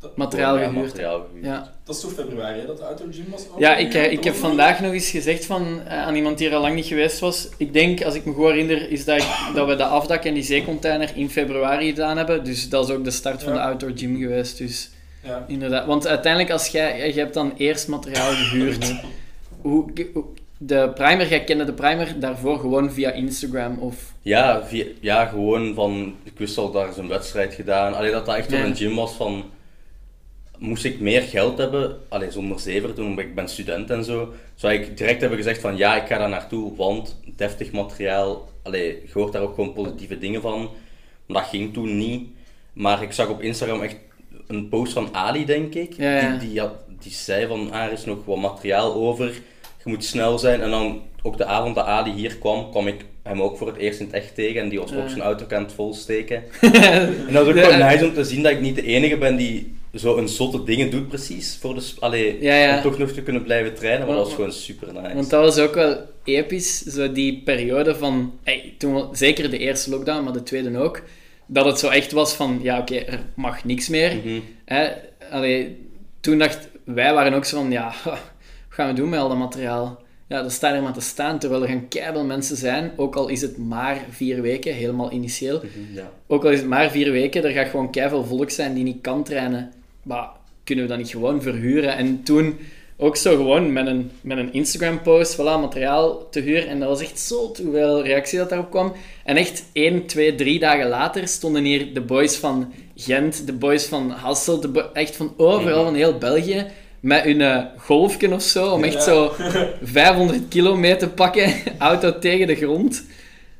dat, 0.00 0.16
Materiaal 0.16 0.56
gehuurd. 0.56 0.74
materiaal 0.86 1.26
gehuurd. 1.26 1.44
Ja. 1.44 1.74
dat 1.84 1.94
is 1.94 2.00
toch 2.00 2.12
februari 2.12 2.60
hè, 2.60 2.66
dat 2.66 2.76
de 2.78 2.84
outdoor 2.84 3.06
gym 3.12 3.24
was? 3.30 3.46
Ja, 3.58 3.76
ik, 3.76 3.94
eh, 3.94 4.12
ik 4.12 4.24
heb 4.24 4.34
vandaag 4.34 4.80
nog 4.80 4.92
eens 4.92 5.10
gezegd 5.10 5.44
van, 5.46 5.80
eh, 5.86 6.02
aan 6.02 6.14
iemand 6.14 6.38
die 6.38 6.48
er 6.48 6.54
al 6.54 6.60
lang 6.60 6.74
niet 6.74 6.86
geweest 6.86 7.18
was. 7.18 7.48
Ik 7.56 7.72
denk, 7.72 8.02
als 8.02 8.14
ik 8.14 8.24
me 8.24 8.32
goed 8.32 8.46
herinner, 8.46 8.90
is 8.90 9.04
dat, 9.04 9.16
ik- 9.18 9.50
dat 9.54 9.66
we 9.66 9.76
de 9.76 9.84
afdak 9.84 10.24
en 10.24 10.34
die 10.34 10.42
zeecontainer 10.42 11.10
in 11.14 11.30
februari 11.30 11.88
gedaan 11.88 12.16
hebben. 12.16 12.44
Dus 12.44 12.68
dat 12.68 12.88
is 12.88 12.94
ook 12.94 13.04
de 13.04 13.10
start 13.10 13.42
van 13.42 13.52
de 13.52 13.60
outdoor 13.60 13.92
gym 13.94 14.16
geweest. 14.18 14.58
Dus 14.58 14.90
Ja. 15.28 15.44
inderdaad. 15.48 15.86
Want 15.86 16.06
uiteindelijk, 16.06 16.52
als 16.52 16.66
jij, 16.68 17.12
je 17.14 17.20
hebt 17.20 17.34
dan 17.34 17.52
eerst 17.56 17.88
materiaal 17.88 18.30
gehuurd. 18.32 18.94
hoe, 19.60 19.84
hoe- 20.14 20.24
de 20.60 20.90
primer, 20.94 21.28
jij 21.28 21.44
kende 21.44 21.64
de 21.64 21.72
primer 21.72 22.20
daarvoor 22.20 22.58
gewoon 22.58 22.92
via 22.92 23.10
Instagram 23.12 23.78
of... 23.78 24.12
Ja, 24.22 24.66
via, 24.66 24.84
ja, 25.00 25.26
gewoon 25.26 25.74
van, 25.74 26.14
ik 26.22 26.32
wist 26.36 26.58
al, 26.58 26.70
daar 26.70 26.88
is 26.88 26.96
een 26.96 27.08
wedstrijd 27.08 27.54
gedaan. 27.54 27.94
Alleen 27.94 28.12
dat 28.12 28.26
dat 28.26 28.34
echt 28.36 28.50
door 28.50 28.58
Ja. 28.58 28.64
een 28.64 28.76
gym 28.76 28.94
was 28.94 29.12
van, 29.12 29.44
moest 30.58 30.84
ik 30.84 31.00
meer 31.00 31.22
geld 31.22 31.58
hebben, 31.58 31.96
alleen 32.08 32.32
zonder 32.32 32.60
zever 32.60 32.94
toen, 32.94 33.06
omdat 33.06 33.24
ik 33.24 33.34
ben 33.34 33.48
student 33.48 33.90
en 33.90 34.04
zo, 34.04 34.32
zou 34.54 34.72
ik 34.72 34.96
direct 34.96 35.20
hebben 35.20 35.38
gezegd 35.38 35.60
van, 35.60 35.76
ja, 35.76 36.02
ik 36.02 36.06
ga 36.08 36.18
daar 36.18 36.28
naartoe, 36.28 36.76
want 36.76 37.16
deftig 37.36 37.72
materiaal, 37.72 38.48
allee, 38.62 38.84
je 39.06 39.10
hoort 39.12 39.32
daar 39.32 39.42
ook 39.42 39.54
gewoon 39.54 39.72
positieve 39.72 40.18
dingen 40.18 40.40
van. 40.40 40.70
Maar 41.26 41.42
dat 41.42 41.50
ging 41.50 41.72
toen 41.72 41.96
niet. 41.98 42.28
Maar 42.72 43.02
ik 43.02 43.12
zag 43.12 43.28
op 43.28 43.42
Instagram 43.42 43.82
echt 43.82 43.96
een 44.48 44.68
post 44.68 44.92
van 44.92 45.08
Ali, 45.12 45.44
denk 45.44 45.74
ik, 45.74 45.92
Ja, 45.96 46.18
ja. 46.18 46.36
Die, 46.36 46.48
die, 46.48 46.60
had, 46.60 46.72
die 47.00 47.12
zei 47.12 47.46
van, 47.46 47.72
ah, 47.72 47.84
er 47.84 47.92
is 47.92 48.04
nog 48.04 48.18
wat 48.24 48.36
materiaal 48.36 48.94
over, 48.94 49.26
je 49.84 49.90
moet 49.90 50.04
snel 50.04 50.38
zijn. 50.38 50.60
En 50.60 50.70
dan, 50.70 51.02
ook 51.22 51.36
de 51.36 51.44
avond 51.44 51.74
dat 51.74 51.84
Ali 51.84 52.12
hier 52.12 52.36
kwam, 52.36 52.70
kwam 52.70 52.86
ik 52.86 53.04
hem 53.22 53.42
ook 53.42 53.56
voor 53.56 53.66
het 53.66 53.76
eerst 53.76 54.00
in 54.00 54.06
het 54.06 54.14
echt 54.14 54.34
tegen 54.34 54.60
en 54.60 54.68
die 54.68 54.78
was 54.78 54.94
ook 54.94 55.08
zijn 55.08 55.20
auto 55.20 55.46
aan 55.48 55.62
het 55.62 55.72
volsteken. 55.72 56.42
en 57.26 57.32
dat 57.32 57.46
was 57.46 57.48
ook 57.48 57.54
wel 57.54 57.76
nice 57.76 58.04
om 58.04 58.14
te 58.14 58.24
zien 58.24 58.42
dat 58.42 58.52
ik 58.52 58.60
niet 58.60 58.74
de 58.74 58.86
enige 58.86 59.16
ben 59.16 59.36
die 59.36 59.76
zo 59.94 60.16
een 60.16 60.28
zotte 60.28 60.64
dingen 60.64 60.90
doet 60.90 61.08
precies, 61.08 61.58
voor 61.60 61.74
de, 61.74 61.92
allee, 61.98 62.36
Ja, 62.40 62.54
ja. 62.54 62.76
om 62.76 62.82
toch 62.82 62.98
nog 62.98 63.10
te 63.10 63.22
kunnen 63.22 63.42
blijven 63.42 63.74
trainen, 63.74 64.06
maar 64.06 64.16
dat 64.16 64.24
was 64.24 64.34
gewoon 64.34 64.52
super 64.52 64.92
nice. 64.92 65.14
Want 65.14 65.30
dat 65.30 65.40
was 65.40 65.58
ook 65.58 65.74
wel 65.74 65.96
episch, 66.24 66.82
zo 66.82 67.12
die 67.12 67.42
periode 67.44 67.94
van, 67.94 68.32
hey, 68.42 68.74
toen, 68.78 69.08
zeker 69.12 69.50
de 69.50 69.58
eerste 69.58 69.90
lockdown, 69.90 70.24
maar 70.24 70.32
de 70.32 70.42
tweede 70.42 70.78
ook, 70.78 71.02
dat 71.50 71.64
het 71.64 71.78
zo 71.78 71.88
echt 71.88 72.12
was 72.12 72.34
van, 72.34 72.58
ja 72.62 72.78
oké, 72.78 72.96
er 72.96 73.20
mag 73.34 73.64
niks 73.64 73.88
meer. 73.88 74.16
Mhm. 74.16 74.40
Hè, 74.64 74.88
allee, 75.30 75.86
toen 76.20 76.38
dacht 76.38 76.68
wij 76.84 77.14
waren 77.14 77.32
ook 77.32 77.44
zo 77.44 77.60
van, 77.60 77.70
ja, 77.70 77.94
wat 78.04 78.18
gaan 78.68 78.88
we 78.88 78.94
doen 78.94 79.08
met 79.08 79.20
al 79.20 79.28
dat 79.28 79.38
materiaal? 79.38 80.02
Ja, 80.26 80.42
dat 80.42 80.52
staat 80.52 80.74
er 80.74 80.82
maar 80.82 80.92
te 80.92 81.00
staan, 81.00 81.38
terwijl 81.38 81.62
er 81.62 81.68
gaan 81.68 81.88
keihard 81.88 82.26
mensen 82.26 82.56
zijn, 82.56 82.92
ook 82.96 83.16
al 83.16 83.28
is 83.28 83.40
het 83.40 83.58
maar 83.58 84.04
vier 84.10 84.42
weken, 84.42 84.74
helemaal 84.74 85.12
initieel. 85.12 85.56
Mhm, 85.56 85.94
ja. 85.94 86.10
Ook 86.26 86.44
al 86.44 86.50
is 86.50 86.58
het 86.58 86.68
maar 86.68 86.90
vier 86.90 87.12
weken, 87.12 87.44
er 87.44 87.50
gaat 87.50 87.68
gewoon 87.68 87.90
keiveel 87.90 88.24
volk 88.24 88.50
zijn 88.50 88.74
die 88.74 88.84
niet 88.84 89.00
kan 89.00 89.24
trainen. 89.24 89.72
Maar 90.02 90.28
kunnen 90.64 90.84
we 90.84 90.90
dat 90.90 90.98
niet 90.98 91.10
gewoon 91.10 91.42
verhuren? 91.42 91.96
En 91.96 92.22
toen 92.22 92.58
ook 93.00 93.16
zo 93.16 93.36
gewoon 93.36 93.72
met 93.72 93.86
een, 93.86 94.10
met 94.20 94.38
een 94.38 94.52
Instagram-post, 94.52 95.34
voilà, 95.36 95.60
materiaal 95.60 96.28
te 96.30 96.40
huren. 96.40 96.68
En 96.68 96.78
dat 96.80 96.88
was 96.88 97.00
echt 97.00 97.18
zo 97.20 97.52
hoeveel 97.62 98.02
reactie 98.02 98.38
dat 98.38 98.48
daarop 98.48 98.70
kwam. 98.70 98.92
En 99.24 99.36
echt 99.36 99.64
één, 99.72 100.06
twee, 100.06 100.34
drie 100.34 100.58
dagen 100.58 100.88
later 100.88 101.28
stonden 101.28 101.64
hier 101.64 101.94
de 101.94 102.00
boys 102.00 102.36
van 102.36 102.72
Gent, 102.96 103.46
de 103.46 103.52
boys 103.52 103.84
van 103.84 104.10
Hasselt, 104.10 104.62
de 104.62 104.84
echt 104.92 105.16
van 105.16 105.34
overal, 105.36 105.84
van 105.84 105.94
heel 105.94 106.18
België, 106.18 106.66
met 107.00 107.22
hun 107.22 107.40
eh, 107.40 107.64
golfje 107.76 108.32
of 108.34 108.42
zo, 108.42 108.68
om 108.70 108.84
echt 108.84 108.94
Ja. 108.94 109.00
zo 109.00 109.32
500 109.82 110.40
kilo 110.48 110.76
mee 110.76 110.96
te 110.96 111.08
pakken, 111.08 111.52
auto 111.78 112.18
tegen 112.18 112.46
de 112.46 112.54
grond. 112.54 113.04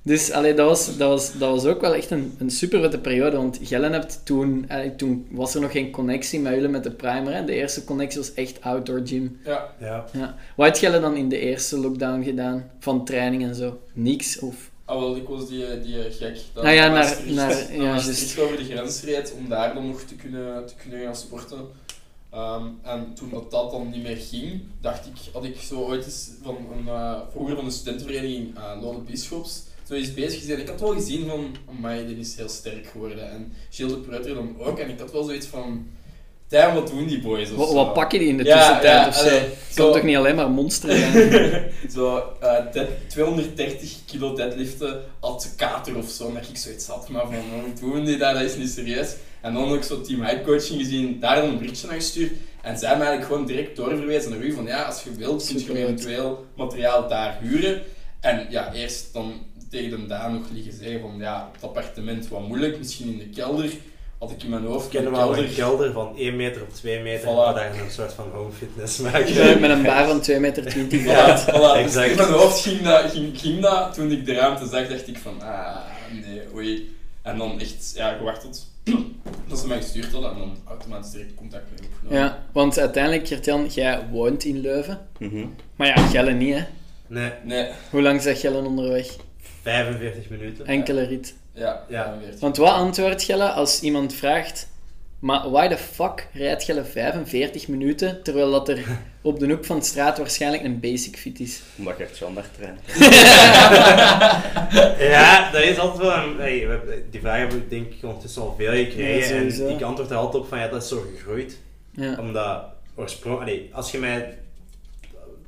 Dus 0.03 0.31
allee, 0.33 0.55
dat, 0.55 0.67
was, 0.69 0.97
dat, 0.97 1.09
was, 1.09 1.33
dat 1.39 1.51
was 1.51 1.65
ook 1.65 1.81
wel 1.81 1.95
echt 1.95 2.11
een, 2.11 2.35
een 2.39 2.51
super 2.51 2.99
periode. 2.99 3.37
Want 3.37 3.59
Gellen 3.63 3.93
hebt 3.93 4.21
toen, 4.25 4.65
allee, 4.69 4.97
toen 4.97 5.27
was 5.31 5.55
er 5.55 5.61
nog 5.61 5.73
geen 5.73 5.91
connectie 5.91 6.41
met 6.41 6.55
jullie 6.55 6.69
met 6.69 6.83
de 6.83 6.91
primer. 6.91 7.35
Hè. 7.35 7.45
De 7.45 7.53
eerste 7.53 7.85
connectie 7.85 8.21
was 8.21 8.35
echt 8.35 8.63
outdoor 8.63 9.01
gym. 9.05 9.41
Ja, 9.45 9.75
Ja. 9.81 10.05
Ja. 10.13 10.35
Wat 10.57 10.67
had 10.69 10.79
Gellen 10.79 11.01
dan 11.01 11.17
in 11.17 11.29
de 11.29 11.39
eerste 11.39 11.79
lockdown 11.79 12.23
gedaan? 12.23 12.71
Van 12.79 13.05
training 13.05 13.43
en 13.43 13.55
zo? 13.55 13.79
Niks? 13.93 14.39
Of... 14.39 14.71
ah, 14.85 14.99
wel, 15.01 15.17
ik 15.17 15.29
was 15.29 15.49
die, 15.49 15.81
die 15.81 16.11
gek. 16.11 16.39
Dat 16.53 16.65
Ah 16.65 16.75
ja, 16.75 16.89
naar- 16.89 17.19
naar- 17.27 17.67
naar 17.77 17.83
ja, 17.83 17.95
over 18.43 18.57
de 18.57 18.65
grens 18.65 19.03
reed 19.03 19.33
om 19.39 19.49
daar 19.49 19.75
dan 19.75 19.87
nog 19.87 20.01
te 20.03 20.15
kunnen, 20.15 20.67
te 20.67 20.75
kunnen 20.83 21.01
gaan 21.05 21.17
sporten. 21.17 21.59
Ehm, 22.31 22.65
en 22.83 23.13
toen 23.15 23.31
dat, 23.31 23.51
dat 23.51 23.71
dan 23.71 23.91
niet 23.91 24.03
meer 24.03 24.17
ging, 24.17 24.61
dacht 24.81 25.07
ik, 25.07 25.13
had 25.33 25.45
ik 25.45 25.57
zo 25.61 25.81
ooit 25.81 26.05
eens 26.05 26.31
van 26.43 26.57
een, 26.73 26.89
eh, 26.89 27.21
vroeger 27.33 27.57
van 27.57 27.65
de 27.65 27.71
studentenvereniging 27.71 28.57
uh, 28.57 28.83
Lode 28.83 29.01
Bischops 29.01 29.63
zo 29.89 29.95
eens 29.95 30.15
bezig 30.15 30.39
gezien. 30.41 30.59
Ik 30.61 30.69
had 30.69 30.81
wel 30.81 30.93
gezien 30.95 31.29
van, 31.29 31.57
amai, 31.69 32.07
dit 32.07 32.19
is 32.19 32.37
heel 32.37 32.49
sterk 32.49 32.87
geworden. 32.87 33.31
En 33.31 33.53
Gilles 33.71 33.93
de 33.93 33.99
Pruiter 33.99 34.35
dan 34.35 34.57
ook. 34.59 34.79
En 34.79 34.89
ik 34.91 34.99
had 34.99 35.13
wel 35.13 35.23
zoiets 35.25 35.47
van, 35.47 35.87
damn, 36.49 36.75
wat 36.75 36.89
doen 36.89 37.07
die 37.07 37.21
boys? 37.21 37.51
Wat, 37.51 37.73
wat 37.73 37.93
pakken 37.93 38.19
die 38.19 38.29
in 38.29 38.37
de 38.37 38.45
tussentijd 38.45 38.83
ja, 38.83 39.09
of 39.09 39.15
zo? 39.15 39.21
allee, 39.21 39.39
Het 39.39 39.57
zo- 39.71 39.85
kan 39.85 39.93
toch 39.93 40.03
niet 40.03 40.17
alleen 40.17 40.35
maar 40.35 40.51
monsteren 40.51 41.73
zo 41.95 42.23
eh, 42.41 42.73
dead- 42.73 42.89
230 43.09 43.97
kilo 44.07 44.35
deadliften 44.35 45.03
als 45.21 45.55
kater 45.57 45.97
of 45.97 46.09
zo. 46.11 46.33
Dat 46.33 46.49
ik 46.49 46.57
zoiets 46.57 46.87
had, 46.87 47.09
maar 47.09 47.27
van, 47.27 47.35
hoe 47.81 47.93
doen 47.93 48.05
die 48.05 48.17
dat? 48.17 48.35
Dat 48.35 48.43
is 48.43 48.57
niet 48.57 48.71
serieus. 48.71 49.15
En 49.41 49.55
dan 49.55 49.73
ook 49.73 49.83
zo 49.85 50.01
team 50.01 50.23
hype 50.23 50.43
coaching 50.45 50.81
gezien, 50.81 51.21
daar 51.21 51.37
dan 51.37 51.49
een 51.49 51.59
berichtje 51.59 51.87
naar 51.87 51.97
gestuurd. 51.97 52.33
En 52.63 52.79
zij 52.79 52.89
hebben 52.89 53.07
eigenlijk 53.07 53.35
gewoon 53.37 53.47
direct 53.55 53.77
doorverwezen 53.77 54.31
naar 54.31 54.41
u 54.41 54.53
van 54.53 54.67
ja, 54.67 54.83
als 54.83 55.03
je 55.03 55.11
wilt, 55.11 55.47
kun 55.67 55.77
je 55.77 55.83
eventueel 55.83 56.47
materiaal 56.57 57.09
daar 57.09 57.39
huren. 57.41 57.83
En 58.21 58.47
ja, 58.51 58.73
eerst 58.73 59.13
dan 59.13 59.33
tegen 59.71 59.91
de 60.01 60.07
Daan 60.07 60.33
nog 60.33 60.43
liggen 60.53 60.73
zeggen 60.73 61.01
van 61.01 61.15
ja, 61.19 61.51
het 61.53 61.63
appartement 61.63 62.29
wat 62.29 62.49
moeilijk, 62.49 62.79
misschien 62.79 63.13
in 63.13 63.19
de 63.19 63.29
kelder. 63.29 63.71
Had 64.19 64.31
ik 64.31 64.43
in 64.43 64.51
mijn 64.51 64.65
hoofd 64.65 64.85
Ik 64.85 64.91
ken 64.91 65.05
de 65.05 65.11
wel 65.11 65.19
kelder. 65.21 65.45
een 65.45 65.55
kelder 65.55 65.93
van 65.93 66.17
1 66.17 66.37
meter 66.37 66.63
op 66.63 66.73
2 66.75 67.03
meter, 67.03 67.23
Voilà. 67.29 67.55
waar 67.55 67.75
je 67.75 67.83
een 67.83 67.91
soort 67.91 68.13
van 68.13 68.31
home 68.33 68.53
fitness 68.53 68.99
maakt. 69.05 69.29
Ja, 69.29 69.59
met 69.59 69.71
een 69.71 69.83
bar 69.83 70.07
van 70.07 70.23
2,20 70.31 70.41
meter. 70.41 70.63
Voilà, 70.73 71.45
voilà. 71.55 71.73
Dus 71.73 71.77
Exact. 71.77 72.11
in 72.11 72.17
mijn 72.17 72.29
hoofd 72.29 72.61
ging 72.61 72.81
dat, 72.83 73.11
ging, 73.11 73.39
ging 73.41 73.61
dat. 73.61 73.95
Toen 73.95 74.11
ik 74.11 74.27
de 74.27 74.35
ruimte 74.35 74.67
zag, 74.69 74.89
dacht 74.89 75.09
ik 75.09 75.19
van, 75.19 75.41
ah, 75.43 75.77
nee, 76.13 76.41
oei. 76.55 76.97
En 77.23 77.39
dan 77.39 77.61
echt, 77.61 77.93
ja, 77.97 78.17
gewacht 78.17 78.41
tot 78.45 78.67
dat 79.49 79.59
ze 79.59 79.67
mij 79.67 79.77
gestuurd 79.77 80.13
hadden 80.13 80.31
en 80.33 80.39
dan 80.39 80.57
automatisch 80.69 81.11
direct 81.11 81.35
contact 81.35 81.65
mee 81.71 81.89
opgenomen. 81.91 82.19
Ja, 82.19 82.45
want 82.53 82.79
uiteindelijk, 82.79 83.29
Gert-Jan, 83.29 83.67
jij 83.67 84.07
woont 84.11 84.45
in 84.45 84.61
Leuven. 84.61 84.99
Mhm. 85.19 85.47
Maar 85.77 85.87
ja, 85.87 85.95
Gelle 86.07 86.33
niet, 86.33 86.55
hè. 86.55 86.65
Nee, 87.07 87.31
Nee, 87.45 87.69
Hoe 87.91 88.03
lang 88.03 88.23
zegt 88.23 88.41
Gelle 88.41 88.59
onderweg? 88.63 89.17
45 89.69 90.29
minuten. 90.31 90.67
Enkele 90.67 91.03
rit. 91.03 91.35
ja, 91.53 91.85
Ja. 91.89 92.19
Want 92.41 92.57
wat 92.57 92.73
antwoordt 92.73 93.23
Gelle 93.23 93.49
als 93.51 93.81
iemand 93.81 94.15
vraagt... 94.15 94.69
Maar 95.19 95.51
why 95.51 95.69
the 95.69 95.77
fuck 95.77 96.27
rijdt 96.33 96.65
Gelle 96.65 96.85
45 96.85 97.69
minuten, 97.69 98.23
terwijl 98.23 98.51
dat 98.51 98.69
er 98.69 98.79
op 99.23 99.39
de 99.39 99.47
hoek 99.49 99.65
van 99.65 99.79
de 99.79 99.85
straat 99.85 100.19
waarschijnlijk 100.19 100.63
een 100.63 100.81
basic 100.81 101.17
fit 101.17 101.41
is? 101.41 101.61
Omdat 101.79 101.95
Gert-Jan 101.97 102.35
daar 102.35 102.51
traint. 102.57 102.81
Ja, 104.99 105.51
dat 105.51 105.63
is 105.63 105.79
altijd 105.79 106.03
wel 106.03 106.17
een... 106.17 106.37
hey, 106.39 106.65
we 106.67 106.71
hebben- 106.71 107.11
die 107.11 107.21
vraag 107.21 107.39
heb 107.39 107.53
ik 107.53 107.71
denk 107.71 107.93
ik 107.93 108.03
ondertussen 108.03 108.43
al 108.43 108.55
veel 108.59 108.73
gekregen. 108.73 109.37
en 109.37 109.71
ik 109.71 109.83
antwoord 109.83 110.11
er 110.11 110.17
altijd 110.17 110.43
op 110.43 110.49
van, 110.49 110.59
ja, 110.59 110.69
dat 110.69 110.83
is 110.83 110.89
zo 110.89 111.05
gegroeid. 111.17 111.59
Ja. 111.91 112.17
Omdat 112.19 112.63
oorspronkelijk... 112.95 113.57
Nee, 113.57 113.69
als 113.73 113.91
je 113.91 113.99
mij... 113.99 114.39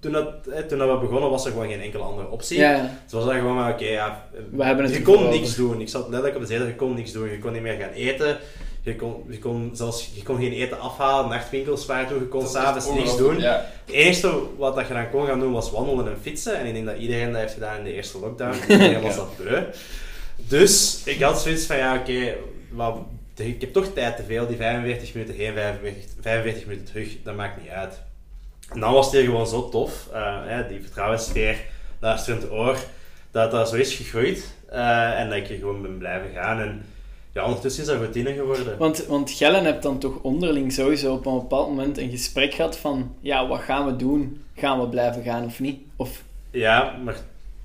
Toen, 0.01 0.13
dat, 0.13 0.27
hè, 0.51 0.63
toen 0.65 0.79
dat 0.79 0.91
we 0.91 1.07
begonnen 1.07 1.31
was 1.31 1.45
er 1.45 1.51
gewoon 1.53 1.69
geen 1.69 1.81
enkele 1.81 2.03
andere 2.03 2.29
optie. 2.29 2.59
Ja. 2.59 2.75
Het 3.03 3.13
was 3.13 3.25
dan 3.25 3.35
gewoon 3.35 3.55
maar, 3.55 3.73
oké, 3.73 3.85
ja... 3.85 4.25
We 4.51 4.65
hebben 4.65 4.85
het 4.85 4.95
je 4.95 5.03
kon 5.03 5.19
over. 5.19 5.31
niks 5.31 5.55
doen. 5.57 5.81
Ik 5.81 5.89
zat 5.89 6.03
letterlijk 6.03 6.35
op 6.35 6.41
de 6.41 6.47
zetel, 6.47 6.67
je 6.67 6.75
kon 6.75 6.95
niks 6.95 7.13
doen. 7.13 7.31
Je 7.31 7.39
kon 7.39 7.53
niet 7.53 7.63
meer 7.63 7.81
gaan 7.81 7.91
eten. 7.91 8.39
Je 8.83 8.97
kon, 8.97 9.25
je 9.29 9.39
kon, 9.39 9.71
zelfs, 9.73 10.11
je 10.15 10.23
kon 10.23 10.37
geen 10.37 10.53
eten 10.53 10.81
afhalen, 10.81 11.31
nachtwinkels 11.31 11.87
waren 11.87 12.09
toe, 12.09 12.19
je 12.19 12.27
kon 12.29 12.41
Dat 12.41 12.51
s'avonds 12.51 12.93
niks 12.93 13.17
doen. 13.17 13.39
Ja. 13.39 13.67
Het 13.85 13.95
enige 13.95 14.43
wat 14.57 14.75
dat 14.75 14.87
je 14.89 14.95
dan 14.95 15.11
kon 15.11 15.27
gaan 15.27 15.41
doen 15.41 15.53
was 15.53 15.71
wandelen 15.71 16.07
en 16.09 16.19
fietsen. 16.23 16.59
En 16.59 16.67
ik 16.67 16.73
denk 16.73 16.87
dat 16.87 16.97
iedereen 16.97 17.33
dat 17.33 17.41
heeft 17.41 17.53
gedaan 17.55 17.79
in 17.79 17.85
de 17.85 17.93
eerste 17.93 18.19
lockdown. 18.19 18.55
Iedereen 18.69 19.01
was 19.03 19.17
dat 19.17 19.37
beu. 19.37 19.63
Dus 20.37 21.03
ik 21.05 21.21
had 21.23 21.41
zoiets 21.41 21.67
van, 21.67 21.77
ja 21.77 21.95
oké, 21.97 22.35
wat- 22.71 22.99
ik 23.37 23.61
heb 23.61 23.73
toch 23.73 23.87
tijd 23.95 24.17
te 24.17 24.23
veel. 24.23 24.47
Die 24.47 24.57
45 24.57 25.15
minuten 25.15 25.35
heen, 25.35 25.53
45, 25.53 26.05
45 26.21 26.67
minuten 26.67 26.87
terug, 26.87 27.09
dat 27.25 27.35
maakt 27.37 27.63
niet 27.63 27.71
uit. 27.71 28.01
En 28.73 28.81
dan 28.81 28.93
was 28.93 29.07
het 29.07 29.15
hier 29.15 29.25
gewoon 29.25 29.47
zo 29.47 29.69
tof. 29.69 30.09
eh, 30.13 30.37
hè, 30.45 30.69
die 30.69 30.81
vertrouwenssfeer, 30.83 31.57
luisterend 32.01 32.51
oor, 32.51 32.77
dat 33.31 33.51
dat 33.51 33.69
zo 33.69 33.77
is 33.77 33.95
gegroeid. 33.95 34.55
eh, 34.71 35.21
en 35.21 35.29
dat 35.29 35.39
ik 35.39 35.47
hier 35.47 35.59
gewoon 35.59 35.83
ben 35.83 35.99
blijven 35.99 36.31
gaan. 36.35 36.61
En 36.61 36.87
ja, 37.33 37.45
ondertussen 37.45 37.83
is 37.83 37.89
dat 37.89 37.99
routine 37.99 38.35
geworden. 38.35 38.79
Want, 38.79 39.07
want 39.07 39.31
Gellen 39.31 39.65
hebt 39.65 39.83
dan 39.83 39.99
toch 39.99 40.19
onderling 40.23 40.73
sowieso 40.73 41.13
op 41.13 41.27
een 41.27 41.39
bepaald 41.39 41.69
moment 41.69 41.99
een 41.99 42.11
gesprek 42.11 42.55
gehad 42.55 42.77
van... 42.77 43.15
Ja, 43.21 43.47
wat 43.47 43.61
gaan 43.61 43.87
we 43.87 43.97
doen? 43.97 44.43
Gaan 44.57 44.81
we 44.81 44.89
blijven 44.89 45.23
gaan 45.23 45.45
of 45.45 45.61
niet? 45.61 45.81
Of... 45.97 46.23
Ja, 46.51 46.97
maar 47.05 47.17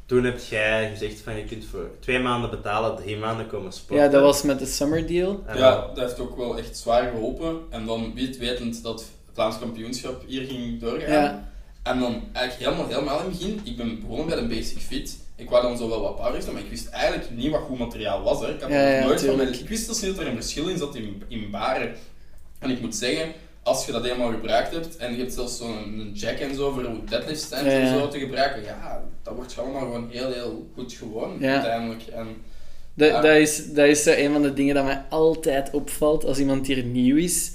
toen 0.05 0.23
heb 0.23 0.39
jij 0.49 0.89
gezegd 0.89 1.21
van 1.21 1.35
je 1.37 1.43
kunt 1.43 1.65
voor 1.65 1.89
twee 1.99 2.19
maanden 2.19 2.49
betalen, 2.49 2.95
drie 2.95 3.17
maanden 3.17 3.47
komen 3.47 3.71
sporten. 3.73 4.05
Ja, 4.05 4.11
dat 4.11 4.21
was 4.21 4.41
met 4.41 4.59
de 4.59 4.65
summer 4.65 5.07
deal. 5.07 5.43
En 5.45 5.57
ja, 5.57 5.87
dat 5.93 5.97
heeft 5.97 6.19
ook 6.19 6.37
wel 6.37 6.57
echt 6.57 6.77
zwaar 6.77 7.09
geholpen. 7.11 7.57
En 7.69 7.85
dan 7.85 8.13
weet, 8.15 8.37
wetend 8.37 8.83
dat 8.83 9.05
Vlaams 9.35 9.59
kampioenschap 9.59 10.23
hier 10.27 10.45
ging 10.47 10.79
doorgaan. 10.81 11.11
Ja. 11.23 11.49
En 11.83 11.99
dan 11.99 12.23
eigenlijk 12.33 12.69
helemaal, 12.71 12.87
helemaal 12.89 13.19
in 13.19 13.25
het 13.29 13.37
begin, 13.39 13.59
ik 13.63 13.77
ben 13.77 13.99
begonnen 13.99 14.25
bij 14.25 14.35
de 14.35 14.45
basic 14.47 14.77
fit. 14.77 15.17
Ik 15.35 15.49
wou 15.49 15.61
dan 15.63 15.77
zo 15.77 15.89
wel 15.89 16.01
wat 16.01 16.15
powerliften, 16.15 16.53
maar 16.53 16.61
ik 16.61 16.69
wist 16.69 16.89
eigenlijk 16.89 17.29
niet 17.31 17.51
wat 17.51 17.61
goed 17.61 17.79
materiaal 17.79 18.23
was. 18.23 18.39
Hè. 18.39 18.53
Ik, 18.53 18.61
had 18.61 18.69
Ja, 18.71 18.97
nog 18.99 19.05
nooit 19.07 19.21
van 19.21 19.35
mijn- 19.35 19.53
ik 19.53 19.69
wist 19.69 19.87
dus 19.87 20.01
niet 20.01 20.15
dat 20.15 20.25
er 20.25 20.31
een 20.31 20.35
verschil 20.41 20.67
in 20.69 20.77
zat 20.77 20.95
in, 20.95 21.23
in 21.27 21.49
baren. 21.51 21.93
En 22.59 22.69
ik 22.69 22.81
moet 22.81 22.95
zeggen, 22.95 23.31
als 23.63 23.85
je 23.85 23.91
dat 23.91 24.05
eenmaal 24.05 24.31
gebruikt 24.31 24.71
hebt, 24.71 24.97
en 24.97 25.11
je 25.11 25.17
hebt 25.17 25.33
zelfs 25.33 25.57
zo'n 25.57 25.99
een 25.99 26.11
jack 26.13 26.37
en 26.39 26.55
zo 26.55 26.71
voor 26.71 26.83
hoe 26.83 27.03
deadlift 27.09 27.41
stands 27.41 27.65
Ja, 27.71 27.79
en 27.79 27.99
zo 27.99 28.07
te 28.07 28.19
gebruiken, 28.19 28.63
ja, 28.63 29.03
dat 29.23 29.35
wordt 29.35 29.59
allemaal 29.59 29.81
gewoon 29.81 30.09
heel, 30.11 30.31
heel 30.31 30.67
goed 30.75 30.93
gewoon, 30.93 31.37
Ja. 31.39 31.53
uiteindelijk. 31.53 32.01
En, 32.07 32.27
Dat, 32.97 33.09
Ja. 33.09 33.21
dat 33.21 33.35
is, 33.35 33.71
dat 33.73 33.85
is 33.87 34.03
zo 34.03 34.11
een 34.11 34.31
van 34.31 34.41
de 34.41 34.53
dingen 34.53 34.75
dat 34.75 34.83
mij 34.83 35.03
altijd 35.09 35.69
opvalt 35.71 36.25
als 36.25 36.39
iemand 36.39 36.67
hier 36.67 36.83
nieuw 36.83 37.15
is. 37.15 37.51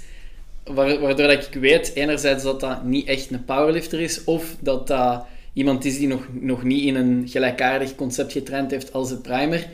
Wa- 0.75 0.99
Waardoor 0.99 1.29
dat 1.29 1.47
ik 1.47 1.61
weet, 1.61 1.93
enerzijds 1.95 2.43
dat 2.45 2.61
dat 2.61 2.85
niet 2.85 3.07
echt 3.09 3.31
een 3.31 3.45
powerlifter 3.45 4.01
is, 4.01 4.25
of 4.25 4.45
dat 4.61 4.87
dat 4.87 5.25
iemand 5.53 5.85
is 5.85 5.99
die 5.99 6.09
nog, 6.09 6.27
nog 6.41 6.63
niet 6.63 6.85
in 6.85 6.95
een 6.95 7.23
gelijkaardig 7.29 7.95
concept 7.95 8.33
getraind 8.33 8.71
heeft 8.71 8.93
als 8.93 9.09
de 9.09 9.17
primer. 9.17 9.67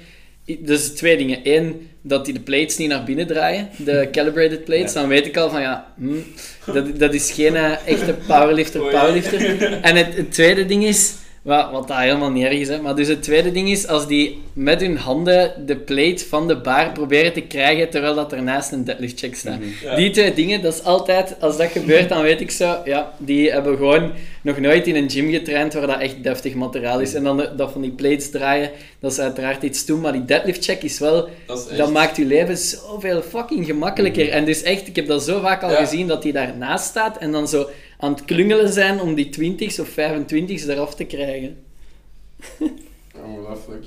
Dus 0.59 0.89
twee 0.89 1.17
dingen. 1.17 1.39
Eén, 1.43 1.89
dat 2.03 2.25
die 2.25 2.35
de 2.35 2.41
plates 2.41 2.77
niet 2.77 2.89
naar 2.89 3.05
binnen 3.05 3.27
draaien, 3.27 3.69
de 3.85 4.09
calibrated 4.13 4.65
plates. 4.65 4.93
Dan 4.93 5.09
weet 5.09 5.27
ik 5.27 5.37
al 5.37 5.51
van 5.51 5.61
ja, 5.61 5.93
hm, 5.99 6.15
dat, 6.73 6.99
dat 6.99 7.15
is 7.15 7.31
geen 7.33 7.57
eh, 7.57 7.73
echte 7.87 8.15
powerlifter, 8.27 8.81
powerlifter. 8.81 9.63
En 9.83 9.97
het, 9.97 10.17
het 10.17 10.33
tweede 10.33 10.67
ding 10.67 10.85
is, 10.85 11.15
wat, 11.47 11.71
wat 11.71 11.89
daar 11.89 12.03
helemaal 12.03 12.31
niet 12.31 12.45
erg 12.45 12.59
is, 12.59 12.69
hè, 12.69 12.81
maar 12.81 12.95
dus 12.95 13.09
het 13.09 13.23
tweede 13.23 13.53
ding 13.53 13.69
is, 13.69 13.87
als 13.87 14.07
die 14.07 14.43
met 14.53 14.81
hun 14.81 14.97
handen 14.97 15.53
de 15.67 15.77
plate 15.77 16.25
van 16.29 16.49
de 16.49 16.57
bar 16.57 16.93
proberen 16.93 17.33
te 17.33 17.41
krijgen, 17.41 17.91
terwijl 17.91 18.15
dat 18.15 18.33
ernaast 18.33 18.73
een 18.73 18.85
deadlift 18.85 19.19
check 19.19 19.35
staat. 19.37 19.59
Ja. 19.83 19.95
Die 19.95 20.11
twee 20.11 20.35
dingen, 20.35 20.63
dat 20.63 20.75
is 20.75 20.85
altijd, 20.85 21.37
als 21.41 21.57
dat 21.57 21.71
gebeurt, 21.71 22.09
dan 22.09 22.23
weet 22.23 22.41
ik 22.41 22.51
zo, 22.51 22.77
ja, 22.85 23.13
die 23.19 23.51
hebben 23.51 23.77
gewoon 23.77 24.13
nog 24.43 24.59
nooit 24.59 24.87
in 24.87 24.97
een 24.97 25.11
gym 25.11 25.31
getraind 25.31 25.75
waar 25.75 25.87
dat 25.87 26.01
echt 26.01 26.23
deftig 26.23 26.55
materiaal 26.55 27.01
is. 27.01 27.15
En 27.15 27.23
dan 27.23 27.49
dat 27.57 27.73
van 27.73 27.81
die 27.81 27.91
plates 27.91 28.31
draaien, 28.31 28.71
dat 29.01 29.13
is 29.13 29.19
uiteraard 29.19 29.63
iets 29.63 29.85
doen, 29.87 30.01
maar 30.01 30.13
die 30.13 30.25
deadlift 30.25 30.65
check 30.65 30.83
is 30.83 30.99
wel, 30.99 31.29
dat 31.47 31.59
is 31.59 31.67
echt... 31.67 31.77
dat 31.79 31.91
maakt 31.93 32.17
je 32.17 32.25
leven 32.25 32.57
zoveel 32.57 33.23
fucking 33.23 33.67
gemakkelijker. 33.67 34.29
En 34.29 34.45
dus 34.45 34.63
echt, 34.63 34.87
ik 34.87 34.97
heb 34.97 35.07
dat 35.07 35.23
zo 35.25 35.41
vaak 35.41 35.63
al 35.63 35.71
Ja. 35.71 35.77
gezien, 35.77 36.07
dat 36.07 36.23
die 36.23 36.33
daarnaast 36.33 36.85
staat 36.85 37.19
en 37.19 37.33
dan 37.33 37.49
zo 37.49 37.69
aan 37.99 38.13
het 38.13 38.25
klungelen 38.25 38.73
zijn 38.73 39.01
om 39.01 39.15
die 39.15 39.31
20's 39.41 39.79
of 39.79 39.89
25's 39.91 40.67
eraf 40.67 40.95
te 40.95 41.05
krijgen. 41.05 41.65
Ongelooflijk. 43.25 43.87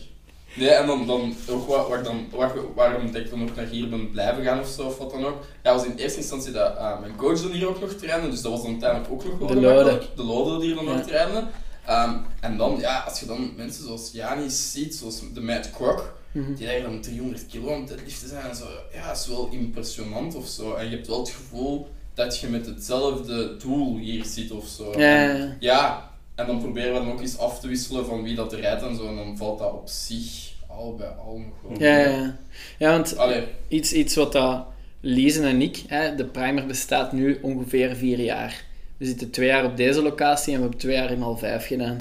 Nee, 0.56 0.69
en 0.69 0.88
dan, 0.88 1.08
dan 1.08 1.36
ook 1.50 1.67
wat, 1.67 1.88
wat 1.89 2.04
dan, 2.04 2.26
wat, 2.32 2.52
waarom 2.76 3.15
ik 3.15 3.30
dan 3.30 3.41
ook 3.41 3.56
naar 3.56 3.65
hier 3.65 3.89
ben 3.89 4.12
blijven 4.12 4.43
gaan 4.43 4.60
of 4.60 4.67
zo, 4.67 4.86
of 4.88 4.98
wat 4.98 5.12
dan 5.12 5.26
ook. 5.26 5.45
Ja, 5.63 5.74
was 5.74 5.86
in 5.86 5.95
eerste 5.95 6.17
instantie 6.19 6.52
dat 6.52 6.78
ah, 6.78 7.00
mijn 7.00 7.15
coach 7.15 7.41
dan 7.41 7.52
hier 7.52 7.67
ook 7.67 7.80
nog 7.82 7.93
trainde, 7.93 8.30
dus 8.30 8.41
dat 8.41 8.52
was 8.52 8.62
dan 8.62 8.72
uiteindelijk 8.72 9.12
ook 9.12 9.24
nog 9.24 9.38
wel 9.38 9.48
De. 9.48 9.56
Lode. 9.62 10.02
De 10.15 10.24
Lode 10.24 10.58
die 10.60 10.65
hier 10.65 10.76
dan 10.76 10.86
Ja. 10.86 10.93
nog 10.95 11.06
trainde. 11.08 11.43
Ehm, 11.86 12.13
en 12.39 12.58
dan, 12.58 12.78
ja, 12.80 13.00
als 13.08 13.19
je 13.19 13.26
dan 13.26 13.52
mensen 13.56 13.84
zoals 13.84 14.10
Janis 14.13 14.72
ziet, 14.72 14.95
zoals 14.95 15.22
de 15.34 15.41
Matt 15.41 15.72
Krok, 15.72 16.17
Mhm. 16.32 16.54
die 16.54 16.67
eigenlijk 16.67 17.04
dan 17.04 17.12
300 17.12 17.45
kilo 17.48 17.74
aan 17.74 17.80
het 17.80 17.88
deadliften 17.88 18.28
zijn 18.30 18.50
en 18.50 18.56
zo, 18.56 18.65
ja, 18.93 19.12
is 19.12 19.28
wel 19.28 19.50
impressionant 19.52 20.36
of 20.36 20.48
zo. 20.48 20.74
En 20.74 20.89
je 20.89 20.95
hebt 20.95 21.08
wel 21.08 21.19
het 21.19 21.30
gevoel 21.30 21.88
dat 22.19 22.39
je 22.39 22.47
met 22.47 22.65
hetzelfde 22.65 23.58
doel 23.58 23.97
hier 23.97 24.25
zit 24.25 24.51
of 24.51 24.67
zo. 24.67 24.99
Ja, 24.99 25.29
En- 25.29 25.58
ja, 25.60 26.10
en 26.36 26.45
dan 26.45 26.60
proberen 26.60 26.93
we 26.93 26.99
dan 26.99 27.12
ook 27.12 27.21
eens 27.21 27.38
af 27.38 27.60
te 27.60 27.67
wisselen 27.67 28.05
van 28.05 28.23
wie 28.23 28.36
dat 28.36 28.53
er 28.53 28.60
rijdt 28.60 28.84
en 28.84 28.95
zo. 28.95 29.08
En 29.08 29.15
dan 29.15 29.38
valt 29.38 29.60
dat 29.60 29.73
op 29.73 29.88
zich 29.88 30.53
al 30.67 30.95
bij 30.95 31.08
al 31.08 31.38
nog 31.38 31.79
wel. 31.79 31.88
Ja, 31.89 31.97
ja, 31.97 32.38
ja. 32.77 32.91
want 32.91 33.17
Allee, 33.17 33.43
iets, 33.67 33.93
iets 33.93 34.15
wat 34.15 34.32
dat 34.32 34.65
Liesen 35.01 35.43
en 35.43 35.62
ik, 35.62 35.84
hè, 35.88 36.15
de 36.15 36.25
primer 36.25 36.65
bestaat 36.65 37.12
nu 37.12 37.39
ongeveer 37.41 37.95
vier 37.95 38.19
jaar. 38.19 38.63
We 38.97 39.05
zitten 39.05 39.29
twee 39.32 39.47
jaar 39.47 39.65
op 39.65 39.77
deze 39.77 40.01
locatie 40.01 40.53
en 40.53 40.55
we 40.55 40.62
hebben 40.62 40.79
twee 40.79 40.95
jaar 40.95 41.12
in 41.12 41.21
al 41.23 41.38
vijf 41.38 41.65
gedaan. 41.67 41.97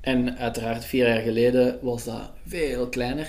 En 0.00 0.36
uiteraard 0.38 0.84
vier 0.84 1.06
jaar 1.08 1.20
geleden 1.22 1.78
was 1.82 2.04
dat 2.04 2.30
veel 2.46 2.88
kleiner. 2.88 3.28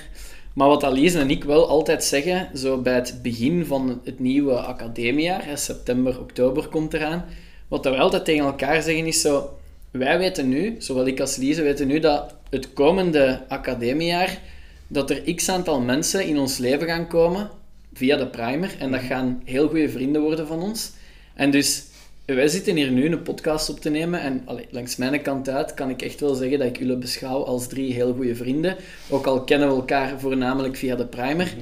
Maar 0.55 0.67
wat 0.67 0.91
Liesen 0.91 1.21
en 1.21 1.29
ik 1.29 1.43
wel 1.43 1.67
altijd 1.67 2.03
zeggen, 2.03 2.57
zo 2.57 2.77
bij 2.77 2.93
het 2.93 3.19
begin 3.21 3.65
van 3.65 4.01
het 4.03 4.19
nieuwe 4.19 4.53
academiejaar, 4.53 5.57
september, 5.57 6.19
oktober 6.19 6.67
komt 6.67 6.93
eraan, 6.93 7.25
wat 7.67 7.85
we 7.85 7.97
altijd 7.97 8.25
tegen 8.25 8.45
elkaar 8.45 8.81
zeggen 8.81 9.05
is 9.05 9.21
zo, 9.21 9.57
wij 9.91 10.17
weten 10.17 10.49
nu, 10.49 10.75
zowel 10.79 11.07
ik 11.07 11.19
als 11.19 11.35
Liese 11.35 11.61
weten 11.61 11.87
nu, 11.87 11.99
dat 11.99 12.35
het 12.49 12.73
komende 12.73 13.41
academiejaar, 13.47 14.41
dat 14.87 15.09
er 15.09 15.33
x 15.35 15.49
aantal 15.49 15.81
mensen 15.81 16.25
in 16.25 16.39
ons 16.39 16.57
leven 16.57 16.87
gaan 16.87 17.07
komen, 17.07 17.49
via 17.93 18.17
de 18.17 18.27
primer, 18.27 18.75
en 18.79 18.91
dat 18.91 19.01
gaan 19.01 19.41
heel 19.45 19.67
goede 19.67 19.89
vrienden 19.89 20.21
worden 20.21 20.47
van 20.47 20.61
ons. 20.61 20.91
En 21.33 21.51
dus, 21.51 21.83
wij 22.25 22.47
zitten 22.47 22.75
hier 22.75 22.91
nu 22.91 23.05
een 23.11 23.21
podcast 23.21 23.69
op 23.69 23.79
te 23.79 23.89
nemen, 23.89 24.21
en 24.21 24.45
langs 24.69 24.95
mijn 24.95 25.21
kant 25.21 25.49
uit 25.49 25.73
kan 25.73 25.89
ik 25.89 26.01
echt 26.01 26.19
wel 26.19 26.35
zeggen 26.35 26.59
dat 26.59 26.67
ik 26.67 26.77
jullie 26.77 26.97
beschouw 26.97 27.43
als 27.43 27.67
drie 27.67 27.93
heel 27.93 28.13
goede 28.13 28.35
vrienden, 28.35 28.75
ook 29.09 29.25
al 29.25 29.43
kennen 29.43 29.67
we 29.67 29.75
elkaar 29.75 30.19
voornamelijk 30.19 30.75
via 30.75 30.95
de 30.95 31.05
primer. 31.05 31.53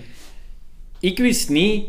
Ik 1.00 1.18
wist 1.18 1.50
niet 1.50 1.86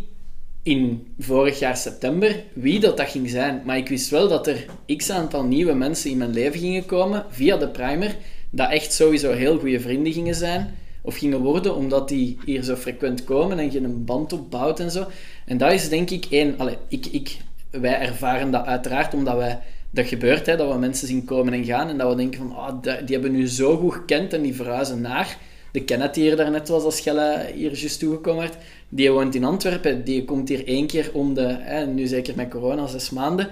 in 0.64 1.06
vorig 1.18 1.58
jaar 1.58 1.76
september 1.76 2.42
wie 2.52 2.80
dat, 2.80 2.96
dat 2.96 3.08
ging 3.08 3.30
zijn. 3.30 3.62
Maar 3.64 3.76
ik 3.76 3.88
wist 3.88 4.10
wel 4.10 4.28
dat 4.28 4.46
er 4.46 4.66
x 4.96 5.10
aantal 5.10 5.44
nieuwe 5.44 5.72
mensen 5.72 6.10
in 6.10 6.16
mijn 6.16 6.32
leven 6.32 6.60
gingen 6.60 6.86
komen 6.86 7.26
via 7.28 7.56
de 7.56 7.68
primer. 7.68 8.16
Dat 8.50 8.70
echt 8.70 8.92
sowieso 8.92 9.32
heel 9.32 9.58
goede 9.58 9.80
vrienden 9.80 10.12
gingen 10.12 10.34
zijn. 10.34 10.74
Of 11.02 11.16
gingen 11.16 11.40
worden, 11.40 11.76
omdat 11.76 12.08
die 12.08 12.38
hier 12.44 12.62
zo 12.62 12.76
frequent 12.76 13.24
komen 13.24 13.58
en 13.58 13.72
je 13.72 13.80
een 13.80 14.04
band 14.04 14.32
opbouwt 14.32 14.80
en 14.80 14.90
zo. 14.90 15.06
En 15.46 15.58
dat 15.58 15.72
is 15.72 15.88
denk 15.88 16.10
ik 16.10 16.24
één... 16.30 16.58
Allee, 16.58 16.76
ik, 16.88 17.06
ik, 17.06 17.36
wij 17.80 17.98
ervaren 18.00 18.50
dat 18.50 18.66
uiteraard 18.66 19.14
omdat 19.14 19.36
wij... 19.36 19.58
Dat 19.90 20.06
gebeurt, 20.06 20.46
hè, 20.46 20.56
dat 20.56 20.72
we 20.72 20.78
mensen 20.78 21.08
zien 21.08 21.24
komen 21.24 21.52
en 21.52 21.64
gaan 21.64 21.88
en 21.88 21.98
dat 21.98 22.08
we 22.10 22.16
denken 22.16 22.38
van, 22.38 22.56
ah, 22.56 22.82
die, 22.82 23.14
hebben 23.14 23.32
nu 23.32 23.46
zo 23.48 23.76
goed 23.76 23.92
gekend 23.92 24.32
en 24.32 24.42
die 24.42 24.54
verhuizen 24.54 25.00
naar. 25.00 25.38
de 25.72 25.84
Kenneth 25.84 26.14
die 26.14 26.22
hier 26.24 26.36
daarnet 26.36 26.68
was 26.68 26.82
als 26.82 27.00
Gelle 27.00 27.46
hier 27.54 27.72
juist 27.74 27.98
toegekomen 27.98 28.40
werd, 28.42 28.56
die 28.88 29.10
woont 29.10 29.34
in 29.34 29.44
Antwerpen, 29.44 30.04
die 30.04 30.24
komt 30.24 30.48
hier 30.48 30.66
één 30.66 30.86
keer 30.86 31.10
om 31.12 31.34
de, 31.34 31.56
hè, 31.60 31.86
nu 31.86 32.06
zeker 32.06 32.34
met 32.36 32.48
corona, 32.48 32.86
zes 32.86 33.10
maanden. 33.10 33.48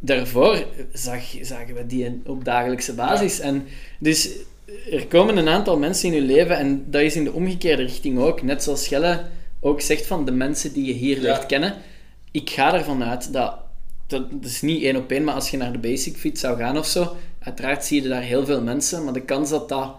Daarvoor 0.00 0.64
zag, 0.92 1.22
zagen 1.42 1.74
we 1.74 1.86
die 1.86 2.20
op 2.26 2.44
dagelijkse 2.44 2.94
basis. 2.94 3.40
En 3.40 3.66
dus 3.98 4.30
er 4.90 5.06
komen 5.06 5.36
een 5.36 5.48
aantal 5.48 5.78
mensen 5.78 6.08
in 6.08 6.14
je 6.14 6.20
leven 6.20 6.56
en 6.56 6.84
dat 6.86 7.02
is 7.02 7.16
in 7.16 7.24
de 7.24 7.32
omgekeerde 7.32 7.82
richting 7.82 8.18
ook. 8.18 8.42
Net 8.42 8.62
zoals 8.62 8.88
Gelle 8.88 9.20
ook 9.60 9.80
zegt 9.80 10.06
van 10.06 10.24
de 10.24 10.32
mensen 10.32 10.72
die 10.72 10.84
je 10.84 10.92
hier 10.92 11.16
Ja. 11.16 11.22
leert 11.22 11.46
kennen. 11.46 11.74
Ik 12.32 12.50
ga 12.50 12.74
ervan 12.74 13.04
uit 13.04 13.32
dat, 13.32 13.54
dat, 14.06 14.30
dat 14.30 14.50
is 14.50 14.60
niet 14.62 14.82
één 14.82 14.96
op 14.96 15.10
één, 15.10 15.24
maar 15.24 15.34
als 15.34 15.50
je 15.50 15.56
naar 15.56 15.72
de 15.72 15.78
basic 15.78 16.16
fit 16.16 16.38
zou 16.38 16.58
gaan 16.58 16.78
of 16.78 16.86
zo, 16.86 17.16
uiteraard 17.40 17.84
zie 17.84 18.02
je 18.02 18.08
daar 18.08 18.22
heel 18.22 18.44
veel 18.46 18.62
mensen, 18.62 19.04
maar 19.04 19.12
de 19.12 19.20
kans 19.22 19.50
dat 19.50 19.68
dat 19.68 19.90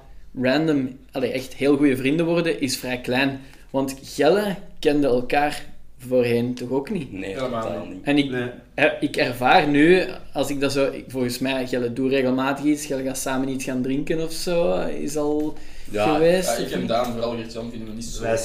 random, 0.42 0.98
allee, 1.12 1.32
echt 1.32 1.54
heel 1.54 1.78
goede 1.78 1.98
vrienden 1.98 2.26
worden, 2.26 2.62
is 2.62 2.78
vrij 2.78 3.00
klein. 3.02 3.42
Want 3.70 3.96
Gelle 4.04 4.56
kende 4.80 5.08
elkaar 5.08 5.66
voorheen 6.08 6.54
toch 6.54 6.70
ook 6.70 6.90
niet. 6.90 7.12
Nee, 7.12 7.34
Helemaal 7.34 7.80
niet. 7.80 7.90
niet. 7.94 8.04
En 8.04 8.18
ik, 8.18 8.30
Nee. 8.30 8.50
hè, 8.76 8.90
ik 9.00 9.16
ervaar 9.16 9.68
nu, 9.68 10.04
als 10.34 10.50
ik 10.50 10.60
dat 10.60 10.72
zo... 10.72 10.92
ik- 10.92 11.06
Volgens 11.08 11.40
mij, 11.40 11.68
Gelle 11.68 11.94
doet 11.94 12.12
regelmatig 12.12 12.66
iets. 12.66 12.86
Gelle 12.86 13.04
gaat 13.04 13.18
samen 13.18 13.50
iets 13.50 13.64
gaan 13.64 13.82
drinken 13.82 14.24
of 14.24 14.32
zo. 14.32 14.80
Is 14.80 15.18
al 15.18 15.58
Ja, 15.92 16.14
geweest. 16.14 16.58
Ja, 16.58 16.66
ik 16.66 16.72
en 16.72 16.80
niet? 16.80 16.88
Daan, 16.88 17.12
vooral 17.12 17.36
Gert-Jan, 17.36 17.70
vinden 17.70 17.88
we 17.90 17.94
niet 17.94 18.06
zo 18.06 18.22
Wij, 18.22 18.38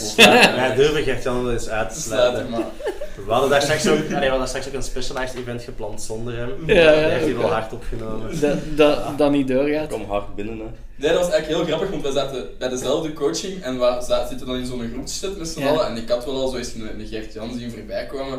wij 0.57 0.74
durven 0.74 1.03
Gert-Jan 1.03 1.43
wel 1.45 1.53
eens 1.53 1.68
uit 1.68 1.95
te 1.95 2.01
Sluiten, 2.01 2.47
sluiten. 2.47 2.51
maar... 2.51 2.93
We 3.26 3.32
hadden 3.32 3.50
daar 3.50 3.62
straks 3.62 3.86
ook, 3.88 3.96
allee, 3.98 4.08
we 4.08 4.14
hadden 4.14 4.38
daar 4.38 4.48
straks 4.48 4.66
ook 4.68 4.72
een 4.74 4.82
specialized 4.82 5.34
event 5.34 5.62
gepland 5.62 6.02
zonder 6.02 6.36
hem. 6.36 6.50
Ja, 6.66 6.74
ja, 6.74 6.92
Die 6.92 7.08
heeft 7.10 7.24
hij 7.24 7.36
wel 7.36 7.50
hard 7.52 7.72
opgenomen. 7.72 8.40
Dat, 8.40 8.58
dat, 8.76 9.18
dat 9.18 9.30
niet 9.30 9.48
doorgaat. 9.48 9.88
Kom 9.88 10.04
hard 10.04 10.34
binnen, 10.34 10.58
hè. 10.58 10.64
Nee, 10.96 11.12
dat 11.12 11.20
was 11.20 11.30
eigenlijk 11.30 11.46
heel 11.46 11.64
grappig, 11.66 11.90
want 11.90 12.02
we 12.02 12.12
zaten 12.12 12.48
bij 12.58 12.68
dezelfde 12.68 13.12
coaching 13.12 13.62
en 13.62 13.78
we 13.78 14.02
za- 14.06 14.26
zitten 14.26 14.46
dan 14.46 14.56
in 14.56 14.66
zo'n 14.66 14.90
groepschat 14.92 15.36
met 15.38 15.48
z'n 15.48 15.60
Ja. 15.60 15.68
allen. 15.68 15.86
En 15.86 15.96
ik 15.96 16.08
had 16.08 16.24
wel 16.24 16.34
al 16.40 16.48
zo 16.48 16.56
eens 16.56 16.74
een, 16.74 17.00
een 17.00 17.06
Gert-Jan 17.06 17.58
zien 17.58 17.70
voorbij 17.70 18.06
komen. 18.06 18.38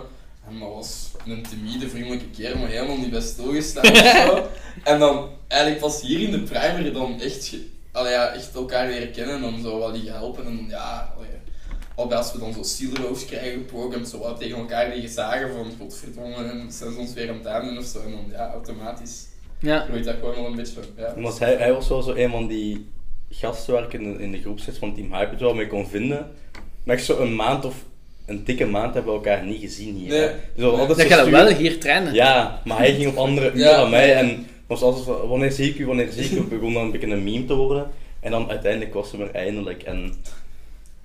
En 0.50 0.60
dat 0.60 0.70
was 0.74 1.12
een 1.28 1.46
timide, 1.50 1.90
vriendelijke 1.90 2.30
kerel, 2.38 2.58
maar 2.58 2.68
helemaal 2.70 2.98
niet 2.98 3.10
bij 3.12 3.22
stilgestaan 3.22 3.92
of 3.92 3.98
zo. 4.28 4.48
En 4.92 5.00
dan 5.00 5.30
eigenlijk 5.48 5.82
pas 5.82 6.02
hier 6.02 6.20
in 6.20 6.32
de 6.32 6.40
primer 6.42 6.94
dan 6.94 7.22
echt, 7.22 7.46
ge- 7.48 7.68
allee, 7.92 8.12
ja, 8.12 8.28
echt 8.34 8.56
elkaar 8.56 8.88
leren 8.88 9.12
kennen 9.12 9.36
en 9.36 9.42
dan 9.42 9.62
zo 9.64 9.80
wat 9.80 9.92
liggen 9.92 10.14
helpen. 10.14 10.46
En 10.46 10.56
dan, 10.56 10.66
ja, 10.70 11.14
allee, 11.18 11.30
al 11.96 12.08
bij 12.08 12.18
als 12.18 12.32
we 12.34 12.40
dan 12.40 12.54
zo 12.54 12.64
zielroofs 12.64 13.26
krijgen 13.26 13.52
geprogramd, 13.52 14.08
zo 14.10 14.20
wat 14.20 14.40
tegen 14.40 14.58
elkaar 14.58 14.90
liggen 14.90 15.10
zagen 15.10 15.54
van 15.54 15.66
godverdomme, 15.80 16.36
en 16.36 16.72
zijn 16.72 16.92
ze 16.92 17.00
ons 17.00 17.14
weer 17.14 17.30
aan 17.30 17.38
het 17.38 17.48
aandoen 17.48 17.78
of 17.78 17.86
zo. 17.86 18.00
En 18.00 18.12
dan, 18.12 18.26
ja, 18.32 18.52
automatisch 18.52 19.26
Ja. 19.60 19.80
groeit 19.90 20.04
dat 20.06 20.16
gewoon 20.20 20.36
wel 20.36 20.46
een 20.46 20.56
beetje. 20.56 20.80
Ja. 20.98 21.14
Omdat 21.16 21.40
hij, 21.40 21.56
hij 21.56 21.74
was 21.74 21.88
wel 21.88 22.02
zo 22.02 22.14
een 22.16 22.30
van 22.32 22.48
die 22.48 22.88
gasten 23.30 23.74
waar 23.74 23.84
ik 23.84 23.94
in 23.94 24.14
de, 24.14 24.24
in 24.24 24.32
de 24.32 24.42
groepsets 24.42 24.78
van 24.78 24.96
Team 24.96 25.14
Hype 25.14 25.30
het 25.32 25.40
wel 25.40 25.54
mee 25.54 25.68
kon 25.68 25.88
vinden. 25.88 26.32
Maar 26.84 26.96
echt 26.96 27.06
zo 27.06 27.20
een 27.20 27.36
maand 27.36 27.66
of 27.66 27.76
een 28.26 28.44
dikke 28.44 28.66
maand 28.66 28.94
hebben 28.94 29.12
we 29.12 29.18
elkaar 29.18 29.46
niet 29.46 29.60
gezien 29.62 29.96
hier. 29.96 30.10
Nee. 30.10 30.30
Dus 30.56 30.64
we 30.72 30.86
Dat 30.88 31.02
gaat 31.02 31.30
wel 31.30 31.48
hier 31.48 31.80
trainen. 31.80 32.14
Ja, 32.14 32.62
maar 32.66 32.78
hij 32.78 32.96
ging 32.96 33.10
op 33.10 33.18
andere 33.18 33.48
uren 33.48 33.60
Ja. 33.60 33.78
dan 33.78 33.90
mij 33.90 34.14
en 34.16 34.48
was 34.68 34.82
altijd 34.82 35.06
van, 35.06 35.28
wanneer 35.28 35.52
zie 35.52 35.70
ik 35.70 35.78
u, 35.80 35.86
wanneer 35.86 36.12
zie 36.12 36.24
ik 36.24 36.32
u? 36.32 36.36
Het 36.38 36.50
begon 36.60 36.74
dan 36.74 36.84
een 36.84 36.92
beetje 36.92 37.08
een 37.08 37.24
meme 37.24 37.46
te 37.46 37.54
worden. 37.56 37.88
En 38.20 38.32
dan 38.32 38.50
uiteindelijk 38.50 38.94
was 38.94 39.10
ze 39.10 39.18
er 39.18 39.32
eindelijk. 39.32 39.84
En 39.84 40.14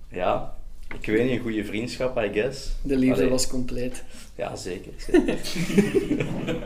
ja, 0.08 0.54
ik 1.00 1.06
weet 1.06 1.22
niet, 1.24 1.32
een 1.32 1.38
goede 1.42 1.64
vriendschap, 1.64 2.18
I 2.18 2.30
guess. 2.32 2.68
De 2.82 2.96
liefde 2.96 3.14
Allee, 3.14 3.28
was 3.28 3.46
compleet. 3.46 4.02
Ja, 4.36 4.56
zeker. 4.56 4.92
zeker. 4.98 5.36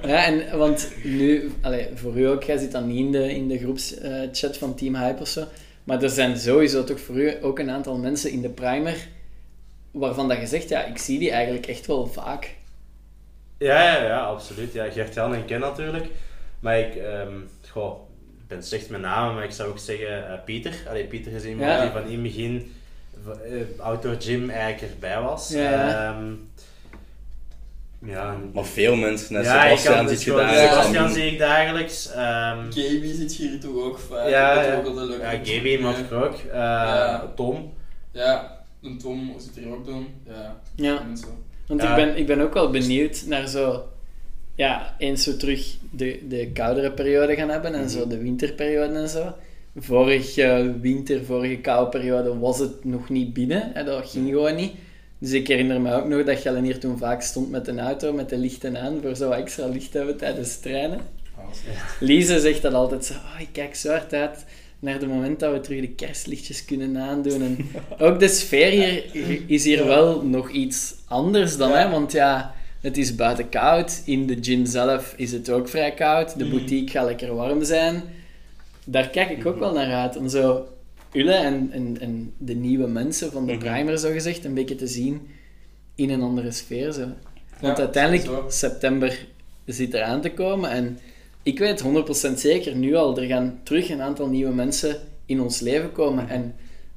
Ja, 0.07 0.25
en, 0.25 0.59
want 0.59 0.89
nu, 1.05 1.53
allee, 1.61 1.89
voor 1.95 2.18
u 2.18 2.25
ook, 2.27 2.43
jij 2.43 2.57
zit 2.59 2.72
dan 2.72 2.87
niet 2.87 2.99
in 2.99 3.12
de, 3.12 3.35
in 3.35 3.49
de 3.49 3.59
groepschat 3.59 4.57
van 4.59 4.75
Team 4.75 4.95
Hype 4.97 5.20
of 5.20 5.29
zo. 5.29 5.45
Maar 5.85 6.03
er 6.03 6.11
zijn 6.11 6.39
sowieso 6.39 6.85
toch 6.85 7.01
voor 7.01 7.16
u 7.16 7.33
ook 7.43 7.59
een 7.59 7.70
aantal 7.70 7.97
mensen 7.97 8.31
in 8.31 8.41
de 8.43 8.49
primer 8.49 9.09
waarvan 9.91 10.29
dat 10.29 10.39
je 10.39 10.47
zegt, 10.47 10.68
ja, 10.68 10.85
ik 10.85 10.99
zie 10.99 11.18
die 11.18 11.31
eigenlijk 11.31 11.66
echt 11.66 11.87
wel 11.87 12.07
vaak. 12.07 12.55
Ja, 13.59 13.83
ja, 13.95 14.05
ja, 14.05 14.20
absoluut. 14.20 14.72
Ja, 14.72 14.91
Gert-Jan 14.91 15.35
en 15.35 15.45
Ken 15.45 15.61
natuurlijk. 15.61 16.07
Maar 16.61 16.79
ik, 16.79 16.95
ehm 16.95 17.33
goh, 17.70 18.09
ik 18.41 18.49
ben 18.49 18.62
slecht 18.62 18.91
met 18.91 19.01
namen, 19.01 19.35
maar 19.35 19.45
ik 19.45 19.51
zou 19.51 19.68
ook 19.70 19.79
zeggen 19.79 20.29
eh, 20.29 20.45
Pieter. 20.45 20.75
Allee, 20.89 21.05
Pieter 21.05 21.33
is 21.33 21.45
iemand 21.45 21.70
Ja. 21.70 21.81
die 21.83 21.91
van 21.91 22.05
in 22.07 22.12
het 22.12 22.22
begin 22.22 22.72
outdoor 23.78 24.16
gym 24.18 24.50
eigenlijk 24.50 24.92
erbij 24.92 25.20
was. 25.20 25.48
Ja, 25.48 25.60
ja. 25.70 26.12
Ehm, 26.12 26.32
ja, 28.10 28.32
en- 28.32 28.50
Maar 28.54 28.64
veel 28.64 28.96
mensen, 28.96 29.34
net 29.34 29.44
ja, 29.44 29.64
ik 29.64 29.78
Sebastian 29.78 30.06
dus 30.06 30.24
je 30.24 30.30
daar. 30.30 30.68
Sebastian 30.68 31.10
zie 31.10 31.24
ik 31.32 31.38
dagelijks. 31.38 32.10
ehm, 32.12 32.58
Gaby 32.70 33.12
zit 33.14 33.32
hier 33.32 33.60
toch 33.60 33.76
ook 33.82 33.98
vaak. 33.98 34.28
Ja, 34.28 34.62
ja. 34.62 34.76
ook 34.76 34.84
ja. 35.20 35.30
Gaby 35.44 35.78
mag 35.80 35.98
ik 35.98 36.12
ook. 36.12 36.34
Eh, 36.34 36.52
Ja. 36.52 37.32
Tom. 37.36 37.72
Ja, 38.12 38.60
een 38.82 38.98
Tom 38.98 39.34
zit 39.38 39.56
hier 39.64 39.72
ook 39.74 39.86
dan. 39.86 40.08
Ja, 40.26 40.56
en. 40.76 41.28
Want 41.66 41.82
Ja. 41.82 41.96
ik, 41.96 42.04
ben, 42.06 42.16
ik 42.16 42.26
ben 42.26 42.40
ook 42.40 42.54
wel 42.54 42.70
benieuwd 42.70 43.22
naar 43.26 43.46
zo... 43.48 43.88
Ja, 44.56 44.94
eens 44.98 45.22
zo 45.24 45.36
terug 45.36 45.76
de, 45.90 46.20
de 46.28 46.50
koudere 46.52 46.92
periode 46.92 47.34
gaan 47.34 47.48
hebben 47.48 47.74
en 47.74 47.90
zo 47.90 48.06
de 48.06 48.18
winterperiode 48.18 48.94
en 48.94 49.08
zo. 49.08 49.34
Vorige 49.77 50.75
winter, 50.81 51.25
vorige 51.25 51.57
koude 51.57 51.91
periode 51.91 52.39
was 52.39 52.59
het 52.59 52.85
nog 52.85 53.09
niet 53.09 53.33
binnen. 53.33 53.70
Hè, 53.75 53.85
dat 53.85 54.11
ging 54.11 54.29
gewoon 54.29 54.55
niet. 54.57 54.72
Dus 55.18 55.33
ik 55.33 55.49
herinner 55.49 55.81
me 55.81 55.93
ook 55.95 56.09
nog 56.09 56.25
dat 56.25 56.39
Gellen 56.39 56.64
hier 56.64 56.79
toen 56.79 56.99
vaak 56.99 57.22
stond 57.22 57.51
met 57.51 57.68
een 57.68 57.81
auto, 57.81 58.12
met 58.12 58.29
de 58.29 58.37
lichten 58.37 58.77
aan, 58.81 58.99
voor 59.03 59.16
zo 59.16 59.29
wat 59.29 59.39
extra 59.39 59.66
licht 59.66 59.93
hebben 59.93 60.16
tijdens 60.16 60.53
het 60.53 60.62
trainen. 60.62 61.01
Echt- 61.70 62.01
Lise 62.01 62.41
zegt 62.41 62.62
dat 62.62 62.75
altijd 62.75 63.05
zo, 63.05 63.12
oh, 63.12 63.41
ik 63.41 63.49
kijk 63.53 63.75
zo 63.75 63.91
hard 63.91 64.12
uit 64.12 64.45
naar 64.79 64.95
het 64.95 65.09
moment 65.09 65.41
dat 65.41 65.53
we 65.53 65.61
terug 65.61 65.81
de 65.81 65.89
kerstlichtjes 65.89 66.64
kunnen 66.64 66.99
aandoen. 66.99 67.43
En 67.43 67.57
ook 67.99 68.20
de 68.20 68.29
sfeer 68.29 68.70
hier 68.70 69.05
is 69.47 69.64
hier 69.64 69.87
wel 69.87 70.22
nog 70.22 70.51
iets 70.51 70.95
anders 71.09 71.57
dan, 71.57 71.70
Ja. 71.70 71.77
hè, 71.77 71.91
want 71.91 72.12
ja, 72.12 72.55
het 72.81 72.99
is 72.99 73.14
buiten 73.14 73.49
koud. 73.49 74.03
In 74.05 74.27
de 74.27 74.37
gym 74.41 74.66
zelf 74.66 75.14
is 75.16 75.33
het 75.33 75.51
ook 75.51 75.68
vrij 75.68 75.93
koud. 75.95 76.39
De 76.39 76.45
Mhm. 76.45 76.55
boutique 76.57 76.91
gaat 76.91 77.07
lekker 77.07 77.35
warm 77.35 77.64
zijn. 77.64 78.03
Daar 78.85 79.09
kijk 79.09 79.30
ik 79.30 79.47
ook 79.47 79.59
wel 79.59 79.72
naar 79.72 79.93
uit. 79.93 80.16
Om 80.16 80.28
zo 80.28 80.66
Ulle 81.12 81.32
en, 81.32 81.68
en, 81.72 81.97
en 82.01 82.32
de 82.39 82.55
nieuwe 82.55 82.87
mensen 82.87 83.32
van 83.32 83.47
de 83.47 83.53
Mhm. 83.53 83.64
primer, 83.64 83.99
zo 83.99 84.11
gezegd, 84.11 84.45
een 84.45 84.55
beetje 84.55 84.74
te 84.74 84.87
zien 84.87 85.28
in 85.95 86.11
een 86.11 86.22
andere 86.22 86.51
sfeer. 86.51 86.93
Zo. 86.93 87.01
Want 87.61 87.76
Ja, 87.76 87.82
uiteindelijk, 87.85 88.24
sowieso. 88.24 88.49
september 88.51 89.26
zit 89.66 89.95
eraan 89.95 90.20
te 90.20 90.30
komen. 90.32 90.70
En 90.70 90.99
ik 91.43 91.59
weet 91.59 91.80
100% 91.80 92.41
zeker 92.41 92.74
nu 92.76 92.95
al, 92.95 93.18
er 93.18 93.26
gaan 93.26 93.61
terug 93.62 93.91
een 93.91 94.01
aantal 94.03 94.26
nieuwe 94.28 94.53
mensen 94.55 94.97
in 95.26 95.41
ons 95.41 95.61
leven 95.61 95.93
komen. 95.93 96.28
En 96.28 96.55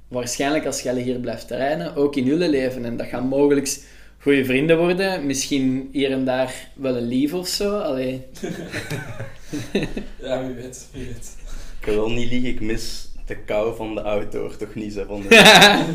waarschijnlijk 0.08 0.66
als 0.66 0.82
Gelle 0.82 1.00
hier 1.02 1.20
blijft 1.20 1.48
trainen, 1.48 1.96
ook 1.96 2.16
in 2.16 2.24
jullie 2.24 2.50
leven. 2.50 2.86
En 2.86 2.98
dat 2.98 3.08
gaan 3.08 3.28
mogelijk 3.28 3.80
goede 4.20 4.46
vrienden 4.46 4.78
worden. 4.78 5.26
Misschien 5.26 5.90
hier 5.92 6.12
en 6.12 6.26
daar 6.26 6.70
wel 6.74 6.98
een 6.98 7.08
lief 7.08 7.34
of 7.34 7.48
zo. 7.48 7.78
Allee. 7.80 8.22
Ja, 10.22 10.46
wie 10.46 10.56
weet, 10.56 10.88
wie 10.94 11.06
weet. 11.06 11.36
Ik 11.88 11.94
wil 11.94 12.10
niet 12.10 12.30
liegen, 12.30 12.50
ik 12.50 12.62
mis 12.62 13.08
de 13.26 13.36
kou 13.36 13.76
van 13.76 13.96
de 13.96 14.02
outdoor 14.02 14.58
toch 14.58 14.76
niet 14.76 14.94
zo. 14.94 15.04
Van 15.08 15.22
de... 15.22 15.28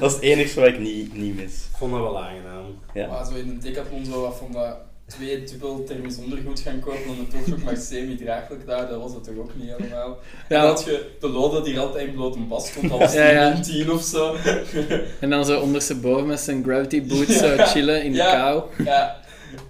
Dat 0.01 0.11
is 0.11 0.17
het 0.17 0.25
enige 0.25 0.61
wat 0.61 0.69
ik 0.69 0.79
niet, 0.79 1.17
niet 1.17 1.37
mis. 1.37 1.53
Ik 1.55 1.77
vond 1.77 1.93
dat 1.93 2.01
wel 2.01 2.23
aangenaam. 2.23 2.65
Ja. 2.95 3.07
Maar 3.07 3.27
zo 3.27 3.35
in 3.35 3.49
een 3.49 3.61
decathlon 3.61 4.05
zo 4.05 4.21
wat 4.21 4.37
van 4.37 4.53
dat 4.53 4.77
twee 5.07 5.45
dubbel 5.45 5.85
thermisch 5.85 6.19
ondergoed 6.19 6.61
gaan 6.61 6.81
kopen 6.81 7.09
om 7.09 7.19
het 7.19 7.31
toch 7.31 7.47
nog 7.47 7.63
maar 7.63 7.77
semi-draaglijk 7.77 8.65
te 8.65 8.71
houden, 8.71 8.91
dat 8.91 9.03
was 9.03 9.15
het 9.15 9.25
toch 9.25 9.37
ook 9.37 9.51
niet 9.55 9.71
helemaal. 9.77 10.19
Ja. 10.49 10.57
En 10.57 10.61
dan 10.61 10.67
had 10.67 10.85
je 10.85 11.11
de 11.21 11.29
lode 11.29 11.63
die 11.63 11.75
er 11.75 11.81
altijd 11.81 12.07
in 12.07 12.15
blote 12.15 12.39
bas 12.39 12.69
stond, 12.69 12.91
dat 12.91 12.99
was 12.99 13.13
Ja, 13.13 13.31
ja. 13.31 13.55
een 13.57 13.63
10 13.63 13.91
of 13.91 14.03
zo. 14.03 14.37
En 15.21 15.31
dan 15.31 15.45
zo 15.45 15.61
ondersteboven 15.61 16.27
met 16.27 16.41
zijn 16.41 16.63
gravity 16.65 17.03
boots 17.09 17.39
zo 17.39 17.57
chillen 17.57 18.05
in 18.05 18.13
de 18.13 18.19
kou. 18.19 18.63
Ja, 18.85 19.21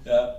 ja. 0.04 0.34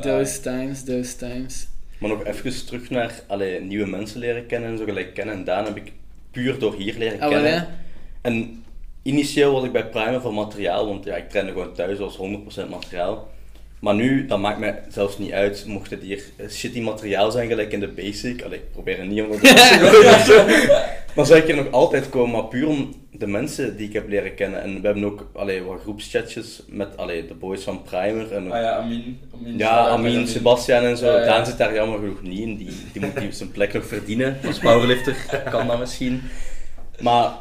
Those 0.00 0.40
times, 0.40 0.84
those 0.84 1.16
times. 1.16 1.66
Maar 2.02 2.10
nog 2.10 2.24
even 2.24 2.66
terug 2.66 2.90
naar 2.90 3.22
allee, 3.26 3.60
nieuwe 3.60 3.86
mensen 3.86 4.20
leren 4.20 4.46
kennen 4.46 4.70
en 4.70 4.78
zo 4.78 4.84
gelijk 4.84 5.14
kennen. 5.14 5.34
En 5.34 5.44
Daan 5.44 5.64
heb 5.64 5.76
ik 5.76 5.92
puur 6.30 6.58
door 6.58 6.74
hier 6.74 6.94
leren 6.98 7.20
Ah, 7.20 7.28
kennen. 7.28 7.68
En 8.20 8.64
initieel 9.02 9.52
was 9.52 9.64
ik 9.64 9.72
bij 9.72 9.88
Primer 9.88 10.20
voor 10.20 10.34
materiaal, 10.34 10.86
want 10.86 11.04
ja, 11.04 11.16
ik 11.16 11.30
trainde 11.30 11.52
gewoon 11.52 11.74
thuis 11.74 11.98
als 11.98 12.16
100% 12.16 12.68
materiaal. 12.70 13.30
Maar 13.82 13.94
nu, 13.94 14.26
dat 14.26 14.38
maakt 14.38 14.58
mij 14.58 14.82
zelfs 14.88 15.18
niet 15.18 15.32
uit, 15.32 15.64
mocht 15.66 15.90
het 15.90 16.02
hier 16.02 16.22
eh, 16.36 16.48
shitty 16.48 16.80
materiaal 16.80 17.30
zijn, 17.30 17.48
gelijk 17.48 17.72
in 17.72 17.80
de 17.80 17.88
basic. 17.88 18.42
Allee, 18.42 18.58
ik 18.58 18.72
probeer 18.72 18.98
het 18.98 19.08
niet 19.08 19.22
om 19.22 19.28
dat 19.28 19.40
te 19.40 19.90
doen 19.92 20.14
of 20.14 20.24
zo. 20.24 20.44
Dan 21.14 21.26
zou 21.26 21.38
ik 21.40 21.46
hier 21.46 21.56
nog 21.56 21.70
altijd 21.70 22.08
komen, 22.08 22.30
maar 22.30 22.44
puur 22.44 22.66
om 22.68 22.94
de 23.10 23.26
mensen 23.26 23.76
die 23.76 23.86
ik 23.86 23.92
heb 23.92 24.08
leren 24.08 24.34
kennen. 24.34 24.62
En 24.62 24.80
we 24.80 24.86
hebben 24.86 25.04
ook 25.04 25.30
allee, 25.34 25.62
wat 25.62 25.80
groepschatjes 25.80 26.62
met 26.68 26.96
allee, 26.96 27.26
de 27.26 27.34
boys 27.34 27.62
van 27.62 27.82
Primer. 27.82 28.32
En 28.32 28.52
Ah 28.52 28.60
ja, 28.62 28.76
Amin. 28.76 29.20
Amin 29.34 29.58
ja, 29.58 29.88
Amin, 29.88 30.26
Sebastian 30.26 30.84
en 30.84 30.96
zo. 30.96 31.06
Ja, 31.06 31.18
ja. 31.18 31.24
Daan 31.24 31.46
zit 31.46 31.58
daar 31.58 31.74
jammer 31.74 31.98
genoeg 31.98 32.22
niet 32.22 32.38
in. 32.38 32.56
Die, 32.56 32.72
die 32.92 33.02
moet 33.02 33.20
die 33.20 33.32
zijn 33.32 33.50
plek 33.50 33.72
nog 33.72 33.86
verdienen. 33.86 34.38
Als 34.46 34.58
powerlifter 34.58 35.16
kan 35.50 35.66
dat 35.66 35.78
misschien. 35.78 36.22
Maar 37.00 37.32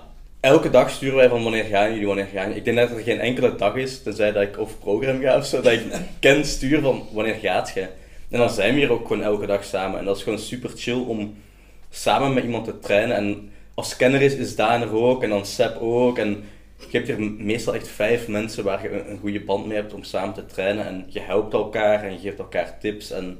elke 0.41 0.69
dag 0.69 0.89
sturen 0.89 1.15
wij 1.15 1.29
van 1.29 1.43
wanneer 1.43 1.63
gaan 1.63 1.91
jullie, 1.91 2.07
wanneer 2.07 2.27
gaan. 2.33 2.51
Ik 2.51 2.65
denk 2.65 2.77
dat 2.77 2.89
er 2.89 2.99
geen 2.99 3.19
enkele 3.19 3.55
dag 3.55 3.75
is, 3.75 4.03
tenzij 4.03 4.31
dat 4.31 4.43
ik 4.43 4.59
of 4.59 4.79
program 4.79 5.21
ga 5.21 5.37
of 5.37 5.45
zo, 5.45 5.61
dat 5.61 5.71
ik 5.71 5.81
ken 6.19 6.45
stuur 6.45 6.81
van 6.81 7.07
wanneer 7.11 7.35
gaat 7.35 7.71
je. 7.73 7.87
En 8.29 8.39
dan 8.39 8.49
zijn 8.49 8.73
we 8.73 8.79
hier 8.79 8.91
ook 8.91 9.07
gewoon 9.07 9.23
elke 9.23 9.45
dag 9.45 9.63
samen. 9.63 9.99
En 9.99 10.05
dat 10.05 10.17
is 10.17 10.23
gewoon 10.23 10.39
super 10.39 10.71
chill 10.75 10.99
om 10.99 11.35
samen 11.89 12.33
met 12.33 12.43
iemand 12.43 12.65
te 12.65 12.79
trainen. 12.79 13.15
En 13.15 13.51
als 13.73 13.95
kenner 13.95 14.21
is, 14.21 14.35
is 14.35 14.55
Daan 14.55 14.81
er 14.81 14.95
ook 14.95 15.23
en 15.23 15.29
dan 15.29 15.45
Seb 15.45 15.77
ook. 15.81 16.17
En 16.17 16.43
je 16.77 16.97
hebt 16.97 17.07
hier 17.07 17.21
meestal 17.21 17.75
echt 17.75 17.87
vijf 17.87 18.27
mensen 18.27 18.63
waar 18.63 18.81
je 18.83 19.09
een, 19.09 19.19
goede 19.19 19.41
band 19.41 19.65
mee 19.65 19.77
hebt 19.77 19.93
om 19.93 20.03
samen 20.03 20.33
te 20.33 20.45
trainen. 20.45 20.85
En 20.85 21.05
je 21.07 21.19
helpt 21.19 21.53
elkaar 21.53 22.03
en 22.03 22.13
je 22.13 22.19
geeft 22.19 22.39
elkaar 22.39 22.79
tips. 22.79 23.11
En 23.11 23.39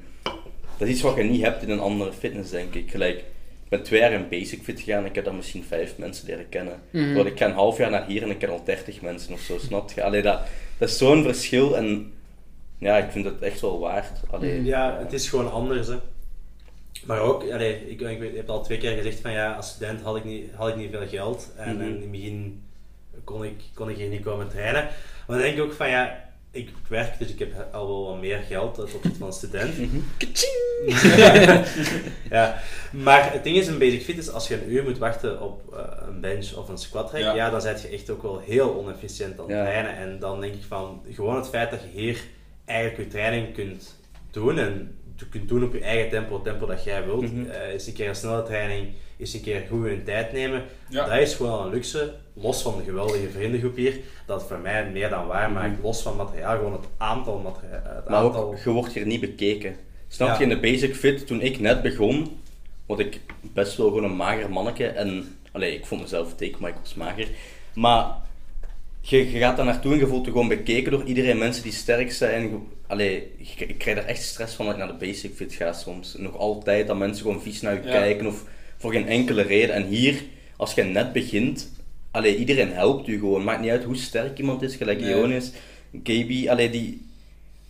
dat 0.77 0.87
is 0.87 0.93
iets 0.93 1.01
wat 1.01 1.15
je 1.15 1.23
niet 1.23 1.41
hebt 1.41 1.63
in 1.63 1.69
een 1.69 1.79
andere 1.79 2.11
fitness, 2.11 2.51
denk 2.51 2.73
ik. 2.73 2.91
Gelijk, 2.91 3.17
ik 3.17 3.23
ben 3.71 3.83
twee 3.83 3.99
jaar 3.99 4.11
in 4.11 4.29
Basic 4.29 4.63
Fit 4.63 4.79
gegaan 4.79 5.03
en 5.03 5.09
ik 5.09 5.15
heb 5.15 5.25
dan 5.25 5.35
misschien 5.35 5.63
vijf 5.63 5.97
mensen 5.97 6.27
leren 6.27 6.49
kennen. 6.49 6.81
Terwijl 6.91 7.25
ik 7.25 7.37
ga 7.37 7.45
een 7.45 7.53
half 7.53 7.77
jaar 7.77 7.89
naar 7.89 8.05
hier 8.05 8.23
en 8.23 8.29
ik 8.29 8.39
ken 8.39 8.49
al 8.49 8.63
30 8.63 9.01
mensen 9.01 9.33
of 9.33 9.39
zo, 9.39 9.57
snap 9.57 9.91
je? 9.91 10.03
Allee, 10.03 10.21
dat, 10.21 10.39
dat 10.77 10.89
is 10.89 10.97
zo'n 10.97 11.23
verschil 11.23 11.77
en 11.77 12.13
ja, 12.77 12.97
ik 12.97 13.11
vind 13.11 13.25
het 13.25 13.41
echt 13.41 13.61
wel 13.61 13.79
waard. 13.79 14.19
Allee, 14.29 14.63
Ja, 14.63 14.97
het 14.99 15.13
is 15.13 15.29
gewoon 15.29 15.51
anders. 15.51 15.87
Hè. 15.87 15.95
Maar 17.05 17.19
ook, 17.19 17.51
allee, 17.51 17.89
ik, 17.89 18.01
ik, 18.01 18.35
heb 18.35 18.49
al 18.49 18.63
twee 18.63 18.77
keer 18.77 18.95
gezegd 18.95 19.19
van 19.19 19.31
ja, 19.31 19.53
als 19.53 19.69
student 19.69 20.01
had 20.01 20.15
ik 20.15 20.23
niet, 20.23 20.53
had 20.53 20.67
ik 20.67 20.75
niet 20.75 20.91
veel 20.91 21.07
geld. 21.07 21.51
En, 21.57 21.81
en 21.81 21.81
in 21.81 22.01
het 22.01 22.11
begin 22.11 22.63
kon 23.23 23.43
ik, 23.43 23.61
kon 23.73 23.89
ik 23.89 23.97
hier 23.97 24.09
niet 24.09 24.23
komen 24.23 24.49
trainen. 24.49 24.83
Maar 25.27 25.37
dan 25.37 25.37
denk 25.37 25.57
ik 25.57 25.63
ook 25.63 25.73
van 25.73 25.89
ja, 25.89 26.29
ik 26.51 26.69
werk, 26.87 27.19
dus 27.19 27.29
ik 27.29 27.39
heb 27.39 27.67
al 27.71 27.87
wel 27.87 28.05
wat 28.05 28.19
meer 28.19 28.37
geld 28.37 28.73
ten 28.73 28.83
opzichte 28.83 29.17
van 29.17 29.27
een 29.27 29.33
student. 29.33 29.73
ja, 32.29 32.59
maar 32.91 33.31
het 33.33 33.43
ding 33.43 33.57
is, 33.57 33.67
een 33.67 33.77
basic 33.77 34.01
fit 34.01 34.17
is 34.17 34.31
als 34.31 34.47
je 34.47 34.55
een 34.55 34.71
uur 34.71 34.83
moet 34.83 34.97
wachten 34.97 35.41
op 35.41 35.73
eh, 35.73 35.79
een 36.07 36.19
bench 36.21 36.53
of 36.53 36.69
een 36.69 36.77
squat 36.77 37.11
rack, 37.11 37.21
Ja. 37.21 37.33
ja. 37.33 37.49
dan 37.49 37.61
ben 37.63 37.81
je 37.81 37.87
echt 37.87 38.09
ook 38.09 38.21
wel 38.21 38.39
heel 38.45 38.75
onefficiënt 38.75 39.39
aan 39.39 39.45
het 39.47 39.55
Ja. 39.55 39.63
trainen. 39.63 39.95
En 39.95 40.19
dan 40.19 40.41
denk 40.41 40.53
ik 40.53 40.63
van, 40.67 41.01
gewoon 41.11 41.35
het 41.35 41.47
feit 41.49 41.69
dat 41.71 41.79
je 41.81 41.99
hier 42.01 42.17
eigenlijk 42.65 42.97
je 42.99 43.07
training 43.07 43.53
kunt 43.53 43.95
doen 44.31 44.57
en 44.59 44.95
je 45.15 45.25
kunt 45.29 45.47
doen 45.49 45.63
op 45.63 45.73
je 45.73 45.79
eigen 45.81 46.09
tempo, 46.09 46.33
het 46.33 46.43
tempo 46.43 46.65
dat 46.65 46.83
jij 46.83 47.05
wilt. 47.05 47.33
Mhm. 47.33 47.49
Eh, 47.49 47.73
is 47.73 47.87
een 47.87 47.93
keer 47.93 48.07
een 48.09 48.15
snelle 48.15 48.43
training, 48.43 48.87
is 49.17 49.33
een 49.33 49.41
keer 49.41 49.63
goed 49.69 49.85
je 49.85 50.03
tijd 50.03 50.31
nemen. 50.31 50.63
Ja. 50.89 51.05
Dat 51.05 51.17
is 51.19 51.33
gewoon 51.35 51.65
een 51.65 51.71
luxe, 51.73 52.13
los 52.33 52.61
van 52.61 52.77
de 52.77 52.83
geweldige 52.83 53.29
vriendengroep 53.29 53.75
hier, 53.75 53.99
dat 54.25 54.43
voor 54.43 54.59
mij 54.59 54.89
meer 54.89 55.09
dan 55.09 55.27
waar 55.27 55.51
maakt. 55.51 55.83
Los 55.83 56.01
van 56.01 56.15
materiaal, 56.15 56.55
gewoon 56.57 56.71
het 56.73 56.85
aantal 56.97 57.37
materiaal. 57.37 57.95
Het 57.95 58.09
Maar 58.09 58.17
aantal... 58.19 58.43
ook, 58.43 58.57
je 58.57 58.69
wordt 58.69 58.93
hier 58.93 59.05
niet 59.05 59.19
bekeken. 59.21 59.75
Snap 60.11 60.27
Ja. 60.27 60.37
je, 60.37 60.43
in 60.43 60.49
de 60.49 60.59
Basic 60.59 60.95
Fit, 60.95 61.27
toen 61.27 61.41
ik 61.41 61.59
net 61.59 61.81
begon, 61.81 62.37
was 62.85 62.99
ik 62.99 63.19
best 63.41 63.77
wel 63.77 63.87
gewoon 63.87 64.03
een 64.03 64.15
mager 64.15 64.49
manneke. 64.49 64.85
En, 64.87 65.35
allee, 65.51 65.75
ik 65.75 65.85
vond 65.85 66.01
mezelf 66.01 66.35
dik, 66.35 66.59
maar 66.59 66.69
ik 66.69 66.75
was 66.81 66.93
mager. 66.93 67.27
Maar 67.73 68.05
je, 69.01 69.31
je 69.31 69.39
gaat 69.39 69.55
daar 69.57 69.65
naartoe 69.65 69.93
en 69.93 69.99
je 69.99 70.07
voelt 70.07 70.25
je 70.25 70.31
gewoon 70.31 70.47
bekeken 70.47 70.91
door 70.91 71.03
iedereen, 71.03 71.37
mensen 71.37 71.63
die 71.63 71.71
sterk 71.71 72.11
zijn. 72.11 72.63
Allee, 72.87 73.31
ik, 73.37 73.59
ik 73.69 73.77
krijg 73.77 73.97
er 73.97 74.05
echt 74.05 74.23
stress 74.23 74.55
van 74.55 74.65
dat 74.65 74.73
ik 74.73 74.79
naar 74.79 74.97
de 74.99 75.05
Basic 75.05 75.35
Fit 75.35 75.53
ga 75.53 75.73
soms. 75.73 76.15
Nog 76.17 76.37
altijd, 76.37 76.87
dat 76.87 76.97
mensen 76.97 77.21
gewoon 77.25 77.41
vies 77.41 77.61
naar 77.61 77.73
je 77.73 77.81
Ja. 77.87 77.91
kijken 77.91 78.25
of 78.27 78.43
voor 78.77 78.91
geen 78.91 79.07
enkele 79.07 79.41
reden. 79.41 79.75
En 79.75 79.85
hier, 79.85 80.21
als 80.57 80.73
je 80.73 80.83
net 80.83 81.13
begint, 81.13 81.71
allee, 82.11 82.37
iedereen 82.37 82.71
helpt 82.71 83.05
je 83.05 83.19
gewoon. 83.19 83.43
Maakt 83.43 83.61
niet 83.61 83.69
uit 83.69 83.83
hoe 83.83 83.95
sterk 83.97 84.37
iemand 84.39 84.61
is, 84.61 84.75
gelijk 84.75 84.99
Nee. 84.99 85.09
Jonas, 85.09 85.51
KB, 86.03 86.47
allee, 86.47 86.69
die, 86.69 87.05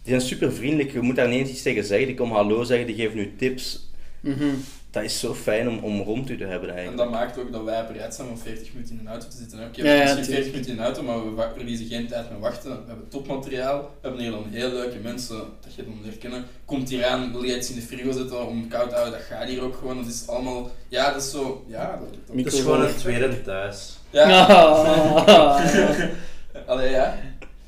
die 0.03 0.13
zijn 0.13 0.21
super 0.21 0.53
vriendelijk. 0.53 0.91
Je 0.91 1.01
moet 1.01 1.15
daar 1.15 1.27
niet 1.27 1.39
eens 1.39 1.49
iets 1.49 1.61
tegen 1.61 1.83
zeggen. 1.83 2.07
Die 2.07 2.15
komen 2.15 2.35
hallo 2.35 2.63
zeggen, 2.63 2.87
die 2.87 2.95
geven 2.95 3.19
je 3.19 3.35
tips. 3.35 3.89
Mhm. 4.19 4.45
Dat 4.91 5.03
is 5.03 5.19
zo 5.19 5.33
fijn 5.33 5.69
om, 5.69 5.77
om 5.79 6.01
rond 6.01 6.29
u 6.29 6.37
te 6.37 6.43
hebben 6.45 6.69
En 6.69 6.75
eigenlijk. 6.75 7.03
dat 7.03 7.19
maakt 7.19 7.37
ook 7.39 7.51
dat 7.51 7.63
wij 7.63 7.87
bereid 7.87 8.15
zijn 8.15 8.27
om 8.27 8.37
40 8.37 8.73
minuten 8.73 8.93
in 8.95 8.99
een 8.99 9.07
auto 9.11 9.27
te 9.27 9.37
zitten. 9.37 9.57
hè. 9.59 9.65
Oké, 9.65 9.83
Ja, 9.83 9.93
ja, 9.93 9.97
misschien 10.03 10.23
tuurlijk. 10.23 10.43
40 10.43 10.51
minuten 10.51 10.71
in 10.71 10.77
de 10.77 10.83
auto, 10.83 11.03
maar 11.03 11.35
we 11.35 11.47
verliezen 11.55 11.87
geen 11.87 12.07
tijd 12.07 12.29
met 12.31 12.39
wachten. 12.39 12.69
We 12.71 12.77
hebben 12.87 13.07
topmateriaal. 13.09 13.79
We 13.81 13.87
hebben 14.07 14.21
hier 14.21 14.31
dan 14.31 14.45
heel 14.51 14.69
leuke 14.69 14.97
mensen 15.03 15.37
dat 15.61 15.75
je 15.75 15.83
dan 15.83 15.99
leert 16.03 16.17
kennen. 16.17 16.45
Komt 16.65 16.89
hier 16.89 17.05
aan, 17.05 17.31
wil 17.31 17.43
je 17.43 17.57
iets 17.57 17.69
in 17.69 17.75
de 17.75 17.81
frigo 17.81 18.11
zetten 18.11 18.47
om 18.47 18.67
koud 18.67 18.89
te 18.89 18.95
houden, 18.95 19.19
dat 19.19 19.27
gaat 19.27 19.47
hier 19.47 19.61
ook 19.61 19.75
gewoon. 19.75 19.97
Dat 19.97 20.07
is 20.07 20.27
allemaal, 20.27 20.71
ja, 20.87 21.11
dat 21.13 21.21
is 21.21 21.31
zo, 21.31 21.65
ja. 21.67 21.99
Dat, 22.35 22.53
is 22.53 22.59
gewoon 22.59 22.81
een 22.85 22.95
tweede 22.95 23.41
thuis. 23.41 23.97
ja. 24.09 24.45
Ah. 24.45 25.65
Allee, 26.67 26.89
ja. 26.89 27.17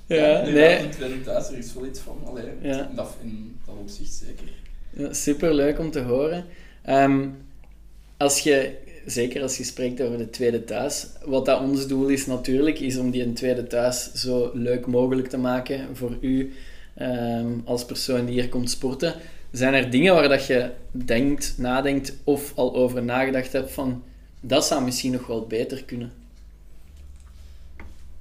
Ja, 0.06 0.42
nee. 0.42 0.82
dat 0.82 0.92
tweede 0.92 1.22
thuis, 1.22 1.48
er 1.48 1.58
is 1.58 1.74
wel 1.74 1.86
iets 1.86 2.00
van. 2.00 2.18
Allee, 2.26 2.44
Ja. 2.62 2.88
in, 2.90 2.96
dat, 2.96 3.16
in 3.24 3.56
dat 3.66 3.76
opzicht 3.82 4.14
zeker. 4.14 4.54
Ja, 4.90 5.14
Super 5.14 5.54
leuk 5.54 5.80
om 5.80 5.92
te 5.92 6.00
horen. 6.02 6.46
Ehm, 6.82 7.28
als 8.18 8.40
je, 8.40 8.72
zeker 9.06 9.42
als 9.42 9.58
je 9.58 9.64
spreekt 9.64 10.02
over 10.02 10.18
de 10.18 10.30
tweede 10.30 10.64
thuis, 10.64 11.08
wat 11.26 11.46
dat 11.46 11.62
ons 11.62 11.88
doel 11.88 12.08
is 12.08 12.26
natuurlijk, 12.26 12.80
is 12.80 12.98
om 12.98 13.12
die 13.12 13.24
een 13.24 13.34
tweede 13.34 13.68
thuis 13.68 14.12
zo 14.14 14.52
leuk 14.54 14.86
mogelijk 14.86 15.28
te 15.28 15.38
maken 15.38 15.96
voor 15.96 16.18
u 16.22 16.54
ehm, 16.96 17.48
als 17.66 17.86
persoon 17.86 18.26
die 18.26 18.34
hier 18.42 18.50
komt 18.50 18.70
sporten. 18.70 19.14
Zijn 19.52 19.74
er 19.74 19.90
dingen 19.90 20.14
waar 20.14 20.30
dat 20.30 20.46
je 20.46 20.70
denkt, 20.92 21.54
nadenkt 21.58 22.14
of 22.24 22.52
al 22.56 22.76
over 22.76 23.04
nagedacht 23.04 23.54
hebt 23.54 23.72
van 23.72 24.04
dat 24.42 24.66
zou 24.66 24.84
misschien 24.84 25.12
nog 25.12 25.28
wel 25.28 25.48
beter 25.48 25.84
kunnen? 25.84 26.12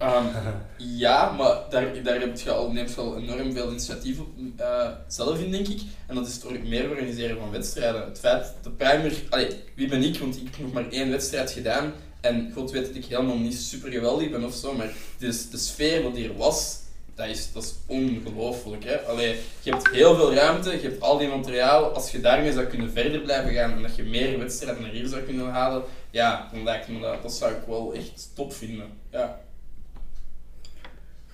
Ehm, 0.03 0.26
ja, 1.05 1.30
maar 1.30 1.57
daar, 1.70 2.03
daar 2.03 2.20
heb 2.20 2.38
je 2.38 2.50
al, 2.50 2.70
neemt 2.70 2.94
je 2.94 3.00
al 3.00 3.16
enorm 3.16 3.53
veel 3.53 3.70
initiatief 3.70 4.18
op 4.20 4.28
eh, 4.57 4.88
zelf 5.09 5.40
in, 5.40 5.50
denk 5.50 5.68
ik. 5.68 5.80
En 6.07 6.14
dat 6.14 6.26
is 6.26 6.40
door 6.40 6.53
het 6.53 6.68
meer 6.68 6.90
organiseren 6.90 7.38
van 7.38 7.50
wedstrijden. 7.50 8.05
Het 8.05 8.18
feit, 8.18 8.53
de 8.62 8.70
primer... 8.70 9.12
Allee, 9.30 9.48
wie 9.74 9.88
ben 9.88 10.03
ik? 10.03 10.18
Want 10.18 10.36
ik 10.36 10.42
heb 10.42 10.59
nog 10.61 10.72
maar 10.72 10.88
één 10.90 11.11
wedstrijd 11.11 11.50
gedaan. 11.50 11.92
En 12.20 12.53
God 12.55 12.70
weet 12.70 12.86
dat 12.86 12.94
ik 12.94 13.05
helemaal 13.05 13.38
niet 13.38 13.55
super 13.55 13.90
geweldig 13.90 14.30
ben 14.30 14.44
of 14.44 14.55
zo, 14.55 14.74
maar 14.74 14.92
dus 15.18 15.50
de 15.50 15.59
sfeer 15.59 16.03
wat 16.03 16.16
hier 16.16 16.36
was, 16.36 16.78
dat 17.14 17.26
is, 17.26 17.53
dat 17.53 17.62
is 17.62 17.74
ongelooflijk. 17.86 18.84
Hè? 18.84 19.00
Allee, 19.00 19.36
je 19.62 19.70
hebt 19.70 19.90
heel 19.90 20.14
veel 20.14 20.34
ruimte, 20.34 20.70
je 20.70 20.88
hebt 20.88 21.00
al 21.00 21.18
die 21.18 21.28
materiaal. 21.28 21.84
Als 21.84 22.11
je 22.11 22.20
daarmee 22.20 22.53
zou 22.53 22.66
kunnen 22.66 22.92
verder 22.92 23.20
blijven 23.20 23.53
gaan 23.53 23.72
en 23.72 23.82
dat 23.82 23.96
je 23.96 24.03
meer 24.03 24.38
wedstrijden 24.38 24.82
naar 24.82 24.90
hier 24.90 25.07
zou 25.07 25.22
kunnen 25.22 25.50
halen, 25.50 25.82
ja, 26.11 26.48
dan 26.53 26.64
lijkt 26.64 26.88
me 26.88 27.00
dat, 27.00 27.22
dat 27.22 27.32
zou 27.32 27.53
ik 27.53 27.62
wel 27.66 27.94
echt 27.94 28.30
top 28.34 28.53
vinden. 28.53 28.86
Ja. 29.11 29.40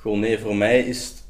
Gewoon 0.09 0.22
nee, 0.22 0.38
voor 0.38 0.56
mij 0.56 0.80
is 0.80 1.04
het... 1.04 1.24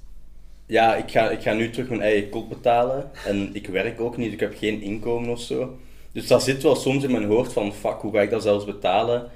Ja, 0.66 0.96
ik 0.96 1.10
ga, 1.10 1.30
ik 1.30 1.40
ga 1.40 1.52
nu 1.52 1.70
terug 1.70 1.88
mijn 1.88 2.00
eigen 2.00 2.28
kot 2.28 2.48
betalen. 2.48 3.10
En 3.26 3.50
ik 3.52 3.66
werk 3.66 4.00
ook 4.00 4.16
niet, 4.16 4.32
ik 4.32 4.40
heb 4.40 4.54
geen 4.58 4.82
inkomen 4.82 5.30
of 5.30 5.40
zo. 5.40 5.78
Dus 6.12 6.26
dat 6.26 6.42
zit 6.42 6.62
wel 6.62 6.76
soms 6.76 7.04
in 7.04 7.10
mijn 7.10 7.24
hoofd 7.24 7.52
van, 7.52 7.74
fuck, 7.74 8.00
hoe 8.00 8.12
ga 8.12 8.20
ik 8.20 8.30
dat 8.30 8.42
zelfs 8.42 8.64
betalen? 8.64 9.30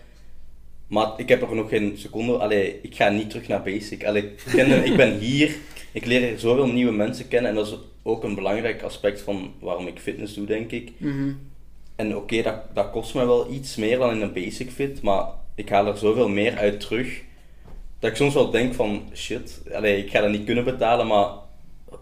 Maar 0.86 1.12
ik 1.16 1.28
heb 1.28 1.42
er 1.42 1.54
nog 1.54 1.68
geen 1.68 1.94
seconde... 1.96 2.32
Allee, 2.32 2.78
ik 2.82 2.94
ga 2.94 3.08
niet 3.08 3.30
terug 3.30 3.48
naar 3.48 3.62
basic. 3.62 4.04
Allee, 4.04 4.22
ik, 4.22 4.42
ken 4.52 4.84
ik 4.84 4.96
ben 4.96 5.18
hier, 5.18 5.56
ik 5.92 6.06
leer 6.06 6.20
hier 6.20 6.38
zoveel 6.38 6.66
nieuwe 6.66 6.92
mensen 6.92 7.28
kennen. 7.28 7.50
En 7.50 7.56
dat 7.56 7.66
is 7.66 7.78
ook 8.02 8.24
een 8.24 8.34
belangrijk 8.34 8.82
aspect 8.82 9.20
van 9.20 9.52
waarom 9.60 9.86
ik 9.86 9.98
fitness 9.98 10.34
doe, 10.34 10.46
denk 10.46 10.70
ik. 10.70 10.92
Mhm. 10.96 11.32
En 11.96 12.16
oké, 12.16 12.42
dat, 12.42 12.56
dat 12.74 12.90
kost 12.90 13.14
me 13.14 13.26
wel 13.26 13.52
iets 13.52 13.76
meer 13.76 13.98
dan 13.98 14.10
in 14.10 14.20
een 14.20 14.32
basic 14.32 14.70
fit, 14.70 15.02
maar 15.02 15.26
ik 15.54 15.68
haal 15.68 15.86
er 15.86 15.96
zoveel 15.96 16.28
meer 16.28 16.56
uit 16.56 16.80
terug. 16.80 17.22
Dat 18.02 18.10
ik 18.10 18.16
soms 18.16 18.34
wel 18.34 18.50
denk 18.50 18.74
van, 18.74 19.02
shit, 19.14 19.62
allee, 19.72 20.04
ik 20.04 20.10
ga 20.10 20.20
dat 20.20 20.30
niet 20.30 20.44
kunnen 20.44 20.64
betalen, 20.64 21.06
maar 21.06 21.28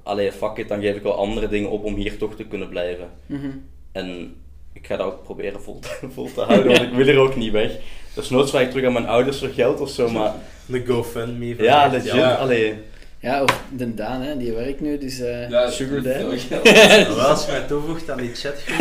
allee, 0.03 0.33
fuck 0.33 0.57
it, 0.57 0.69
dan 0.69 0.81
geef 0.81 0.97
ik 0.97 1.03
wel 1.03 1.15
andere 1.15 1.49
dingen 1.49 1.71
op 1.71 1.85
om 1.85 1.95
hier 1.95 2.17
toch 2.17 2.37
te 2.37 2.45
kunnen 2.45 2.69
blijven. 2.69 3.11
Mhm. 3.27 3.51
En 3.93 4.35
ik 4.73 4.87
ga 4.87 4.97
dat 4.97 5.07
ook 5.07 5.23
proberen 5.23 5.63
vol 5.63 5.79
te, 5.79 5.99
vol 6.15 6.33
te 6.35 6.41
houden, 6.41 6.67
want 6.73 6.83
ik 6.83 6.93
wil 6.93 7.07
er 7.07 7.19
ook 7.19 7.37
niet 7.37 7.53
weg. 7.53 7.73
Dus 8.15 8.31
nooit 8.31 8.51
vraag 8.51 8.63
ik 8.63 8.71
terug 8.71 8.87
aan 8.87 8.93
mijn 8.93 9.07
ouders 9.07 9.39
voor 9.39 9.49
geld 9.49 9.81
of 9.81 9.91
zo, 9.91 10.11
maar 10.11 10.35
De 10.67 10.87
GoFundMe. 10.87 11.55
van 11.57 11.65
ja, 11.65 11.87
legit, 11.87 12.39
allee. 12.39 12.75
Ja, 13.19 13.43
of 13.43 13.63
de 13.77 13.95
Daan, 13.95 14.21
hè, 14.21 14.37
die 14.37 14.53
werkt 14.53 14.81
nu, 14.81 14.99
dus 14.99 15.21
eh, 15.21 15.51
Ja, 15.51 15.71
Sugar 15.71 16.03
Daddy. 16.03 16.39
wel 17.15 17.21
als 17.21 17.45
je 17.47 17.51
mij 17.51 17.61
toevoegt 17.61 18.11
aan 18.11 18.19
die 18.19 18.35
chatgroep. 18.35 18.79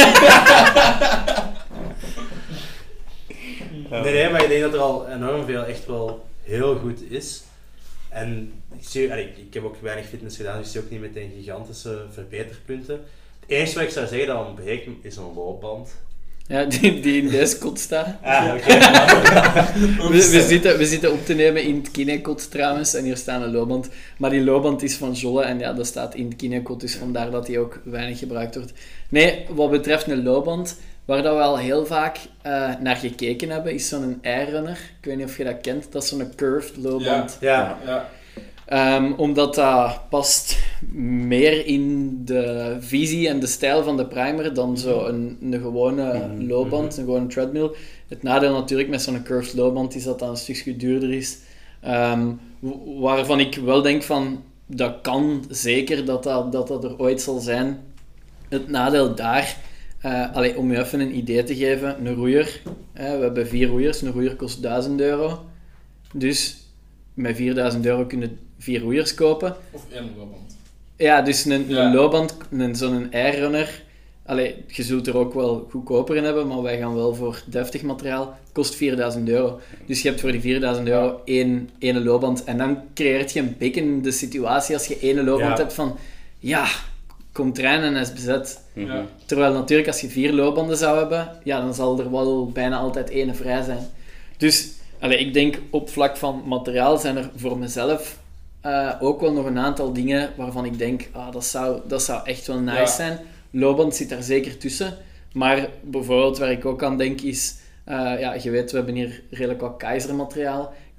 Nee, 3.90 4.14
nee, 4.14 4.30
maar 4.30 4.44
ik 4.44 4.50
denk 4.50 4.62
dat 4.62 4.74
er 4.74 4.80
al 4.80 5.08
enorm 5.10 5.46
veel 5.46 5.66
echt 5.66 5.86
wel 5.86 6.28
heel 6.44 6.78
goed 6.78 7.12
is. 7.12 7.44
En 8.10 8.52
ik, 8.78 8.88
zie, 8.88 9.12
allee, 9.12 9.26
ik, 9.26 9.38
ik 9.38 9.54
heb 9.54 9.64
ook 9.64 9.76
weinig 9.82 10.08
fitness 10.08 10.38
gedaan, 10.38 10.58
dus 10.58 10.66
ik 10.66 10.72
zie 10.72 10.82
ook 10.82 10.90
niet 10.90 11.00
meteen 11.00 11.32
gigantische 11.38 12.06
verbeterpunten. 12.12 13.00
Het 13.40 13.50
enige 13.50 13.74
wat 13.74 13.84
ik 13.84 13.90
zou 13.90 14.08
zeggen 14.08 14.28
dat 14.28 14.48
ontbreekt 14.48 14.88
is 15.02 15.16
een 15.16 15.34
loopband. 15.34 15.92
Ja, 16.50 16.66
die, 16.66 17.00
die 17.00 17.22
in 17.22 17.30
deze 17.30 17.58
kot 17.58 17.80
staat. 17.80 18.08
Ah, 18.22 18.54
oké. 18.56 18.74
We, 20.10 20.30
we, 20.32 20.42
zitten, 20.48 20.78
we 20.78 20.86
zitten 20.86 21.12
op 21.12 21.26
te 21.26 21.34
nemen 21.34 21.64
in 21.64 21.76
het 21.76 21.92
kinekot 21.92 22.52
trouwens, 22.52 22.94
en 22.94 23.04
hier 23.04 23.18
staat 23.18 23.42
een 23.42 23.52
loopband. 23.52 23.90
Maar 24.18 24.30
die 24.30 24.44
loopband 24.44 24.84
is 24.84 24.96
van 24.96 25.12
Jolle 25.12 25.44
en 25.44 25.60
ja, 25.60 25.74
dat 25.74 25.86
staat 25.86 26.16
in 26.16 26.26
het 26.26 26.36
kinekot, 26.36 26.80
dus 26.80 26.96
vandaar 26.96 27.32
dat 27.32 27.46
die 27.46 27.60
ook 27.60 27.82
weinig 27.84 28.20
gebruikt 28.20 28.56
wordt. 28.56 28.74
Nee, 29.10 29.46
wat 29.50 29.72
betreft 29.72 30.08
een 30.08 30.24
loopband, 30.24 30.78
waar 31.10 31.24
dat 31.24 31.36
we 31.36 31.42
al 31.42 31.58
heel 31.58 31.86
vaak 31.86 32.18
eh, 32.42 32.70
naar 32.80 32.96
gekeken 32.96 33.50
hebben, 33.50 33.74
is 33.74 33.88
zo'n 33.88 34.20
airrunner. 34.24 34.80
Ik 35.00 35.06
weet 35.06 35.18
niet 35.18 35.26
of 35.26 35.38
je 35.38 35.44
dat 35.44 35.62
kent, 35.62 35.92
dat 35.92 36.04
is 36.04 36.10
zo'n 36.10 36.32
curved 36.36 36.78
loopband. 36.78 37.38
Ja, 37.40 37.78
Ja. 37.86 38.10
Ehm, 38.66 39.12
omdat 39.18 39.56
dat 39.56 40.00
past 40.10 40.58
meer 40.92 41.66
in 41.66 42.12
de 42.26 42.76
visie 42.80 43.28
en 43.28 43.40
de 43.40 43.48
stijl 43.48 43.84
van 43.84 43.98
de 43.98 44.06
primer 44.06 44.54
dan 44.54 44.78
zo 44.78 45.06
een, 45.06 45.38
een 45.42 45.60
gewone 45.62 46.14
Mhm, 46.14 46.48
loopband, 46.48 46.98
een 46.98 47.04
gewone 47.04 47.28
treadmill. 47.28 47.70
Het 48.08 48.24
nadeel 48.24 48.54
natuurlijk 48.54 48.90
met 48.90 49.02
zo'n 49.02 49.24
curved 49.24 49.54
loopband 49.54 49.96
is 49.96 50.04
dat 50.04 50.20
dat 50.20 50.30
een 50.30 50.38
stukje 50.38 50.76
duurder 50.76 51.14
is. 51.14 51.38
Ehm, 51.82 52.28
waarvan 53.00 53.40
ik 53.40 53.56
wel 53.56 53.82
denk 53.82 54.04
van, 54.04 54.44
dat 54.66 54.94
kan 55.02 55.46
zeker 55.50 56.06
dat 56.06 56.24
dat, 56.24 56.52
dat 56.52 56.68
dat 56.68 56.84
er 56.84 56.98
ooit 57.00 57.22
zal 57.22 57.40
zijn. 57.40 57.80
Het 58.50 58.68
nadeel 58.70 59.16
daar 59.16 59.56
Eh 60.02 60.34
allee, 60.36 60.58
om 60.58 60.72
je 60.72 60.78
even 60.80 61.00
een 61.00 61.18
idee 61.18 61.44
te 61.44 61.56
geven, 61.56 62.06
een 62.06 62.14
roeier, 62.16 62.62
we 62.94 63.02
hebben 63.02 63.48
vier 63.48 63.68
roeiers, 63.68 64.02
een 64.02 64.12
roeier 64.12 64.36
kost 64.36 64.62
1000 64.62 65.02
euro. 65.02 65.46
Dus 66.14 66.58
met 67.14 67.36
4000 67.36 67.86
euro 67.86 68.06
kunnen 68.06 68.38
vier 68.60 68.80
roeiers 68.82 69.14
kopen. 69.14 69.56
Of 69.72 69.86
één 69.92 70.10
loopband. 70.18 70.58
Ja, 70.98 71.22
dus 71.22 71.46
een, 71.46 71.66
Ja. 71.68 71.86
een 71.86 71.94
loopband, 71.96 72.38
een, 72.52 72.76
zo'n 72.76 73.08
airrunner, 73.12 73.82
allee, 74.26 74.56
je 74.68 74.84
zult 74.84 75.08
er 75.08 75.18
ook 75.18 75.34
wel 75.34 75.68
goedkoper 75.70 76.16
in 76.16 76.24
hebben, 76.24 76.48
maar 76.48 76.62
wij 76.62 76.78
gaan 76.78 76.96
wel 76.96 77.14
voor 77.16 77.42
deftig 77.46 77.82
materiaal, 77.82 78.38
kost 78.52 78.76
4000 78.76 79.30
euro. 79.30 79.60
Dus 79.86 80.02
je 80.02 80.08
hebt 80.08 80.22
voor 80.22 80.32
die 80.32 80.42
4000 80.42 80.88
euro 80.88 81.22
één, 81.26 81.70
één 81.80 82.04
loopband 82.04 82.44
en 82.44 82.58
dan 82.58 82.78
creëert 82.94 83.32
je 83.32 83.40
een 83.40 83.56
beetje 83.58 84.02
de 84.02 84.12
situatie 84.12 84.76
als 84.76 84.86
je 84.88 85.00
één 85.00 85.24
loopband 85.24 85.58
Ja. 85.58 85.64
hebt 85.64 85.74
van, 85.74 85.98
ja, 86.40 86.68
komt 87.32 87.56
trein 87.56 87.82
en 87.82 87.94
hij 87.94 88.02
is 88.02 88.14
bezet. 88.14 88.62
Mhm. 88.74 88.86
Ja. 88.88 89.06
Terwijl 89.26 89.54
natuurlijk 89.54 89.88
als 89.88 90.02
je 90.02 90.10
vier 90.10 90.34
loopbanden 90.34 90.78
zou 90.78 90.98
hebben, 90.98 91.30
ja, 91.44 91.62
dan 91.62 91.74
zal 91.74 92.00
er 92.00 92.12
wel 92.12 92.50
bijna 92.52 92.78
altijd 92.78 93.10
één 93.10 93.36
vrij 93.36 93.64
zijn. 93.64 93.88
Dus 94.38 94.68
allee, 95.00 95.20
ik 95.20 95.34
denk 95.34 95.60
op 95.72 95.90
vlak 95.90 96.18
van 96.18 96.44
materiaal 96.46 96.98
zijn 96.98 97.18
er 97.18 97.30
voor 97.36 97.58
mezelf 97.58 98.18
eh, 98.62 98.92
ook 99.00 99.22
wel 99.22 99.34
nog 99.34 99.46
een 99.46 99.60
aantal 99.60 99.94
dingen 99.94 100.30
waarvan 100.36 100.66
ik 100.66 100.78
denk, 100.78 101.10
ah, 101.12 101.32
dat, 101.32 101.46
zou, 101.46 101.80
dat 101.88 102.02
zou 102.04 102.26
echt 102.26 102.48
wel 102.48 102.60
nice 102.60 102.78
Ja. 102.80 102.86
zijn. 102.86 103.20
Loopband 103.52 103.96
zit 103.96 104.10
daar 104.10 104.24
zeker 104.24 104.58
tussen. 104.58 104.98
Maar 105.34 105.70
bijvoorbeeld 105.82 106.38
waar 106.38 106.52
ik 106.52 106.66
ook 106.66 106.84
aan 106.84 106.98
denk 106.98 107.22
is, 107.22 107.56
eh, 107.84 107.96
ja, 108.20 108.34
je 108.34 108.50
weet, 108.50 108.72
we 108.72 108.78
hebben 108.78 108.96
hier 108.96 109.22
redelijk 109.30 109.62
wat 109.62 109.78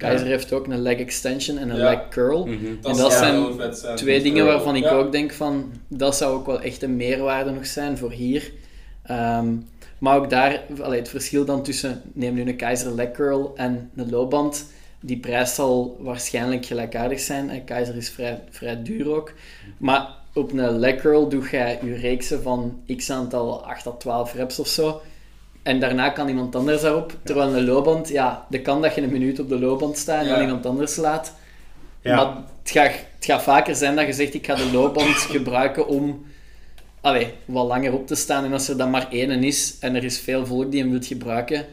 Keizer 0.07 0.27
heeft 0.27 0.53
ook 0.53 0.67
een 0.67 0.81
leg 0.81 0.97
extension 0.97 1.57
en 1.57 1.69
een 1.69 1.77
Ja. 1.77 1.89
leg 1.89 2.09
curl. 2.09 2.45
Mhm. 2.45 2.65
En 2.83 2.97
dat 2.97 3.13
zijn 3.13 3.53
vet. 3.57 3.91
Twee 3.95 4.21
dingen 4.21 4.45
waarvan 4.45 4.75
ik 4.75 4.83
Ja. 4.83 4.89
ook 4.91 5.11
denk 5.11 5.31
van, 5.31 5.71
dat 5.87 6.15
zou 6.15 6.33
ook 6.35 6.45
wel 6.45 6.61
echt 6.61 6.81
een 6.83 6.95
meerwaarde 6.95 7.51
nog 7.51 7.65
zijn 7.65 7.97
voor 7.97 8.11
hier. 8.11 8.51
Ehm, 9.03 9.47
maar 9.97 10.17
ook 10.17 10.29
daar, 10.29 10.61
allee, 10.81 10.99
het 10.99 11.09
verschil 11.09 11.45
dan 11.45 11.63
tussen, 11.63 12.01
neem 12.13 12.33
nu 12.33 12.41
een 12.41 12.55
Keizer 12.55 12.91
leg 12.95 13.11
curl 13.11 13.51
en 13.55 13.89
een 13.95 14.09
loopband, 14.09 14.65
die 14.99 15.17
prijs 15.17 15.55
zal 15.55 15.97
waarschijnlijk 15.99 16.65
gelijkaardig 16.65 17.19
zijn. 17.19 17.49
En 17.49 17.63
Keizer 17.63 17.95
is 17.95 18.09
vrij, 18.09 18.39
vrij 18.49 18.83
duur 18.83 19.09
ook. 19.15 19.33
Maar 19.77 20.07
op 20.33 20.51
een 20.51 20.79
leg 20.79 20.95
curl 21.01 21.29
doe 21.29 21.49
jij 21.49 21.79
je 21.83 21.95
reeksen 21.95 22.41
van 22.41 22.81
x 22.97 23.09
aantal 23.09 23.65
8 23.65 23.83
tot 23.83 23.99
12 23.99 24.33
reps 24.33 24.59
of 24.59 24.67
zo. 24.67 25.01
En 25.63 25.79
daarna 25.79 26.09
kan 26.09 26.27
iemand 26.27 26.55
anders 26.55 26.81
daarop. 26.81 27.17
Terwijl 27.23 27.55
een 27.55 27.65
loopband, 27.65 28.09
ja, 28.09 28.45
de 28.49 28.61
kan 28.61 28.81
dat 28.81 28.95
je 28.95 29.01
een 29.01 29.11
minuut 29.11 29.39
op 29.39 29.49
de 29.49 29.59
loopband 29.59 29.97
staat 29.97 30.21
en 30.21 30.27
dan 30.27 30.41
iemand 30.41 30.65
anders 30.65 30.93
slaat. 30.93 31.33
Ja. 32.01 32.15
Maar 32.15 32.35
het 32.61 32.71
gaat, 32.71 32.91
het 33.15 33.25
gaat 33.25 33.43
vaker 33.43 33.75
zijn 33.75 33.95
dat 33.95 34.05
je 34.05 34.13
zegt, 34.13 34.33
ik 34.33 34.45
ga 34.45 34.55
de 34.55 34.71
loopband 34.71 35.15
gebruiken 35.35 35.87
om 35.87 36.25
allee, 37.01 37.33
wat 37.45 37.67
langer 37.67 37.93
op 37.93 38.07
te 38.07 38.15
staan. 38.15 38.45
En 38.45 38.53
als 38.53 38.67
er 38.67 38.77
dan 38.77 38.89
maar 38.89 39.07
één 39.11 39.43
is 39.43 39.77
en 39.79 39.95
er 39.95 40.03
is 40.03 40.19
veel 40.19 40.45
volk 40.45 40.71
die 40.71 40.81
hem 40.81 40.91
wil 40.91 41.01
gebruiken. 41.01 41.65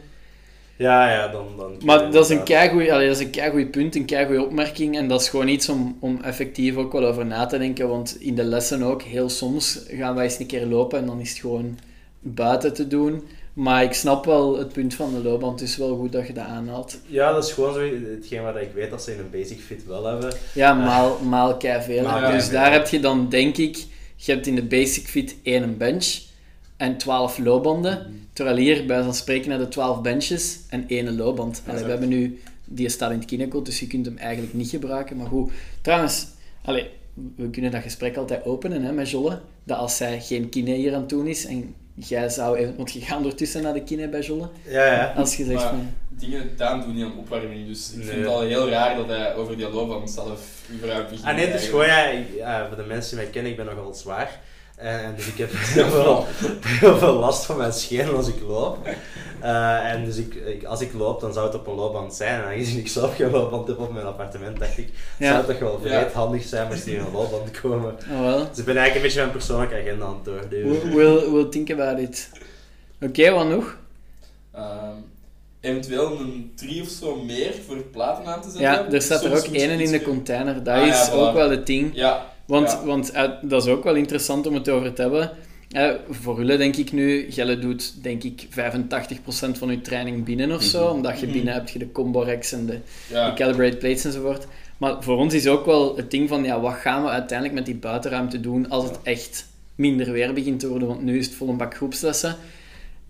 Ja, 0.75 1.11
ja, 1.11 1.27
dan... 1.27 1.47
dan 1.57 1.77
Maar 1.85 2.11
dat 2.11 2.23
is 2.23 2.37
een 2.37 2.43
keigoed, 2.43 2.89
allee, 2.89 3.07
dat 3.07 3.15
is 3.15 3.23
een 3.23 3.31
keigoed 3.31 3.71
punt, 3.71 3.95
een 3.95 4.05
keigoede 4.05 4.45
opmerking. 4.45 4.97
En 4.97 5.07
dat 5.07 5.21
is 5.21 5.29
gewoon 5.29 5.47
iets 5.47 5.69
om, 5.69 5.97
om 5.99 6.21
effectief 6.21 6.75
ook 6.75 6.91
wel 6.91 7.05
over 7.05 7.25
na 7.25 7.45
te 7.45 7.57
denken. 7.57 7.89
Want 7.89 8.21
in 8.21 8.35
de 8.35 8.43
lessen 8.43 8.83
ook, 8.83 9.01
heel 9.01 9.29
soms 9.29 9.79
gaan 9.87 10.15
wij 10.15 10.23
eens 10.23 10.39
een 10.39 10.45
keer 10.45 10.65
lopen 10.65 10.99
en 10.99 11.05
dan 11.05 11.19
is 11.19 11.29
het 11.29 11.39
gewoon 11.39 11.77
buiten 12.19 12.73
te 12.73 12.87
doen. 12.87 13.23
Maar 13.59 13.83
ik 13.83 13.93
snap 13.93 14.25
wel 14.25 14.57
het 14.57 14.73
punt 14.73 14.93
van 14.93 15.13
de 15.13 15.23
loopband. 15.23 15.59
Het 15.59 15.69
is 15.69 15.77
wel 15.77 15.95
goed 15.95 16.11
dat 16.11 16.27
je 16.27 16.33
dat 16.33 16.45
aanhaalt. 16.45 16.99
Ja, 17.05 17.33
dat 17.33 17.45
is 17.45 17.51
gewoon 17.51 17.73
zo 17.73 17.79
hetgeen 18.15 18.43
wat 18.43 18.55
ik 18.55 18.69
weet 18.73 18.89
dat 18.89 19.03
ze 19.03 19.13
in 19.13 19.19
een 19.19 19.29
basic 19.29 19.59
fit 19.59 19.85
wel 19.85 20.05
hebben. 20.05 20.33
Ja, 20.53 20.73
maal, 20.73 21.19
maal 21.19 21.59
veel. 21.59 22.03
Maal 22.03 22.19
Dus 22.19 22.29
keiveel. 22.29 22.51
daar 22.51 22.71
heb 22.71 22.87
je 22.87 22.99
dan, 22.99 23.29
denk 23.29 23.57
ik, 23.57 23.85
je 24.15 24.31
hebt 24.31 24.47
in 24.47 24.55
de 24.55 24.63
basic 24.63 25.07
fit 25.07 25.35
één 25.43 25.77
bench 25.77 26.19
en 26.77 26.97
12 26.97 27.37
loopbanden. 27.37 28.27
Terwijl 28.33 28.57
hier, 28.57 28.85
bij 28.85 29.03
zo'n 29.03 29.13
spreken, 29.13 29.49
naar 29.49 29.57
de 29.57 29.67
12 29.67 30.01
benches 30.01 30.59
en 30.69 30.85
één 30.87 31.15
loopband. 31.15 31.61
Allee, 31.67 31.83
we 31.83 31.89
hebben 31.89 32.09
nu, 32.09 32.39
die 32.65 32.89
staat 32.89 33.11
in 33.11 33.17
het 33.17 33.27
kinecode, 33.27 33.65
dus 33.65 33.79
je 33.79 33.87
kunt 33.87 34.05
hem 34.05 34.17
eigenlijk 34.17 34.53
niet 34.53 34.69
gebruiken. 34.69 35.17
Maar 35.17 35.27
goed, 35.27 35.51
trouwens, 35.81 36.27
allee, 36.63 36.89
we 37.35 37.49
kunnen 37.49 37.71
dat 37.71 37.81
gesprek 37.81 38.17
altijd 38.17 38.45
openen 38.45 38.83
hè, 38.83 38.91
met 38.91 39.09
Jolle. 39.09 39.39
Dat 39.63 39.77
als 39.77 39.97
zij 39.97 40.21
geen 40.21 40.49
kine 40.49 40.73
hier 40.73 40.93
aan 40.93 40.99
het 40.99 41.09
doen 41.09 41.27
is 41.27 41.45
en 41.45 41.75
jij 42.07 42.29
zou 42.29 42.57
even, 42.57 42.75
want 42.75 42.91
je 42.91 43.01
gaat 43.01 43.17
ondertussen 43.17 43.61
naar 43.61 43.73
de 43.73 43.83
kine 43.83 44.07
bij 44.09 44.19
Jolle. 44.21 44.49
Ja, 44.67 44.85
ja. 44.85 45.13
Als 45.15 45.35
je 45.35 45.43
zegt 45.45 45.59
Maar 45.59 45.69
van, 45.69 45.93
dingen 46.09 46.49
Daan 46.57 46.81
doet 46.81 46.93
niet 46.93 47.03
aan 47.05 47.17
opwarming, 47.17 47.67
dus 47.67 47.89
ik 47.91 47.97
Nee. 47.97 48.05
vind 48.05 48.17
het 48.19 48.27
al 48.27 48.41
heel 48.41 48.69
raar 48.69 48.95
dat 48.95 49.07
hij 49.07 49.35
over 49.35 49.57
die 49.57 49.69
loopband 49.69 50.09
zelf 50.11 50.39
überhaupt 50.71 51.09
begint. 51.09 51.27
Ah 51.27 51.35
nee, 51.35 51.45
het 51.47 51.61
is 51.61 51.67
gewoon, 51.67 51.85
ja, 51.85 52.05
ik- 52.05 52.27
voor 52.67 52.77
de 52.77 52.83
mensen 52.87 53.09
die 53.15 53.23
mij 53.23 53.33
kennen, 53.33 53.51
ik 53.51 53.57
ben 53.57 53.65
nogal 53.65 53.93
zwaar. 53.93 54.39
En, 54.75 55.03
en 55.03 55.15
dus 55.15 55.27
ik 55.27 55.37
heb 55.37 55.49
heel 55.75 55.89
veel, 55.89 56.25
heel 56.63 56.97
veel 56.97 57.13
last 57.13 57.45
van 57.45 57.57
mijn 57.57 57.73
schenen 57.73 58.15
als 58.15 58.27
ik 58.27 58.41
loop. 58.47 58.87
Eh, 59.41 59.91
en 59.91 60.05
dus 60.05 60.17
ik, 60.17 60.33
ik- 60.35 60.63
als 60.63 60.81
ik 60.81 60.93
loop, 60.93 61.21
dan 61.21 61.33
zou 61.33 61.45
het 61.45 61.55
op 61.55 61.67
een 61.67 61.73
loopband 61.75 62.13
zijn. 62.13 62.41
En 62.41 62.45
aangezien 62.47 62.77
ik 62.79 62.87
zelf 62.87 63.15
geen 63.15 63.31
loopband 63.31 63.67
heb 63.67 63.79
op 63.79 63.93
mijn 63.93 64.05
appartement, 64.05 64.59
dacht 64.59 64.77
ik, 64.77 64.89
Ja. 65.19 65.25
zou 65.25 65.37
het 65.37 65.47
toch 65.47 65.59
wel 65.59 65.79
Ja. 65.83 65.99
vreed 66.01 66.13
handig 66.13 66.43
zijn 66.43 66.67
moest 66.67 66.85
hier 66.85 66.99
een 66.99 67.11
loopband 67.11 67.51
komen. 67.61 67.95
oh 68.11 68.19
wel, 68.25 68.47
Dus 68.49 68.57
ik 68.57 68.65
ben 68.65 68.77
eigenlijk 68.77 68.95
een 68.95 69.01
beetje 69.01 69.19
mijn 69.19 69.31
persoonlijke 69.31 69.75
agenda 69.75 70.05
aan 70.05 70.13
het 70.15 70.25
doorduwen. 70.25 70.79
we'll, 70.81 70.95
we'll, 70.95 71.31
we'll 71.31 71.49
think 71.49 71.71
about 71.71 71.99
it. 71.99 72.29
Oké, 73.01 73.31
wat 73.31 73.47
nog? 73.49 73.77
Ehm, 74.53 74.93
eventueel 75.59 76.19
een 76.19 76.51
drie 76.55 76.81
of 76.81 76.87
zo 76.87 77.15
meer 77.15 77.53
voor 77.67 77.77
platen 77.77 78.25
aan 78.25 78.41
te 78.41 78.49
zetten. 78.49 78.61
Ja, 78.71 78.91
er 78.91 79.01
staat 79.01 79.23
er 79.23 79.31
ook 79.37 79.43
één 79.53 79.79
in 79.79 79.91
de 79.91 80.01
container. 80.01 80.63
Dat 80.63 80.73
Ah, 80.75 80.85
ja, 80.85 81.01
is 81.03 81.09
voilà. 81.09 81.13
ook 81.13 81.33
wel 81.33 81.49
het 81.49 81.65
ding. 81.65 81.91
Ja, 81.93 82.25
Want, 82.45 82.71
Ja. 82.71 82.85
want 82.85 83.11
eh, 83.11 83.29
dat 83.41 83.65
is 83.65 83.71
ook 83.71 83.83
wel 83.83 83.95
interessant 83.95 84.47
om 84.47 84.53
het 84.53 84.69
over 84.69 84.93
te 84.93 85.01
hebben. 85.01 85.31
Eh, 85.69 85.89
voor 86.09 86.37
jullie 86.37 86.57
denk 86.57 86.75
ik 86.75 86.91
nu, 86.91 87.31
Gelle 87.31 87.59
doet 87.59 88.03
denk 88.03 88.23
ik 88.23 88.47
85% 88.49 89.57
van 89.57 89.69
je 89.71 89.81
training 89.81 90.23
binnen 90.23 90.51
of 90.51 90.63
zo. 90.63 90.83
Mhm. 90.85 90.93
Omdat 90.95 91.19
je 91.19 91.25
Mhm. 91.25 91.35
binnen 91.35 91.53
hebt 91.53 91.71
je 91.71 91.79
de 91.79 91.91
combo 91.91 92.21
racks 92.23 92.51
en 92.51 92.65
de, 92.65 92.79
ja. 93.09 93.29
de 93.29 93.35
calibrate 93.35 93.77
plates 93.77 94.05
enzovoort. 94.05 94.47
Maar 94.77 95.03
voor 95.03 95.17
ons 95.17 95.33
is 95.33 95.47
ook 95.47 95.65
wel 95.65 95.95
het 95.97 96.11
ding 96.11 96.29
van, 96.29 96.43
ja, 96.43 96.59
wat 96.59 96.73
gaan 96.73 97.03
we 97.03 97.09
uiteindelijk 97.09 97.57
met 97.57 97.65
die 97.65 97.75
buitenruimte 97.75 98.39
doen 98.39 98.69
als 98.69 98.83
het 98.83 98.99
echt 99.03 99.47
minder 99.75 100.11
weer 100.11 100.33
begint 100.33 100.59
te 100.59 100.67
worden? 100.67 100.87
Want 100.87 101.01
nu 101.03 101.17
is 101.17 101.25
het 101.25 101.35
vol 101.35 101.49
een 101.49 101.57
bak 101.57 101.75
groepslessen. 101.75 102.35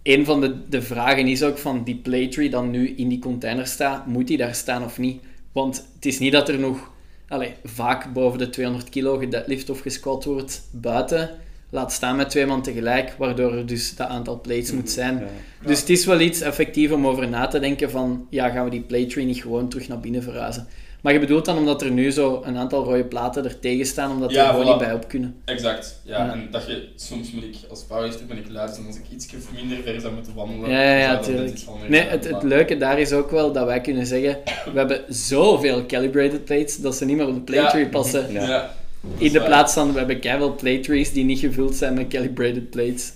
Een 0.04 0.26
van 0.26 0.42
de, 0.42 0.56
de 0.70 0.82
vragen 0.82 1.28
is 1.28 1.44
ook 1.44 1.58
van 1.58 1.84
die 1.84 1.96
plate 1.96 2.40
die 2.40 2.50
dan 2.50 2.70
nu 2.72 2.90
in 2.90 3.08
die 3.10 3.20
container 3.20 3.68
staat, 3.68 4.06
moet 4.08 4.28
die 4.28 4.38
daar 4.38 4.56
staan 4.56 4.84
of 4.84 4.98
niet? 4.98 5.22
Want 5.52 5.86
het 5.96 6.06
is 6.06 6.20
niet 6.20 6.32
dat 6.32 6.50
er 6.50 6.60
nog 6.60 6.92
allee, 7.28 7.54
vaak 7.64 8.14
boven 8.14 8.40
de 8.40 8.50
200 8.50 8.90
kilo 8.90 9.18
gedeadlift 9.18 9.70
of 9.70 9.80
gesquat 9.80 10.24
wordt 10.26 10.62
buiten. 10.72 11.30
Laat 11.72 11.92
staan 11.92 12.16
met 12.16 12.30
twee 12.30 12.46
man 12.46 12.62
tegelijk, 12.62 13.16
waardoor 13.18 13.54
er 13.54 13.66
dus 13.66 13.96
dat 13.96 14.08
aantal 14.08 14.42
plates 14.42 14.72
moet 14.72 14.90
zijn. 14.90 15.18
Ja. 15.18 15.68
Dus 15.68 15.80
het 15.80 15.90
is 15.90 16.06
wel 16.06 16.20
iets 16.20 16.42
effectief 16.42 16.92
om 16.92 17.08
over 17.08 17.30
na 17.30 17.48
te 17.48 17.60
denken 17.60 17.90
van, 17.92 18.28
ja, 18.30 18.50
gaan 18.50 18.64
we 18.64 18.70
die 18.70 18.82
plate 18.82 19.06
tree 19.06 19.26
niet 19.26 19.42
gewoon 19.42 19.70
terug 19.70 19.88
naar 19.88 20.00
binnen 20.00 20.24
verhuizen? 20.24 20.68
Maar 21.02 21.14
je 21.14 21.20
bedoelt 21.20 21.46
dan 21.46 21.58
omdat 21.58 21.82
er 21.82 21.92
nu 21.92 22.12
zo 22.12 22.42
een 22.46 22.58
aantal 22.58 22.84
rode 22.84 23.04
platen 23.04 23.44
er 23.46 23.60
tegen 23.60 23.86
staan, 23.86 24.12
omdat 24.12 24.30
die 24.30 24.38
Ja, 24.38 24.44
er 24.44 24.50
gewoon 24.50 24.66
voilà. 24.66 24.70
niet 24.70 24.78
bij 24.88 24.94
op 24.94 25.08
kunnen. 25.08 25.36
Exact, 25.46 26.02
ja. 26.04 26.26
Ja. 26.26 26.32
En 26.32 26.48
dat 26.52 26.68
je, 26.68 26.88
soms 26.96 27.32
moet 27.32 27.44
ik 27.44 27.56
als 27.70 27.84
powerlifter 27.84 28.26
ben 28.26 28.38
ik 28.38 28.50
luid, 28.50 28.78
en 28.78 28.86
als 28.86 28.96
ik 28.96 29.04
iets 29.14 29.28
minder 29.56 29.78
ver 29.84 30.02
zou 30.02 30.14
moeten 30.14 30.34
wandelen, 30.34 30.70
Ja, 30.70 30.82
ja, 30.82 30.94
ja, 30.98 31.04
zou 31.06 31.16
dat 31.16 31.24
tuurlijk. 31.26 31.46
net 31.50 31.54
iets 31.60 31.68
anders 31.68 31.90
Nee, 31.90 32.02
het, 32.04 32.28
het 32.30 32.44
leuke 32.44 32.78
daar 32.78 33.00
is 33.00 33.12
ook 33.12 33.32
wel 33.32 33.52
dat 33.52 33.66
wij 33.66 33.82
kunnen 33.82 34.06
zeggen, 34.06 34.38
we 34.74 34.78
hebben 34.78 35.02
zoveel 35.10 35.86
calibrated 35.86 36.46
plates, 36.46 36.78
dat 36.78 36.96
ze 36.96 37.06
niet 37.06 37.18
meer 37.18 37.28
op 37.28 37.34
de 37.34 37.42
plate 37.42 37.62
Ja. 37.62 37.70
tree 37.70 37.88
passen. 37.88 38.32
Ja. 38.32 38.74
In 39.18 39.32
de 39.32 39.44
plaats 39.44 39.74
van, 39.74 39.92
we 39.92 39.98
hebben 39.98 40.20
keiveel 40.20 40.56
plate 40.56 41.10
die 41.14 41.24
niet 41.24 41.40
gevuld 41.40 41.76
zijn 41.76 41.94
met 41.94 42.08
calibrated 42.08 42.70
plates. 42.70 43.12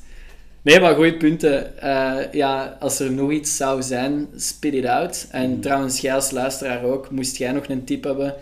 Nee, 0.62 0.80
maar 0.80 0.96
goede 0.96 1.18
punten. 1.18 1.82
Eh, 1.82 2.16
ja, 2.32 2.78
als 2.80 3.00
er 3.00 3.12
nog 3.12 3.32
iets 3.32 3.58
zou 3.58 3.82
zijn, 3.82 4.28
spit 4.36 4.74
it 4.74 4.86
out. 4.86 5.28
En 5.32 5.50
Mhm. 5.52 5.60
trouwens, 5.60 6.00
jij 6.02 6.14
als 6.14 6.32
luisteraar 6.32 6.84
ook, 6.84 7.12
moest 7.12 7.38
jij 7.38 7.52
nog 7.52 7.68
een 7.68 7.84
tip 7.84 8.04
hebben, 8.04 8.34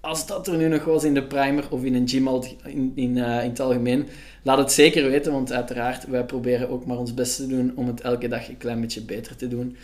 als 0.00 0.26
dat 0.26 0.46
er 0.46 0.56
nu 0.56 0.68
nog 0.68 0.84
was 0.84 1.04
in 1.04 1.14
de 1.14 1.22
primer 1.22 1.64
of 1.70 1.84
in 1.84 1.94
een 1.94 2.08
gym 2.08 2.28
in, 2.64 2.92
in, 2.94 3.18
eh, 3.18 3.44
in 3.44 3.50
het 3.50 3.60
algemeen, 3.60 4.06
laat 4.42 4.58
het 4.58 4.72
zeker 4.72 5.10
weten, 5.10 5.32
want 5.32 5.52
uiteraard, 5.52 6.06
wij 6.06 6.24
proberen 6.24 6.68
ook 6.68 6.86
maar 6.86 6.98
ons 6.98 7.14
best 7.14 7.36
te 7.36 7.46
doen 7.46 7.72
om 7.74 7.86
het 7.86 8.00
elke 8.00 8.28
dag 8.28 8.48
een 8.48 8.58
klein 8.58 8.80
beetje 8.80 9.02
beter 9.02 9.36
te 9.36 9.48
doen. 9.48 9.76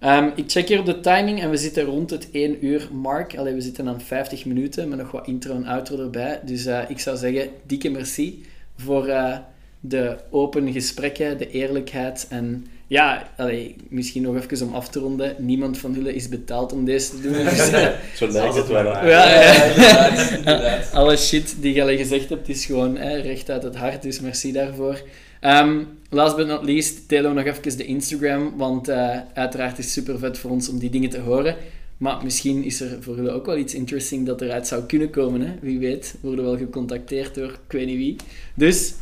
Ehm, 0.00 0.30
ik 0.34 0.44
check 0.50 0.68
hier 0.68 0.78
op 0.78 0.86
de 0.86 1.00
timing 1.00 1.40
en 1.40 1.50
we 1.50 1.56
zitten 1.56 1.84
rond 1.84 2.10
het 2.10 2.28
1 2.32 2.64
uur 2.64 2.88
mark. 2.92 3.36
Allee, 3.36 3.54
we 3.54 3.60
zitten 3.60 3.88
aan 3.88 4.00
50 4.00 4.44
minuten 4.44 4.88
met 4.88 4.98
nog 4.98 5.10
wat 5.10 5.26
intro 5.26 5.54
en 5.54 5.66
outro 5.66 5.98
erbij. 5.98 6.40
Dus 6.44 6.66
eh, 6.66 6.80
ik 6.88 7.00
zou 7.00 7.16
zeggen, 7.16 7.48
dikke 7.66 7.90
merci 7.90 8.44
voor 8.76 9.06
eh, 9.06 9.38
de 9.80 10.16
open 10.30 10.72
gesprekken, 10.72 11.38
de 11.38 11.50
eerlijkheid. 11.50 12.26
En 12.30 12.66
ja, 12.86 13.28
allee, 13.36 13.76
misschien 13.88 14.22
nog 14.22 14.36
even 14.36 14.66
om 14.66 14.74
af 14.74 14.88
te 14.88 14.98
ronden. 14.98 15.34
Niemand 15.38 15.78
van 15.78 15.92
jullie 15.92 16.14
is 16.14 16.28
betaald 16.28 16.72
om 16.72 16.84
deze 16.84 17.10
te 17.10 17.20
doen. 17.20 17.32
Dus, 17.32 17.70
eh, 17.72 17.88
Zo 18.14 18.28
lijkt 18.28 18.54
het 18.54 18.68
wel. 18.68 18.84
Ja, 18.84 19.04
ja, 19.04 20.80
alle 20.92 21.16
shit 21.16 21.56
die 21.60 21.74
je 21.74 21.82
al 21.82 21.96
gezegd 21.96 22.28
hebt 22.28 22.48
is 22.48 22.64
gewoon 22.64 22.96
hè, 22.96 23.16
recht 23.16 23.50
uit 23.50 23.62
het 23.62 23.76
hart, 23.76 24.02
dus 24.02 24.20
merci 24.20 24.52
daarvoor. 24.52 25.02
Ehm, 25.40 25.82
last 26.10 26.36
but 26.36 26.46
not 26.46 26.64
least, 26.64 27.08
delen 27.08 27.34
we 27.34 27.42
nog 27.42 27.56
even 27.56 27.76
de 27.76 27.84
Instagram, 27.84 28.56
want 28.56 28.88
eh, 28.88 29.18
uiteraard 29.34 29.78
is 29.78 29.84
het 29.84 29.94
super 29.94 30.18
vet 30.18 30.38
voor 30.38 30.50
ons 30.50 30.68
om 30.68 30.78
die 30.78 30.90
dingen 30.90 31.10
te 31.10 31.20
horen. 31.20 31.56
Maar 31.96 32.24
misschien 32.24 32.64
is 32.64 32.80
er 32.80 33.02
voor 33.02 33.16
jullie 33.16 33.30
ook 33.30 33.46
wel 33.46 33.56
iets 33.56 33.74
interesting 33.74 34.26
dat 34.26 34.40
eruit 34.40 34.66
zou 34.66 34.82
kunnen 34.82 35.10
komen. 35.10 35.40
Hè? 35.40 35.54
Wie 35.60 35.78
weet, 35.78 36.14
worden 36.20 36.44
we 36.44 36.50
wel 36.50 36.58
gecontacteerd 36.58 37.34
door 37.34 37.50
ik 37.50 37.72
weet 37.72 37.86
niet 37.86 37.96
wie. 37.96 38.16
Dus, 38.54 38.94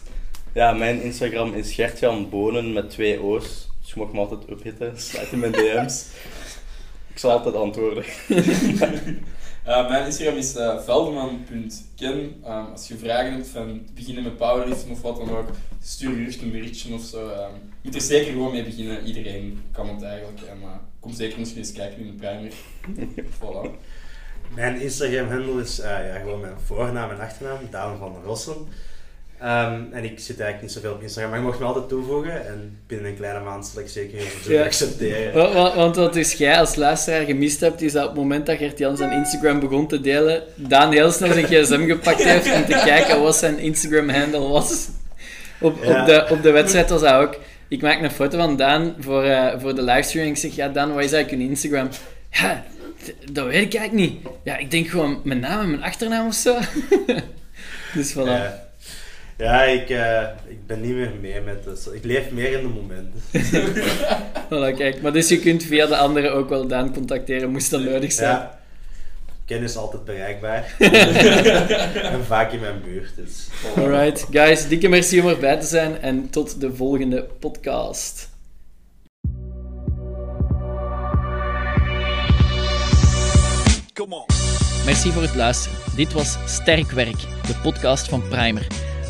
Ja, 0.52 0.72
mijn 0.72 1.02
Instagram 1.02 1.54
is 1.54 1.72
Gertjan 1.72 2.28
Bonen 2.30 2.72
met 2.72 2.90
twee 2.90 3.22
O's. 3.22 3.68
Dus 3.80 3.92
je 3.92 4.00
mag 4.00 4.12
me 4.12 4.18
altijd 4.18 4.50
uphitten, 4.50 4.92
sluit 4.96 5.32
in 5.32 5.38
mijn 5.38 5.52
DM's. 5.52 6.06
Ik 7.10 7.18
zal 7.18 7.30
altijd 7.30 7.54
antwoorden. 7.54 8.04
Uh, 9.68 9.88
mijn 9.88 10.04
Instagram 10.04 10.36
is 10.36 10.56
uh, 10.56 10.80
veldeman.ken. 10.80 12.14
Um, 12.46 12.66
als 12.72 12.88
je 12.88 12.96
vragen 12.96 13.32
hebt 13.32 13.48
van 13.48 13.86
beginnen 13.94 14.22
met 14.22 14.36
powerlifting 14.36 14.92
of 14.92 15.02
wat 15.02 15.16
dan 15.16 15.36
ook, 15.36 15.48
stuur 15.82 16.14
gerust 16.14 16.42
een 16.42 16.50
berichtje 16.50 16.94
of 16.94 17.02
zo. 17.02 17.28
Um, 17.28 17.52
je 17.80 17.82
moet 17.82 17.94
er 17.94 18.00
zeker 18.00 18.32
gewoon 18.32 18.52
mee 18.52 18.64
beginnen. 18.64 19.04
Iedereen 19.04 19.62
kan 19.72 19.88
het 19.88 20.02
eigenlijk. 20.02 20.40
En 20.40 20.58
uh, 20.62 20.68
kom 21.00 21.12
zeker 21.12 21.38
misschien 21.38 21.60
eens 21.60 21.72
kijken 21.72 21.98
in 21.98 22.06
de 22.06 22.12
primer. 22.12 22.52
voilà. 23.38 23.70
Mijn 24.54 24.80
Instagram-handle 24.80 25.62
is 25.62 25.76
ja, 25.76 26.18
gewoon 26.18 26.40
mijn 26.40 26.60
voornaam 26.64 27.10
en 27.10 27.20
achternaam, 27.20 27.58
Daan 27.70 27.98
van 27.98 28.16
Rossen. 28.24 28.56
Um, 29.42 29.88
en 29.92 30.04
ik 30.04 30.18
zit 30.18 30.40
eigenlijk 30.40 30.62
niet 30.62 30.72
zoveel 30.72 30.92
op 30.92 31.02
Instagram, 31.02 31.30
maar 31.30 31.40
je 31.40 31.46
mag 31.46 31.58
me 31.58 31.64
altijd 31.64 31.88
toevoegen. 31.88 32.46
En 32.46 32.78
binnen 32.86 33.06
een 33.06 33.16
kleine 33.16 33.40
maand 33.40 33.66
zal 33.66 33.82
ik 33.82 33.88
zeker 33.88 34.18
even 34.18 34.52
ja. 34.52 34.64
accepteren. 34.64 35.52
Want, 35.52 35.74
want 35.74 35.96
wat 35.96 36.12
dus 36.12 36.32
jij 36.32 36.58
als 36.58 36.74
luisteraar 36.74 37.24
gemist 37.24 37.60
hebt, 37.60 37.82
is 37.82 37.92
dat 37.92 38.02
op 38.02 38.08
het 38.08 38.18
moment 38.18 38.46
dat 38.46 38.56
Gert-Jan 38.56 38.96
zijn 38.96 39.12
Instagram 39.12 39.60
begon 39.60 39.86
te 39.86 40.00
delen, 40.00 40.42
Daan 40.54 40.92
heel 40.92 41.10
snel 41.10 41.32
zijn 41.32 41.44
gsm 41.44 41.86
gepakt 41.86 42.24
heeft 42.24 42.54
om 42.54 42.64
te 42.64 42.82
kijken 42.84 43.22
wat 43.22 43.36
zijn 43.36 43.58
Instagram-handle 43.58 44.48
was. 44.48 44.88
Op, 45.60 45.84
ja. 45.84 46.00
op, 46.00 46.06
de, 46.06 46.26
op 46.30 46.42
de 46.42 46.50
wedstrijd 46.50 46.90
was 46.90 47.00
dat 47.00 47.14
ook. 47.14 47.36
Ik 47.68 47.82
maak 47.82 48.02
een 48.02 48.10
foto 48.10 48.38
van 48.38 48.56
Daan 48.56 48.94
voor, 48.98 49.24
uh, 49.24 49.52
voor 49.58 49.74
de 49.74 49.82
livestream 49.82 50.26
en 50.26 50.32
ik 50.32 50.38
zeg, 50.38 50.54
ja 50.54 50.68
Daan, 50.68 50.94
wat 50.94 51.04
is 51.04 51.12
eigenlijk 51.12 51.42
een 51.42 51.48
Instagram? 51.48 51.88
Ja, 52.30 52.64
dat 53.32 53.46
weet 53.46 53.74
ik 53.74 53.74
eigenlijk 53.74 53.92
niet. 53.92 54.26
Ja, 54.44 54.56
ik 54.56 54.70
denk 54.70 54.88
gewoon 54.88 55.20
mijn 55.24 55.40
naam 55.40 55.60
en 55.60 55.70
mijn 55.70 55.82
achternaam 55.82 56.26
of 56.26 56.34
zo. 56.34 56.58
dus 57.94 58.12
voilà. 58.12 58.26
Ja. 58.26 58.67
Ja, 59.38 59.62
ik, 59.62 59.90
uh, 59.90 60.22
ik 60.46 60.66
ben 60.66 60.80
niet 60.80 60.94
meer 60.94 61.12
mee 61.20 61.40
met 61.40 61.64
dus 61.64 61.86
Ik 61.86 62.04
leef 62.04 62.30
meer 62.30 62.52
in 62.52 62.62
de 62.62 62.68
momenten. 62.68 63.20
voilà, 64.48 64.76
kijk. 64.76 65.02
Maar 65.02 65.12
dus 65.12 65.28
je 65.28 65.38
kunt 65.38 65.62
via 65.62 65.86
de 65.86 65.96
anderen 65.96 66.32
ook 66.32 66.48
wel 66.48 66.66
Daan 66.66 66.92
contacteren, 66.92 67.50
moest 67.50 67.70
dat 67.70 67.82
nodig 67.82 68.12
zijn. 68.12 68.30
Ja. 68.30 68.58
Kennis 69.44 69.76
altijd 69.76 70.04
bereikbaar. 70.04 70.74
en 72.12 72.24
vaak 72.24 72.52
in 72.52 72.60
mijn 72.60 72.82
buurt. 72.82 73.16
Dus. 73.16 73.48
Alright, 73.76 74.26
guys. 74.30 74.68
Dikke 74.68 74.88
merci 74.88 75.20
om 75.20 75.28
erbij 75.28 75.60
te 75.60 75.66
zijn 75.66 76.00
en 76.00 76.30
tot 76.30 76.60
de 76.60 76.74
volgende 76.74 77.26
podcast. 77.38 78.30
Come 83.92 84.14
on. 84.14 84.24
Merci 84.84 85.10
voor 85.10 85.22
het 85.22 85.34
luisteren. 85.34 85.78
Dit 85.96 86.12
was 86.12 86.38
Sterk 86.46 86.90
Werk, 86.90 87.20
de 87.20 87.60
podcast 87.62 88.08
van 88.08 88.28
Primer. 88.28 88.66